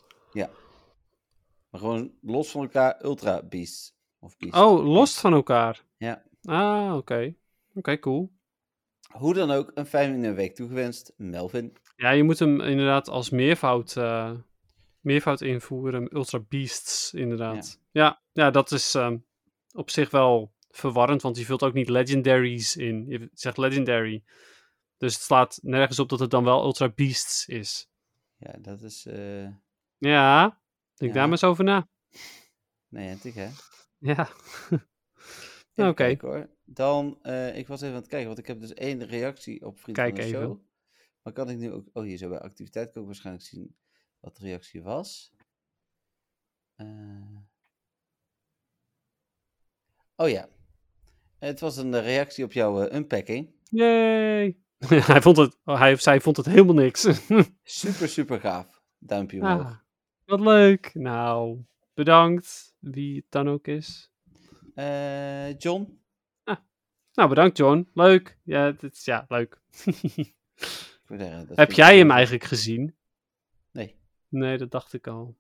[1.74, 3.96] Maar gewoon los van elkaar Ultra Beast.
[4.20, 4.56] Of Beast.
[4.56, 5.86] Oh, los van elkaar.
[5.98, 6.24] Ja.
[6.44, 7.36] Ah, oké.
[7.74, 8.32] Oké, cool.
[9.14, 11.78] Hoe dan ook, een fijne week toegewenst, Melvin.
[11.96, 14.32] Ja, je moet hem inderdaad als meervoud, eh,
[15.00, 16.16] meervoud invoeren.
[16.16, 17.80] Ultra Beasts, inderdaad.
[17.92, 19.18] Ja, ja, dat is ehm,
[19.72, 23.06] op zich wel verwarrend, want je vult ook niet legendaries in.
[23.08, 24.24] Je zegt legendary.
[24.98, 27.88] Dus het slaat nergens op dat het dan wel Ultra Beasts is.
[28.38, 29.06] Ja, dat is...
[29.06, 29.48] eh
[29.98, 30.42] Ja,
[30.96, 31.18] denk Ja.
[31.18, 31.88] daar maar eens over na.
[32.90, 33.50] Nee, hentig hè?
[33.98, 34.30] Ja.
[35.90, 36.16] Oké.
[36.20, 36.50] hoor.
[36.74, 39.80] Dan, eh, ik was even aan het kijken, want ik heb dus één reactie op
[39.80, 40.42] Vriend Kijk van de even.
[40.42, 40.62] Show.
[41.22, 41.90] Maar kan ik nu ook...
[41.94, 43.76] Oh, hier zo bij activiteit kan ik waarschijnlijk zien
[44.20, 45.34] wat de reactie was.
[46.76, 47.38] Eh.
[50.16, 50.50] Oh ja.
[51.40, 53.54] Het was een reactie op jouw eh, unpacking.
[53.64, 54.58] Yay!
[54.88, 57.02] hij, vond het, hij of zij vond het helemaal niks.
[57.64, 58.84] Super, super gaaf.
[58.98, 59.62] Duimpje omhoog.
[59.62, 59.78] ah,
[60.26, 60.94] wat leuk.
[60.94, 62.76] Nou, bedankt.
[62.80, 64.12] Wie het dan ook is.
[65.58, 66.03] John?
[67.14, 67.90] Nou, bedankt John.
[67.94, 68.38] Leuk.
[68.44, 69.62] Ja, dit is, ja leuk.
[71.56, 72.96] Heb jij hem eigenlijk gezien?
[73.72, 74.00] Nee,
[74.30, 75.38] Nee, dat dacht ik al.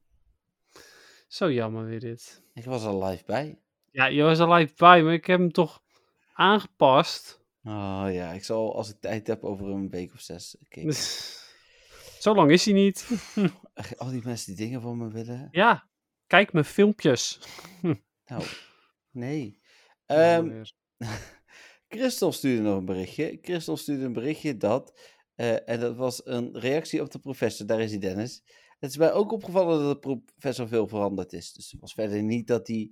[1.28, 2.43] Zo jammer weer dit.
[2.53, 3.61] ik was er live bij.
[3.91, 5.84] Ja, je was er live bij, maar ik heb hem toch
[6.34, 7.41] aangepast.
[7.63, 10.93] Oh ja, ik zal als ik tijd heb over een week of zes kijken.
[12.24, 13.09] Zo lang is hij niet.
[13.97, 15.47] Al die mensen die dingen van me willen.
[15.51, 15.88] Ja,
[16.28, 17.39] kijk mijn filmpjes.
[18.26, 18.43] Nou,
[19.11, 19.61] nee.
[20.05, 20.71] Weer.
[21.93, 23.37] Christel stuurde nog een berichtje.
[23.41, 24.99] Christel stuurde een berichtje dat,
[25.35, 28.43] eh, en dat was een reactie op de professor, daar is hij Dennis.
[28.79, 31.53] Het is mij ook opgevallen dat de professor veel veranderd is.
[31.53, 32.91] Dus het was verder niet dat hij,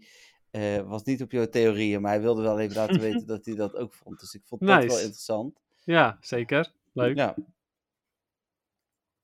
[0.52, 3.56] eh, was niet op jouw theorieën, maar hij wilde wel even laten weten dat hij
[3.56, 4.20] dat ook vond.
[4.20, 5.60] Dus ik vond dat wel interessant.
[5.84, 6.72] Ja, zeker.
[6.94, 7.18] Leuk.
[7.18, 7.36] Ja,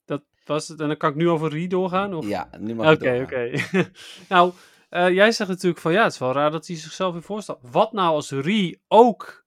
[0.06, 0.80] Dat was het.
[0.80, 2.14] En dan kan ik nu over Rie doorgaan?
[2.14, 2.28] Of?
[2.28, 3.50] ja nu mag Oké, je oké.
[3.50, 3.92] doorgaan.
[4.30, 4.54] nou,
[4.90, 7.60] eh, jij zegt natuurlijk van ja, het is wel raar dat hij zichzelf weer voorstelt.
[7.62, 9.46] Wat nou als Rie ook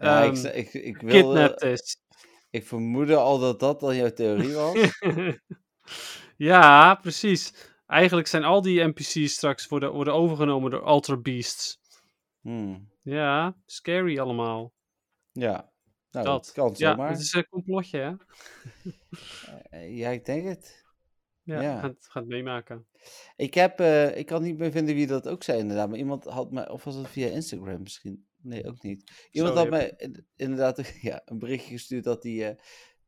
[0.00, 1.96] Ja, ik, ehm, ik, ik, wilde, kidnapped is?
[2.50, 4.76] ik vermoedde al dat dat dan jouw theorie was.
[6.36, 7.54] ja, precies.
[7.86, 11.78] Eigenlijk zijn al die NPC's straks worden, worden overgenomen door Ultra Beasts.
[12.40, 14.72] Hmm, Ja, scary allemaal.
[15.32, 15.68] ja.
[16.10, 16.44] Nou, dat.
[16.44, 17.10] dat kan Ja, zomaar.
[17.10, 18.12] het is een complotje, hè?
[19.70, 20.84] Eh, ja, ik denk het.
[21.42, 21.80] Ja, Ja.
[22.12, 22.86] Het meemaken.
[23.36, 26.24] Ik heb, eh, ik kan niet meer vinden wie dat ook zei inderdaad, maar iemand
[26.24, 28.28] had mij, of was het via Instagram misschien?
[28.42, 29.28] Nee, ook niet.
[29.30, 32.56] Iemand had mij in- inderdaad ja, een berichtje gestuurd dat die,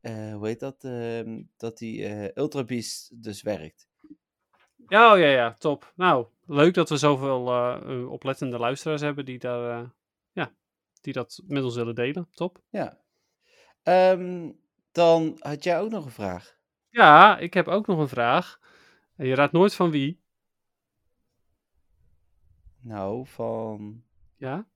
[0.01, 3.87] eh, hoe heet dat, Ehm, dat die Ultra Beast dus werkt.
[4.87, 5.93] Ja, oh, ja, ja, top.
[5.95, 7.41] Nou, leuk dat we zoveel
[8.09, 9.93] oplettende luisteraars hebben die, daar,
[10.31, 10.53] ja,
[11.01, 12.27] die dat met ons willen delen.
[12.31, 12.61] Top.
[12.69, 13.01] Ja.
[13.83, 14.51] Ehm,
[14.91, 16.57] dan had jij ook nog een vraag.
[16.89, 18.59] Ja, ik heb ook nog een vraag.
[19.15, 20.21] Je raadt nooit van wie.
[22.79, 24.03] Nou, van,
[24.35, 24.67] Ja?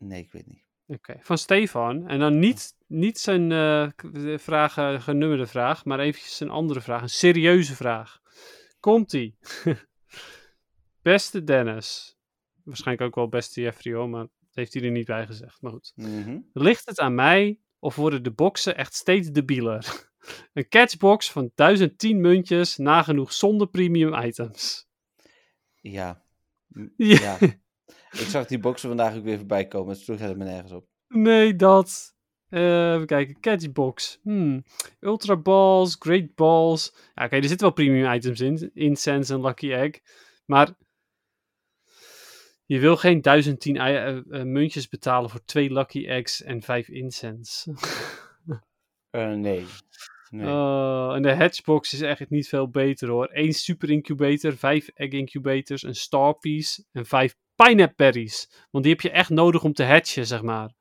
[0.00, 0.64] Nee, ik weet niet.
[0.86, 2.08] Oké, van Stefan.
[2.08, 7.02] En dan niet, niet zijn de vraag, eh, genummerde vraag, maar eventjes een andere vraag.
[7.02, 8.20] Een serieuze vraag.
[8.80, 9.38] Komt-ie.
[11.02, 12.18] beste Dennis.
[12.64, 15.62] Waarschijnlijk ook wel beste Jeffrey hoor, maar dat heeft hij er niet bij gezegd.
[15.62, 15.92] Maar goed.
[15.94, 16.38] Mhm.
[16.52, 20.08] Ligt het aan mij of worden de boxen echt steeds debieler?
[20.52, 24.88] een catchbox van 1010 muntjes, nagenoeg zonder premium items.
[25.80, 26.24] Ja.
[26.96, 27.38] ja.
[28.12, 30.86] Ik zag die boxen vandaag ook weer voorbij komen, het sloeg helemaal nergens op.
[31.08, 32.14] Nee, dat.
[32.48, 33.40] Eh, even kijken.
[33.40, 34.18] Catchbox.
[34.22, 34.64] Hmm.
[35.00, 36.94] Ultra Balls, Great Balls.
[37.14, 38.70] Ja, oké, er zitten wel premium items in.
[38.74, 40.00] Incense en Lucky Egg.
[40.46, 40.74] Maar
[42.64, 46.88] je wil geen 1010 ei- eh, eh, muntjes betalen voor twee Lucky Eggs en vijf
[46.88, 47.72] Incense.
[49.12, 49.66] Nee.
[50.30, 50.46] nee.
[51.14, 53.28] En de Hatchbox is echt niet veel beter hoor.
[53.32, 58.50] Eén Super Incubator, vijf Egg Incubators, een Star Piece en vijf Pineapple Berries.
[58.70, 60.72] Want die heb je echt nodig om te hatchen, zeg maar.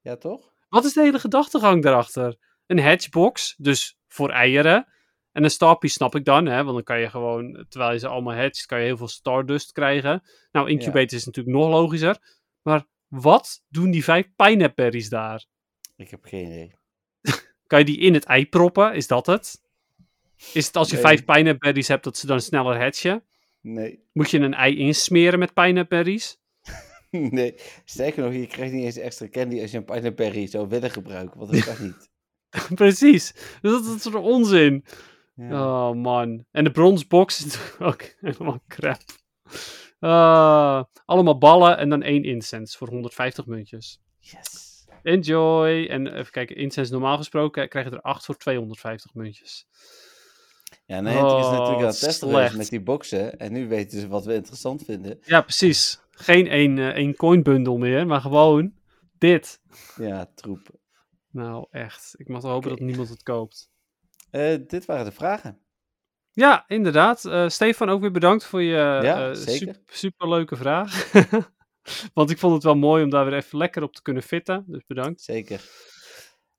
[0.00, 0.52] Ja, toch?
[0.68, 2.36] Wat is de hele gedachtegang daarachter?
[2.66, 4.86] Een hatchbox, dus voor eieren.
[5.32, 8.08] En een starpiece snap ik dan, hè, want dan kan je gewoon, terwijl je ze
[8.08, 10.22] allemaal hatcht, kan je heel veel stardust krijgen.
[10.52, 12.18] Nou, incubator is natuurlijk nog logischer.
[12.62, 15.44] Maar wat doen die vijf pineapple berries daar?
[15.96, 16.74] Ik heb geen idee.
[17.66, 18.94] Kan je die in het ei proppen?
[18.94, 19.60] Is dat het?
[20.52, 21.04] Is het als je Nee.
[21.04, 23.24] vijf pineapple berries hebt, dat ze dan sneller hatchen?
[23.60, 24.04] Nee.
[24.12, 26.38] Moet je een ei insmeren met pineapple berries?
[27.10, 27.54] Nee.
[27.84, 30.90] Sterker nog, je krijgt niet eens extra candy als je een pineapple berry zou willen
[30.90, 32.10] gebruiken, want dat kan niet.
[32.74, 33.32] Precies.
[33.60, 34.84] Dus dat, dat is een onzin.
[35.34, 35.88] Ja.
[35.88, 36.44] Oh man.
[36.50, 37.58] En de bronsbox is
[37.88, 39.00] ook helemaal crap.
[39.98, 44.00] Ah, allemaal ballen en dan één incense voor 150 muntjes.
[44.18, 44.84] Yes.
[45.02, 45.86] Enjoy.
[45.86, 49.66] En even kijken, incense normaal gesproken krijg je er 8 voor 250 muntjes.
[50.90, 53.38] Ja, nee, het is Oh, natuurlijk aan het testen geweest met die boxen.
[53.38, 55.18] En nu weten ze wat we interessant vinden.
[55.22, 56.00] Ja, precies.
[56.10, 58.72] Geen één, eh, één coin bundle meer, maar gewoon
[59.18, 59.60] dit.
[59.96, 60.68] Ja, troep.
[61.30, 62.14] Nou, echt.
[62.16, 63.70] Ik mag wel hopen dat niemand het koopt.
[64.30, 65.58] Eh, dit waren de vragen.
[66.32, 67.24] Ja, inderdaad.
[67.24, 68.72] Eh, Stefan, ook weer bedankt voor je
[69.02, 69.74] Ja, eh, zeker.
[69.74, 71.12] sup- superleuke vraag.
[72.14, 74.64] Want ik vond het wel mooi om daar weer even lekker op te kunnen fitten.
[74.66, 75.20] Dus bedankt.
[75.22, 75.60] Zeker.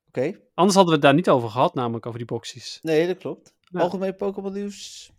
[0.08, 0.38] Oké.
[0.54, 2.78] Anders hadden we het daar niet over gehad, namelijk over die boxies.
[2.82, 3.54] Nee, dat klopt.
[3.72, 3.80] Ja.
[3.80, 5.10] Algemeen Pokémon nieuws.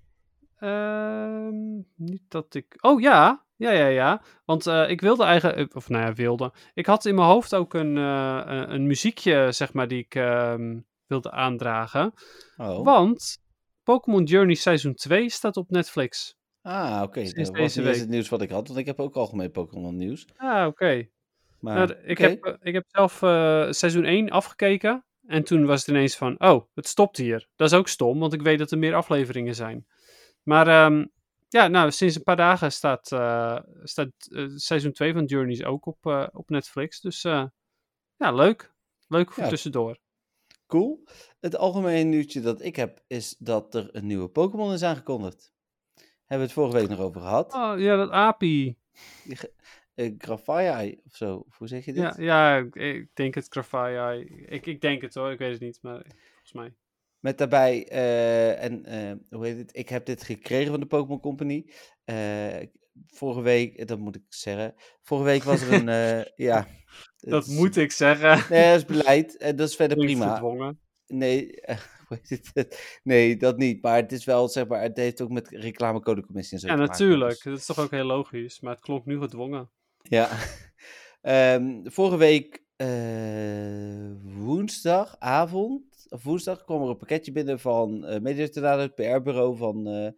[0.60, 2.78] Ehm, niet dat ik...
[2.82, 4.22] Oh ja, ja, ja, ja.
[4.46, 5.76] Want eh, ik wilde eigenlijk...
[5.76, 6.54] Of nou ja, wilde.
[6.74, 10.16] Ik had in mijn hoofd ook een, eh, een, een muziekje, zeg maar, die ik
[10.16, 12.14] ehm, wilde aandragen.
[12.58, 12.86] Oh.
[12.86, 13.38] Want
[13.84, 16.36] Pokémon Journey Seizoen 2 staat op Netflix.
[16.62, 17.24] Ah, oké.
[17.24, 20.28] Dat was niet het nieuws wat ik had, want ik heb ook algemeen Pokémon nieuws.
[20.36, 21.08] Ah, oké.
[21.60, 23.18] Maar, Nou, ik, heb, eh, ik heb zelf
[23.76, 25.06] seizoen 1 afgekeken.
[25.28, 27.48] En toen was het ineens van, oh, het stopt hier.
[27.56, 29.88] Dat is ook stom, want ik weet dat er meer afleveringen zijn.
[30.44, 31.06] Maar ehm,
[31.50, 35.86] ja, nou, sinds een paar dagen staat, eh, staat eh, seizoen 2 van Journeys ook
[35.86, 37.02] op, eh, op Netflix.
[37.02, 37.52] Dus ja,
[38.32, 38.74] leuk.
[39.08, 39.50] Leuk voor Ja.
[39.50, 39.98] tussendoor.
[40.68, 41.04] Cool.
[41.40, 45.54] Het algemene nieuwtje dat ik heb, is dat er een nieuwe Pokémon is aangekondigd.
[45.96, 47.54] Hebben we het vorige week nog over gehad.
[47.54, 48.78] Oh, ja, dat API.
[49.96, 50.12] Uh,
[51.06, 51.36] of zo.
[51.48, 52.02] Of hoe zeg je dit?
[52.04, 54.22] Ja, ja, ik, ik denk het Grafai.
[54.46, 56.02] Ik, ik denk het hoor, ik weet het niet, maar
[56.32, 56.74] volgens mij.
[57.20, 59.78] Met daarbij, eh, en eh, hoe heet het?
[59.78, 61.66] Ik heb dit gekregen van de Pokémon Company.
[63.08, 64.74] Vorige week, dat moet ik zeggen.
[65.02, 66.68] Vorige week was er een, ja.
[67.18, 68.46] Dat is- moet ik zeggen.
[68.50, 69.38] Nee, dat is beleid.
[69.38, 70.32] En dat is verder Klinkt prima.
[70.32, 70.80] verdwongen.
[71.08, 71.48] Nee,
[72.08, 73.00] hoe heet het?
[73.04, 73.82] nee, dat niet.
[73.82, 76.92] Maar het is wel, zeg maar, het heeft ook met reclamecodecommissie en zo Ja, maken,
[76.92, 77.32] natuurlijk.
[77.32, 78.60] dus- Dat is toch ook heel logisch.
[78.60, 79.70] Maar het klonk nu gedwongen.
[80.10, 80.30] Ja.
[81.22, 88.02] Ehm, vorige week eh, woensdagavond, of woensdag, kwam er een pakketje binnen van
[88.52, 90.12] Tornado, het PR-bureau van eh,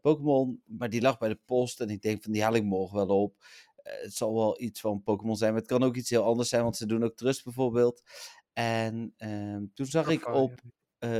[0.00, 0.62] Pokémon.
[0.64, 3.22] Maar die lag bij de post en ik denk van die haal ik morgen wel
[3.22, 3.34] op.
[3.82, 6.62] Het zal wel iets van Pokémon zijn, maar het kan ook iets heel anders zijn,
[6.62, 8.02] want ze doen ook Trust bijvoorbeeld.
[8.52, 10.52] En ehm, toen zag ik op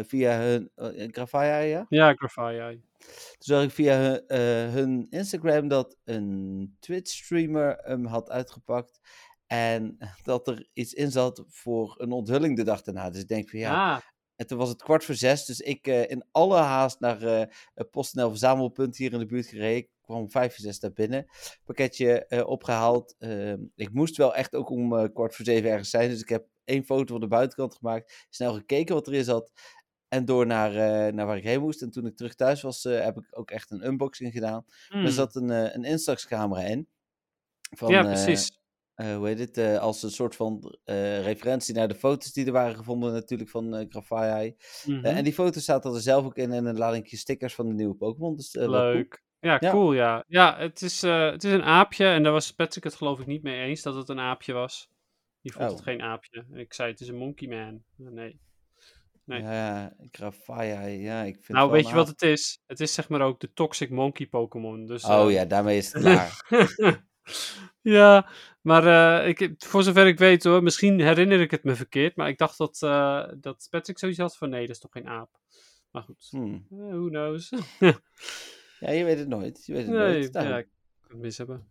[0.06, 1.86] via hun, uh, Grafaya, ja?
[1.88, 2.82] Ja, Grafai.
[2.98, 9.00] Toen zag ik via hun, eh, hun Instagram dat een Twitch-streamer hem had uitgepakt.
[9.46, 13.10] En dat er iets in zat voor een onthulling de dag daarna.
[13.10, 14.00] Dus ik denk van ja, Ah,
[14.40, 17.46] en toen was het kwart voor zes, dus ik eh, in alle haast naar eh
[17.74, 19.76] het PostNL verzamelpunt hier in de buurt gereden.
[19.76, 21.26] Ik kwam vijf voor zes daar binnen,
[21.64, 23.14] pakketje eh, opgehaald.
[23.18, 26.28] Ehm, ik moest wel echt ook om eh, kwart voor zeven ergens zijn, dus ik
[26.28, 29.52] heb één foto van de buitenkant gemaakt, snel gekeken wat erin zat
[30.10, 31.82] en door naar, eh, naar waar ik heen moest.
[31.82, 34.64] En toen ik terug thuis was, eh, heb ik ook echt een unboxing gedaan.
[34.88, 35.04] hmm.
[35.04, 36.88] Er zat een, eh, een Instax-camera in.
[37.76, 38.58] Van, ja, precies.
[38.94, 39.78] hoe heet het?
[39.78, 40.78] als een soort van
[41.22, 44.56] referentie naar de foto's die er waren gevonden, natuurlijk van eh Grafai.
[44.84, 45.04] Mhm.
[45.04, 47.94] En die foto's zaten er zelf ook in en een ladingje stickers van de nieuwe
[47.94, 48.36] Pokémon.
[48.36, 48.54] Dus.
[48.54, 49.22] Leuk.
[49.40, 49.70] Ja, Ja.
[49.70, 50.24] cool, ja.
[50.28, 53.42] Ja, het is, het is een aapje en daar was Patrick het geloof ik niet
[53.42, 54.88] mee eens dat het een aapje was.
[55.42, 55.70] Die vond Oh.
[55.70, 56.44] het geen aapje.
[56.52, 57.82] En ik zei het is een Monkey Man.
[57.96, 58.40] Nee.
[59.24, 59.42] Nee.
[59.42, 59.92] Ja,
[60.86, 62.62] ja, ik vind Nou, weet je wat het is?
[62.66, 64.86] Het is zeg maar ook de Toxic Monkey Pokémon.
[64.86, 66.44] Dus, Oh eh, ja, daarmee is het klaar.
[67.80, 68.30] ja,
[68.60, 68.86] maar
[69.22, 72.38] eh, ik, voor zover ik weet hoor, misschien herinner ik het me verkeerd, maar ik
[72.38, 75.38] dacht dat, eh, dat Patrick zoiets had van nee, dat is toch geen aap.
[75.90, 76.66] Maar goed, Hmm.
[76.68, 77.52] who knows.
[78.80, 79.66] Ja, je weet het nooit.
[79.66, 80.32] Je weet het nee, nooit.
[80.32, 80.68] Nou, ja, ik
[81.00, 81.68] kan het mis hebben.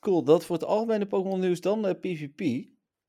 [0.00, 1.98] Cool, dat voor het algemene Pokémon nieuws dan.
[2.00, 2.66] PvP,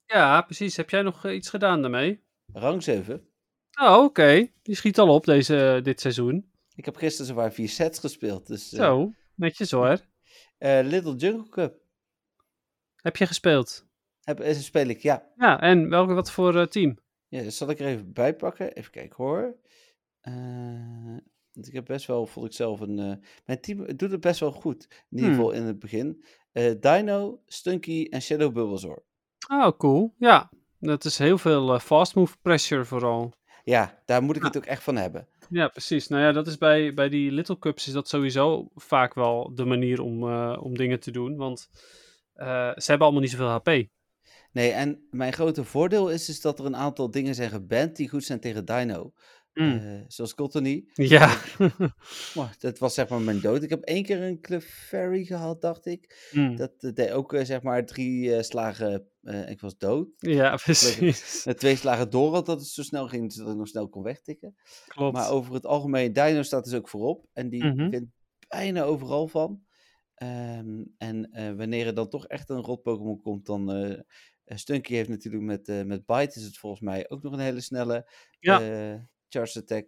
[0.08, 0.76] Ja, precies.
[0.78, 2.24] Heb jij nog eh, iets gedaan daarmee?
[2.54, 3.28] rang 7.
[3.82, 4.48] Oh, oké.
[4.62, 6.52] Die schiet al op deze, dit seizoen.
[6.76, 8.48] Ik heb gisteren zowaar vier sets gespeeld.
[8.48, 10.00] Dus, eh, Zo, netjes hoor.
[10.58, 11.80] eh, Little Jungle Cup
[12.96, 13.86] Heb je gespeeld?
[14.24, 15.32] heb, eh, speel ik, ja.
[15.36, 16.98] Ja, en welke, wat voor eh, team?
[17.28, 18.74] Ja, dat zal ik er even bij pakken.
[18.74, 19.56] Even kijken hoor.
[20.22, 21.18] Eh,
[21.52, 23.00] want ik heb best wel, vond ik zelf een.
[23.00, 23.14] eh,
[23.46, 24.88] mijn team doet het best wel goed.
[25.10, 25.36] In ieder Hmm.
[25.36, 26.24] geval in het begin.
[26.52, 29.04] Eh, Dino, Stunky en Shadow Bulbasaur.
[29.52, 30.14] Oh, cool.
[30.18, 30.50] Ja,
[30.80, 33.34] dat is heel veel eh, fast move pressure vooral.
[33.64, 34.48] Ja, daar moet ik Ja.
[34.48, 35.28] het ook echt van hebben.
[35.50, 36.08] Ja, precies.
[36.08, 39.66] Nou ja, dat is bij, bij die Little Cups is dat sowieso vaak wel de
[39.66, 41.36] manier om, eh, om dingen te doen.
[41.36, 41.70] Want
[42.34, 43.86] eh, ze hebben allemaal niet zoveel HP.
[44.52, 48.10] Nee, en mijn grote voordeel is, is dat er een aantal dingen zijn geband die
[48.10, 49.12] goed zijn tegen Dino.
[49.60, 49.78] Mm.
[49.78, 50.86] Eh, zoals Cottony.
[50.94, 51.38] ja.
[52.36, 53.64] Maar dat was zeg maar mijn dood.
[53.64, 56.30] Ik heb één keer een Clefairy gehad, dacht ik.
[56.32, 56.56] Mm.
[56.56, 59.08] Dat eh, deed ook eh, zeg maar drie slagen.
[59.48, 60.08] ik was dood.
[60.18, 61.46] Ja, precies.
[61.46, 64.04] Met twee slagen door had dat het zo snel ging, zodat ik nog snel kon
[64.04, 64.56] wegtikken.
[64.88, 65.14] Klopt.
[65.14, 67.26] Maar over het algemeen, Dino staat dus ook voorop.
[67.34, 67.90] En die Mhm.
[67.90, 68.12] vindt
[68.48, 69.62] bijna overal van.
[70.14, 73.96] Ehm, en wanneer er dan toch echt een rot Pokémon komt, dan...
[74.56, 77.62] Stunky heeft natuurlijk met, eh, met Bite, is het volgens mij ook nog een hele
[77.62, 78.10] snelle
[78.40, 79.08] Ja.
[79.30, 79.88] Eh, charge attack.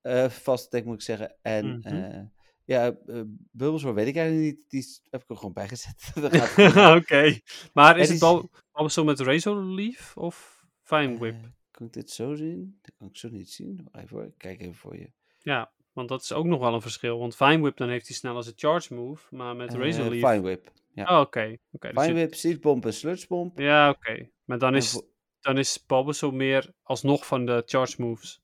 [0.00, 1.36] Eh fast attack moet ik zeggen.
[1.42, 1.86] En Mhm.
[1.94, 2.20] eh,
[2.64, 3.20] ja, uh,
[3.50, 4.64] Bulbasaur weet ik eigenlijk niet.
[4.70, 6.12] Die heb ik er gewoon bij gezet.
[7.00, 7.38] Oké.
[7.72, 11.34] Maar is het Bul- Bulbasaur met Razor Leaf of Fine Whip?
[11.34, 12.78] Eh, kan ik dit zo zien?
[12.82, 13.88] Dat kan ik zo niet zien.
[13.92, 15.10] Even hoor, ik kijk even voor je.
[15.40, 17.18] Ja, want dat is ook nog wel een verschil.
[17.18, 19.34] Want Fine Whip, dan heeft hij snel als een charge move.
[19.34, 20.30] Maar met Razor Eh, Leaf...
[20.30, 20.72] Fine Whip.
[20.94, 21.14] Ja.
[21.14, 21.56] Oh, oké.
[21.72, 21.92] oké.
[21.92, 23.58] dus Fine Whip, Seed Bomb en Sludge Bomb.
[23.58, 24.28] Ja, oké.
[24.44, 25.02] Maar dan is,
[25.40, 28.42] dan is Bulbasaur meer alsnog van de charge moves.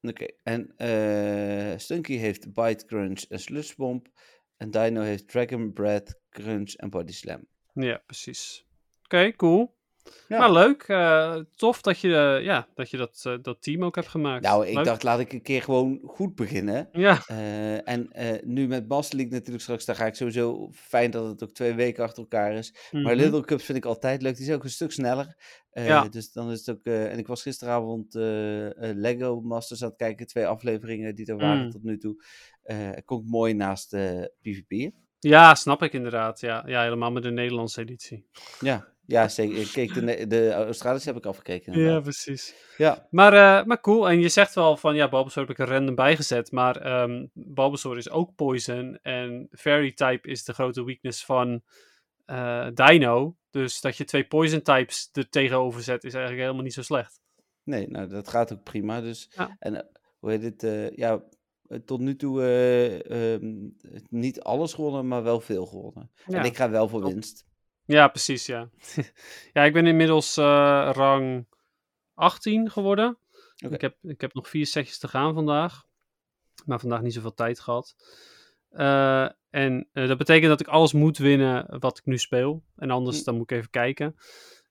[0.00, 4.08] Oké, en eh, Stunky heeft Bite, Crunch en Sludge Bomb.
[4.56, 7.46] En Dino heeft Dragon Breath, Crunch en Body Slam.
[7.72, 8.66] Ja, precies.
[9.04, 9.77] Oké, cool.
[10.28, 10.38] Ja.
[10.38, 10.82] Nou, leuk.
[10.82, 14.44] eh, tof dat je, eh, ja, dat, je dat, eh, dat team ook hebt gemaakt.
[14.44, 14.84] Nou, ik Leuk.
[14.84, 16.88] dacht, laat ik een keer gewoon goed beginnen.
[16.92, 17.26] Ja,
[17.84, 18.08] en
[18.44, 21.74] nu met Master League natuurlijk straks, daar ga ik sowieso fijn dat het ook twee
[21.74, 22.74] weken achter elkaar is.
[22.92, 23.14] Maar mhm.
[23.14, 24.36] Little Cups vind ik altijd leuk.
[24.36, 25.36] Die is ook een stuk sneller.
[25.72, 26.08] Ja.
[26.08, 26.84] Dus dan is het ook.
[26.84, 28.14] en ik was gisteravond
[28.78, 30.26] Lego Masters aan het kijken.
[30.26, 31.70] Twee afleveringen die er waren Mm.
[31.70, 32.24] tot nu toe.
[32.62, 33.88] Eh komt mooi naast
[34.42, 34.90] PvP.
[35.18, 36.40] ja, snap ik inderdaad.
[36.40, 38.26] Ja, ja, helemaal met de Nederlandse editie.
[38.60, 39.58] Ja, ja zeker.
[39.58, 41.80] Ik keek de, de Australische heb ik afgekeken.
[41.80, 42.54] Ja, precies.
[42.76, 43.06] Ja.
[43.10, 44.08] Maar, eh, maar cool.
[44.08, 46.52] En je zegt wel van, ja, Bulbasaur heb ik er random bijgezet.
[46.52, 48.98] Maar Bulbasaur is ook poison.
[49.02, 51.62] En Fairy type is de grote weakness van
[52.28, 53.36] eh, Dino.
[53.50, 57.20] Dus dat je twee poison types er tegenover zet, is eigenlijk helemaal niet zo slecht.
[57.62, 59.00] Nee, nou dat gaat ook prima.
[59.00, 59.30] Dus.
[59.34, 59.56] Ja.
[59.58, 59.82] En eh,
[60.18, 60.92] hoe heet het?
[60.96, 61.22] ja,
[61.84, 63.68] tot nu toe eh, ehm,
[64.08, 66.10] niet alles gewonnen, maar wel veel gewonnen.
[66.26, 66.38] Ja.
[66.38, 67.46] En ik ga wel voor winst.
[67.88, 68.68] Ja, precies, ja.
[69.52, 71.46] ja, ik ben inmiddels eh, rang
[72.14, 73.18] 18 geworden.
[73.56, 75.84] Ik, heb, ik heb nog vier setjes te gaan vandaag.
[76.64, 77.96] Maar vandaag niet zoveel tijd gehad.
[78.68, 82.64] Eh, en eh, dat betekent dat ik alles moet winnen wat ik nu speel.
[82.76, 83.24] En anders Hm.
[83.24, 84.16] dan moet ik even kijken.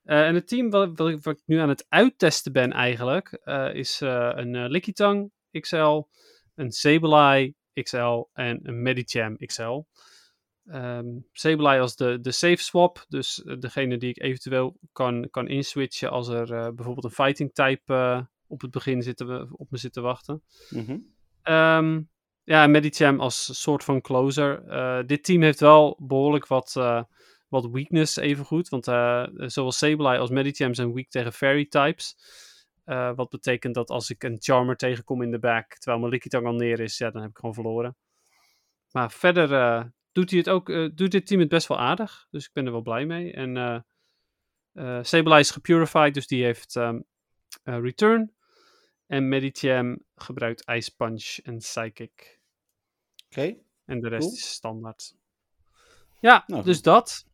[0.03, 3.30] En het team wat, wat, ik, wat ik nu aan het uittesten ben eigenlijk...
[3.73, 6.02] is een Lickitung XL,
[6.56, 9.84] een Sableye XL en een Medicham XL.
[10.68, 13.06] Ehm Sableye als de, de safe swap.
[13.10, 17.53] Dus eh, degene die ik eventueel kan, kan inswitchen als er eh, bijvoorbeeld een fighting
[17.53, 20.44] type eh, op het begin zit te- op me zit te wachten.
[20.69, 20.98] Mhm.
[21.41, 22.02] Ehm,
[22.44, 24.64] ja, en Medicham als soort van closer.
[25.07, 27.03] Dit team heeft wel behoorlijk wat, eh,
[27.48, 28.69] wat weakness even goed.
[28.69, 32.15] Want uh, zowel Sableye als Medicham zijn weak tegen fairy types.
[32.85, 36.45] Uh, wat betekent dat als ik een Charmer tegenkom in de back, terwijl mijn Lickitung
[36.45, 37.95] al neer is, ja, dan heb ik gewoon verloren.
[38.91, 39.84] Maar verder uh,
[40.18, 42.27] doet, hij het ook, doet dit team het best wel aardig.
[42.31, 43.34] Dus ik ben er wel blij mee.
[43.34, 43.56] En
[44.73, 47.06] uh, Sableye is gepurified, dus die heeft um,
[47.64, 48.34] return.
[49.07, 52.39] En Medicham gebruikt Ice Punch en Psychic.
[53.26, 53.39] Oké.
[53.39, 53.61] Okay.
[53.85, 54.35] En de rest cool.
[54.35, 55.15] is standaard.
[56.19, 57.26] Ja, nou, dus dat.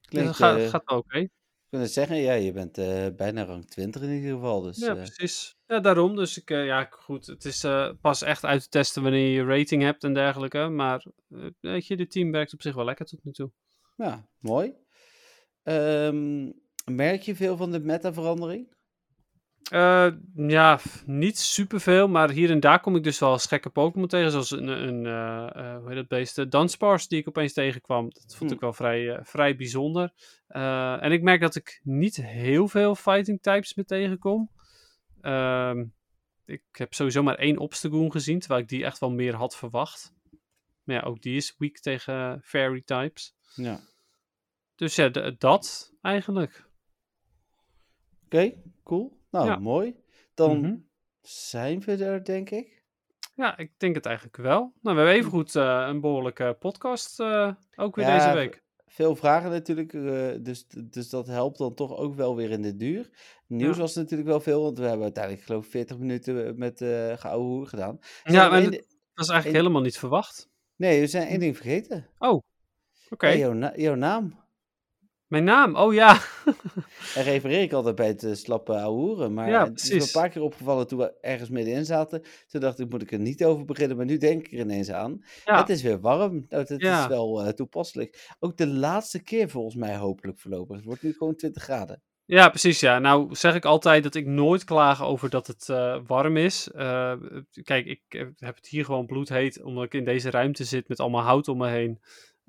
[0.00, 0.94] Klinkt, gaat, gaat oké.
[0.94, 1.30] Okay.
[1.78, 4.60] Wil zeggen, ja, je bent uh, bijna rang 20 in ieder geval.
[4.60, 4.94] Dus, ja, uh...
[4.94, 5.56] precies.
[5.66, 6.16] Ja, daarom.
[6.16, 7.26] Dus ik, ja, goed.
[7.26, 7.66] Het is
[8.00, 10.68] pas echt uit te testen wanneer je rating hebt en dergelijke.
[10.68, 11.06] Maar
[11.60, 13.50] weet je, de team werkt op zich wel lekker tot nu toe.
[13.96, 14.74] Ja, mooi.
[15.62, 16.52] Um,
[16.84, 18.73] merk je veel van de meta-verandering?
[19.72, 24.08] Uh, ja, niet superveel, maar hier en daar kom ik dus wel eens gekke Pokémon
[24.08, 24.30] tegen.
[24.30, 26.50] Zoals een, een uh, uh, hoe heet dat beest?
[26.50, 28.10] Danspars die ik opeens tegenkwam.
[28.10, 28.56] Dat vond hm.
[28.56, 30.12] ik wel vrij, vrij bijzonder.
[30.46, 34.50] en ik merk dat ik niet heel veel fighting types meer tegenkom.
[35.20, 35.84] Ehm,
[36.44, 40.14] ik heb sowieso maar één Obstagoon gezien, terwijl ik die echt wel meer had verwacht.
[40.82, 43.34] Maar ja, ook die is weak tegen fairy types.
[43.54, 43.80] Ja.
[44.74, 45.08] Dus ja,
[45.38, 46.68] dat eigenlijk.
[48.24, 49.22] Oké, okay, cool.
[49.34, 49.56] Nou, ja.
[49.56, 49.96] mooi.
[50.34, 50.88] Dan mm -hmm.
[51.20, 52.82] zijn we er, denk ik.
[53.34, 54.58] Ja, ik denk het eigenlijk wel.
[54.58, 58.62] Nou, we hebben even goed uh, een behoorlijke podcast uh, ook weer ja, deze week.
[58.86, 62.76] Veel vragen natuurlijk, uh, dus, dus dat helpt dan toch ook wel weer in de
[62.76, 63.10] duur.
[63.46, 63.80] Nieuws ja.
[63.80, 67.66] was natuurlijk wel veel, want we hebben uiteindelijk geloof ik 40 minuten met uh, hoer
[67.66, 67.98] gedaan.
[68.24, 68.84] Ja, maar dat
[69.14, 70.50] was eigenlijk helemaal niet verwacht.
[70.76, 72.08] Nee, we zijn één ding vergeten.
[72.18, 72.42] Oh, oké.
[73.10, 73.32] Okay.
[73.32, 74.43] Ja, jouw, na jouw naam.
[75.34, 76.20] Mijn naam, oh ja.
[77.14, 79.34] en refereer ik altijd bij het uh, slappe ouwehoeren.
[79.34, 82.22] Maar ja, het is me een paar keer opgevallen toen we ergens middenin zaten.
[82.48, 83.96] Toen dacht ik, moet ik er niet over beginnen.
[83.96, 85.24] Maar nu denk ik er ineens aan.
[85.44, 85.58] Ja.
[85.60, 86.46] Het is weer warm.
[86.48, 87.02] Nou, het ja.
[87.02, 88.34] is wel uh, toepasselijk.
[88.40, 90.76] Ook de laatste keer volgens mij hopelijk voorlopig.
[90.76, 92.02] Het wordt nu gewoon 20 graden.
[92.24, 92.80] Ja, precies.
[92.80, 92.98] Ja.
[92.98, 96.68] Nou zeg ik altijd dat ik nooit klaag over dat het uh, warm is.
[97.62, 98.00] kijk, ik
[98.36, 101.58] heb het hier gewoon bloedheet omdat ik in deze ruimte zit met allemaal hout om
[101.58, 102.00] me heen.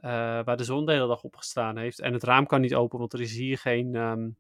[0.06, 0.12] Uh,
[0.44, 2.00] waar de zon de hele dag op gestaan heeft.
[2.00, 4.38] En het raam kan niet open, want er is hier geen, um,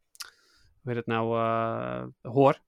[0.81, 2.59] hoe heet het nou, uh, hoor.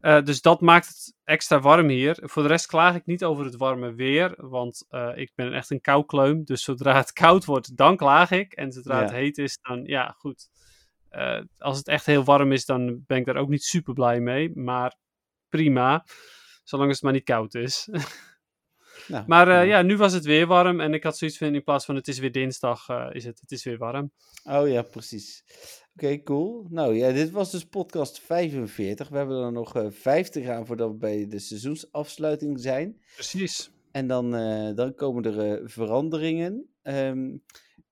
[0.00, 2.18] Uh, dus dat maakt het extra warm hier.
[2.22, 5.80] Voor de rest klaag ik niet over het warme weer, want ik ben echt een
[5.80, 6.44] koukleum.
[6.44, 8.52] Dus zodra het koud wordt, dan klaag ik.
[8.52, 9.02] En zodra ja.
[9.02, 10.48] het heet is, dan ja, goed.
[11.58, 14.50] als het echt heel warm is, dan ben ik daar ook niet super blij mee.
[14.54, 14.94] Maar
[15.48, 16.04] prima,
[16.64, 17.88] zolang het maar niet koud is.
[19.08, 21.64] Nou, maar uh, ja, nu was het weer warm en ik had zoiets van in
[21.64, 24.10] plaats van het is weer dinsdag, uh, is het, het is weer warm.
[24.44, 25.44] Oh ja, precies.
[25.94, 26.66] Oké, okay, cool.
[26.70, 29.08] Nou ja, dit was dus podcast 45.
[29.08, 33.00] We hebben er nog uh, 50 aan voordat we bij de seizoensafsluiting zijn.
[33.14, 33.70] Precies.
[33.92, 34.30] En dan,
[34.74, 36.68] dan komen er veranderingen.
[36.82, 37.42] Um,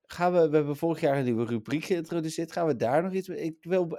[0.07, 2.53] gaan we, we hebben vorig jaar een nieuwe rubriek geïntroduceerd.
[2.53, 3.39] Gaan we daar nog iets mee?
[3.39, 3.99] Ik wil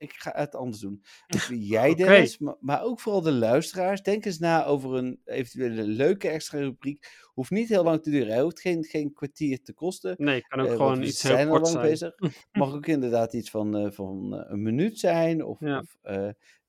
[0.00, 1.02] ik ga het anders doen.
[1.26, 2.46] Dus jij Dennis, okay.
[2.46, 4.02] maar, maar, ook vooral de luisteraars.
[4.02, 7.06] Denk eens na over een eventuele leuke extra rubriek.
[7.32, 8.32] Hoeft niet heel lang te duren.
[8.32, 10.14] Hij hoeft geen, geen kwartier te kosten.
[10.18, 11.88] Nee, kan ook uh, gewoon iets heel kort zijn.
[11.88, 12.14] Bezig.
[12.52, 15.44] Mag ook inderdaad iets van, uh, van uh, een minuut zijn.
[15.44, 15.78] Of, ja.
[15.78, 15.96] of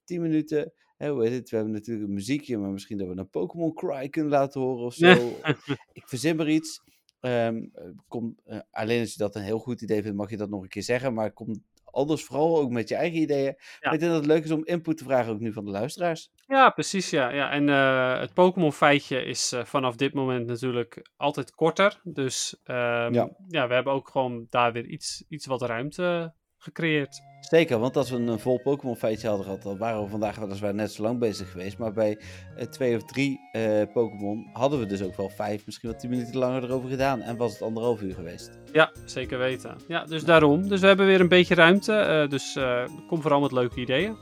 [0.04, 0.74] tien minuten.
[0.98, 1.50] Hè, hoe heet het?
[1.50, 2.58] We hebben natuurlijk een muziekje.
[2.58, 5.40] Maar misschien dat we een Pokémon Cry kunnen laten horen of zo.
[5.94, 6.82] ik verzin maar iets.
[7.22, 7.72] Um,
[8.08, 10.62] kom, uh, alleen als je dat een heel goed idee vindt, mag je dat nog
[10.62, 11.14] een keer zeggen.
[11.14, 13.56] Maar kom anders vooral ook met je eigen ideeën.
[13.80, 13.92] Ja.
[13.92, 16.32] ik denk dat het leuk is om input te vragen, ook nu van de luisteraars.
[16.48, 17.10] Ja, precies.
[17.10, 17.30] Ja.
[17.30, 17.52] Ja.
[17.52, 22.00] En uh, het Pokémon feitje is uh, vanaf dit moment natuurlijk altijd korter.
[22.04, 22.76] Dus um,
[23.14, 23.30] ja.
[23.48, 27.22] ja, we hebben ook gewoon daar weer iets, iets wat ruimte gecreëerd.
[27.40, 30.74] Zeker, want als we een vol Pokémon feitje hadden gehad, dan waren we vandaag weliswaar
[30.74, 31.78] net zo lang bezig geweest.
[31.78, 32.20] Maar bij
[32.58, 36.10] uh, twee of drie uh, Pokémon hadden we dus ook wel vijf, misschien wel tien
[36.10, 37.22] minuten langer erover gedaan.
[37.22, 38.52] En was het anderhalf uur geweest.
[38.72, 39.78] Ja, zeker weten.
[39.88, 40.68] Ja, dus daarom.
[40.68, 42.22] Dus we hebben weer een beetje ruimte.
[42.24, 42.60] Uh, dus
[43.08, 44.18] kom vooral met leuke ideeën.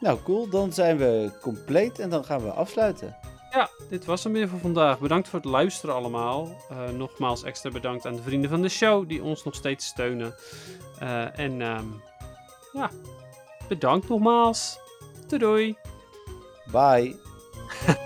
[0.00, 0.48] Nou, cool.
[0.48, 3.16] Dan zijn we compleet en dan gaan we afsluiten.
[3.50, 4.98] Ja, dit was hem weer voor vandaag.
[4.98, 6.48] Bedankt voor het luisteren allemaal.
[6.96, 10.34] Nogmaals extra bedankt aan de vrienden van de show die ons nog steeds steunen.
[11.02, 12.02] Uh, en um,
[12.72, 12.90] ja,
[13.68, 14.78] bedankt nogmaals.
[15.28, 15.76] Doei doei.
[16.72, 17.16] Bye.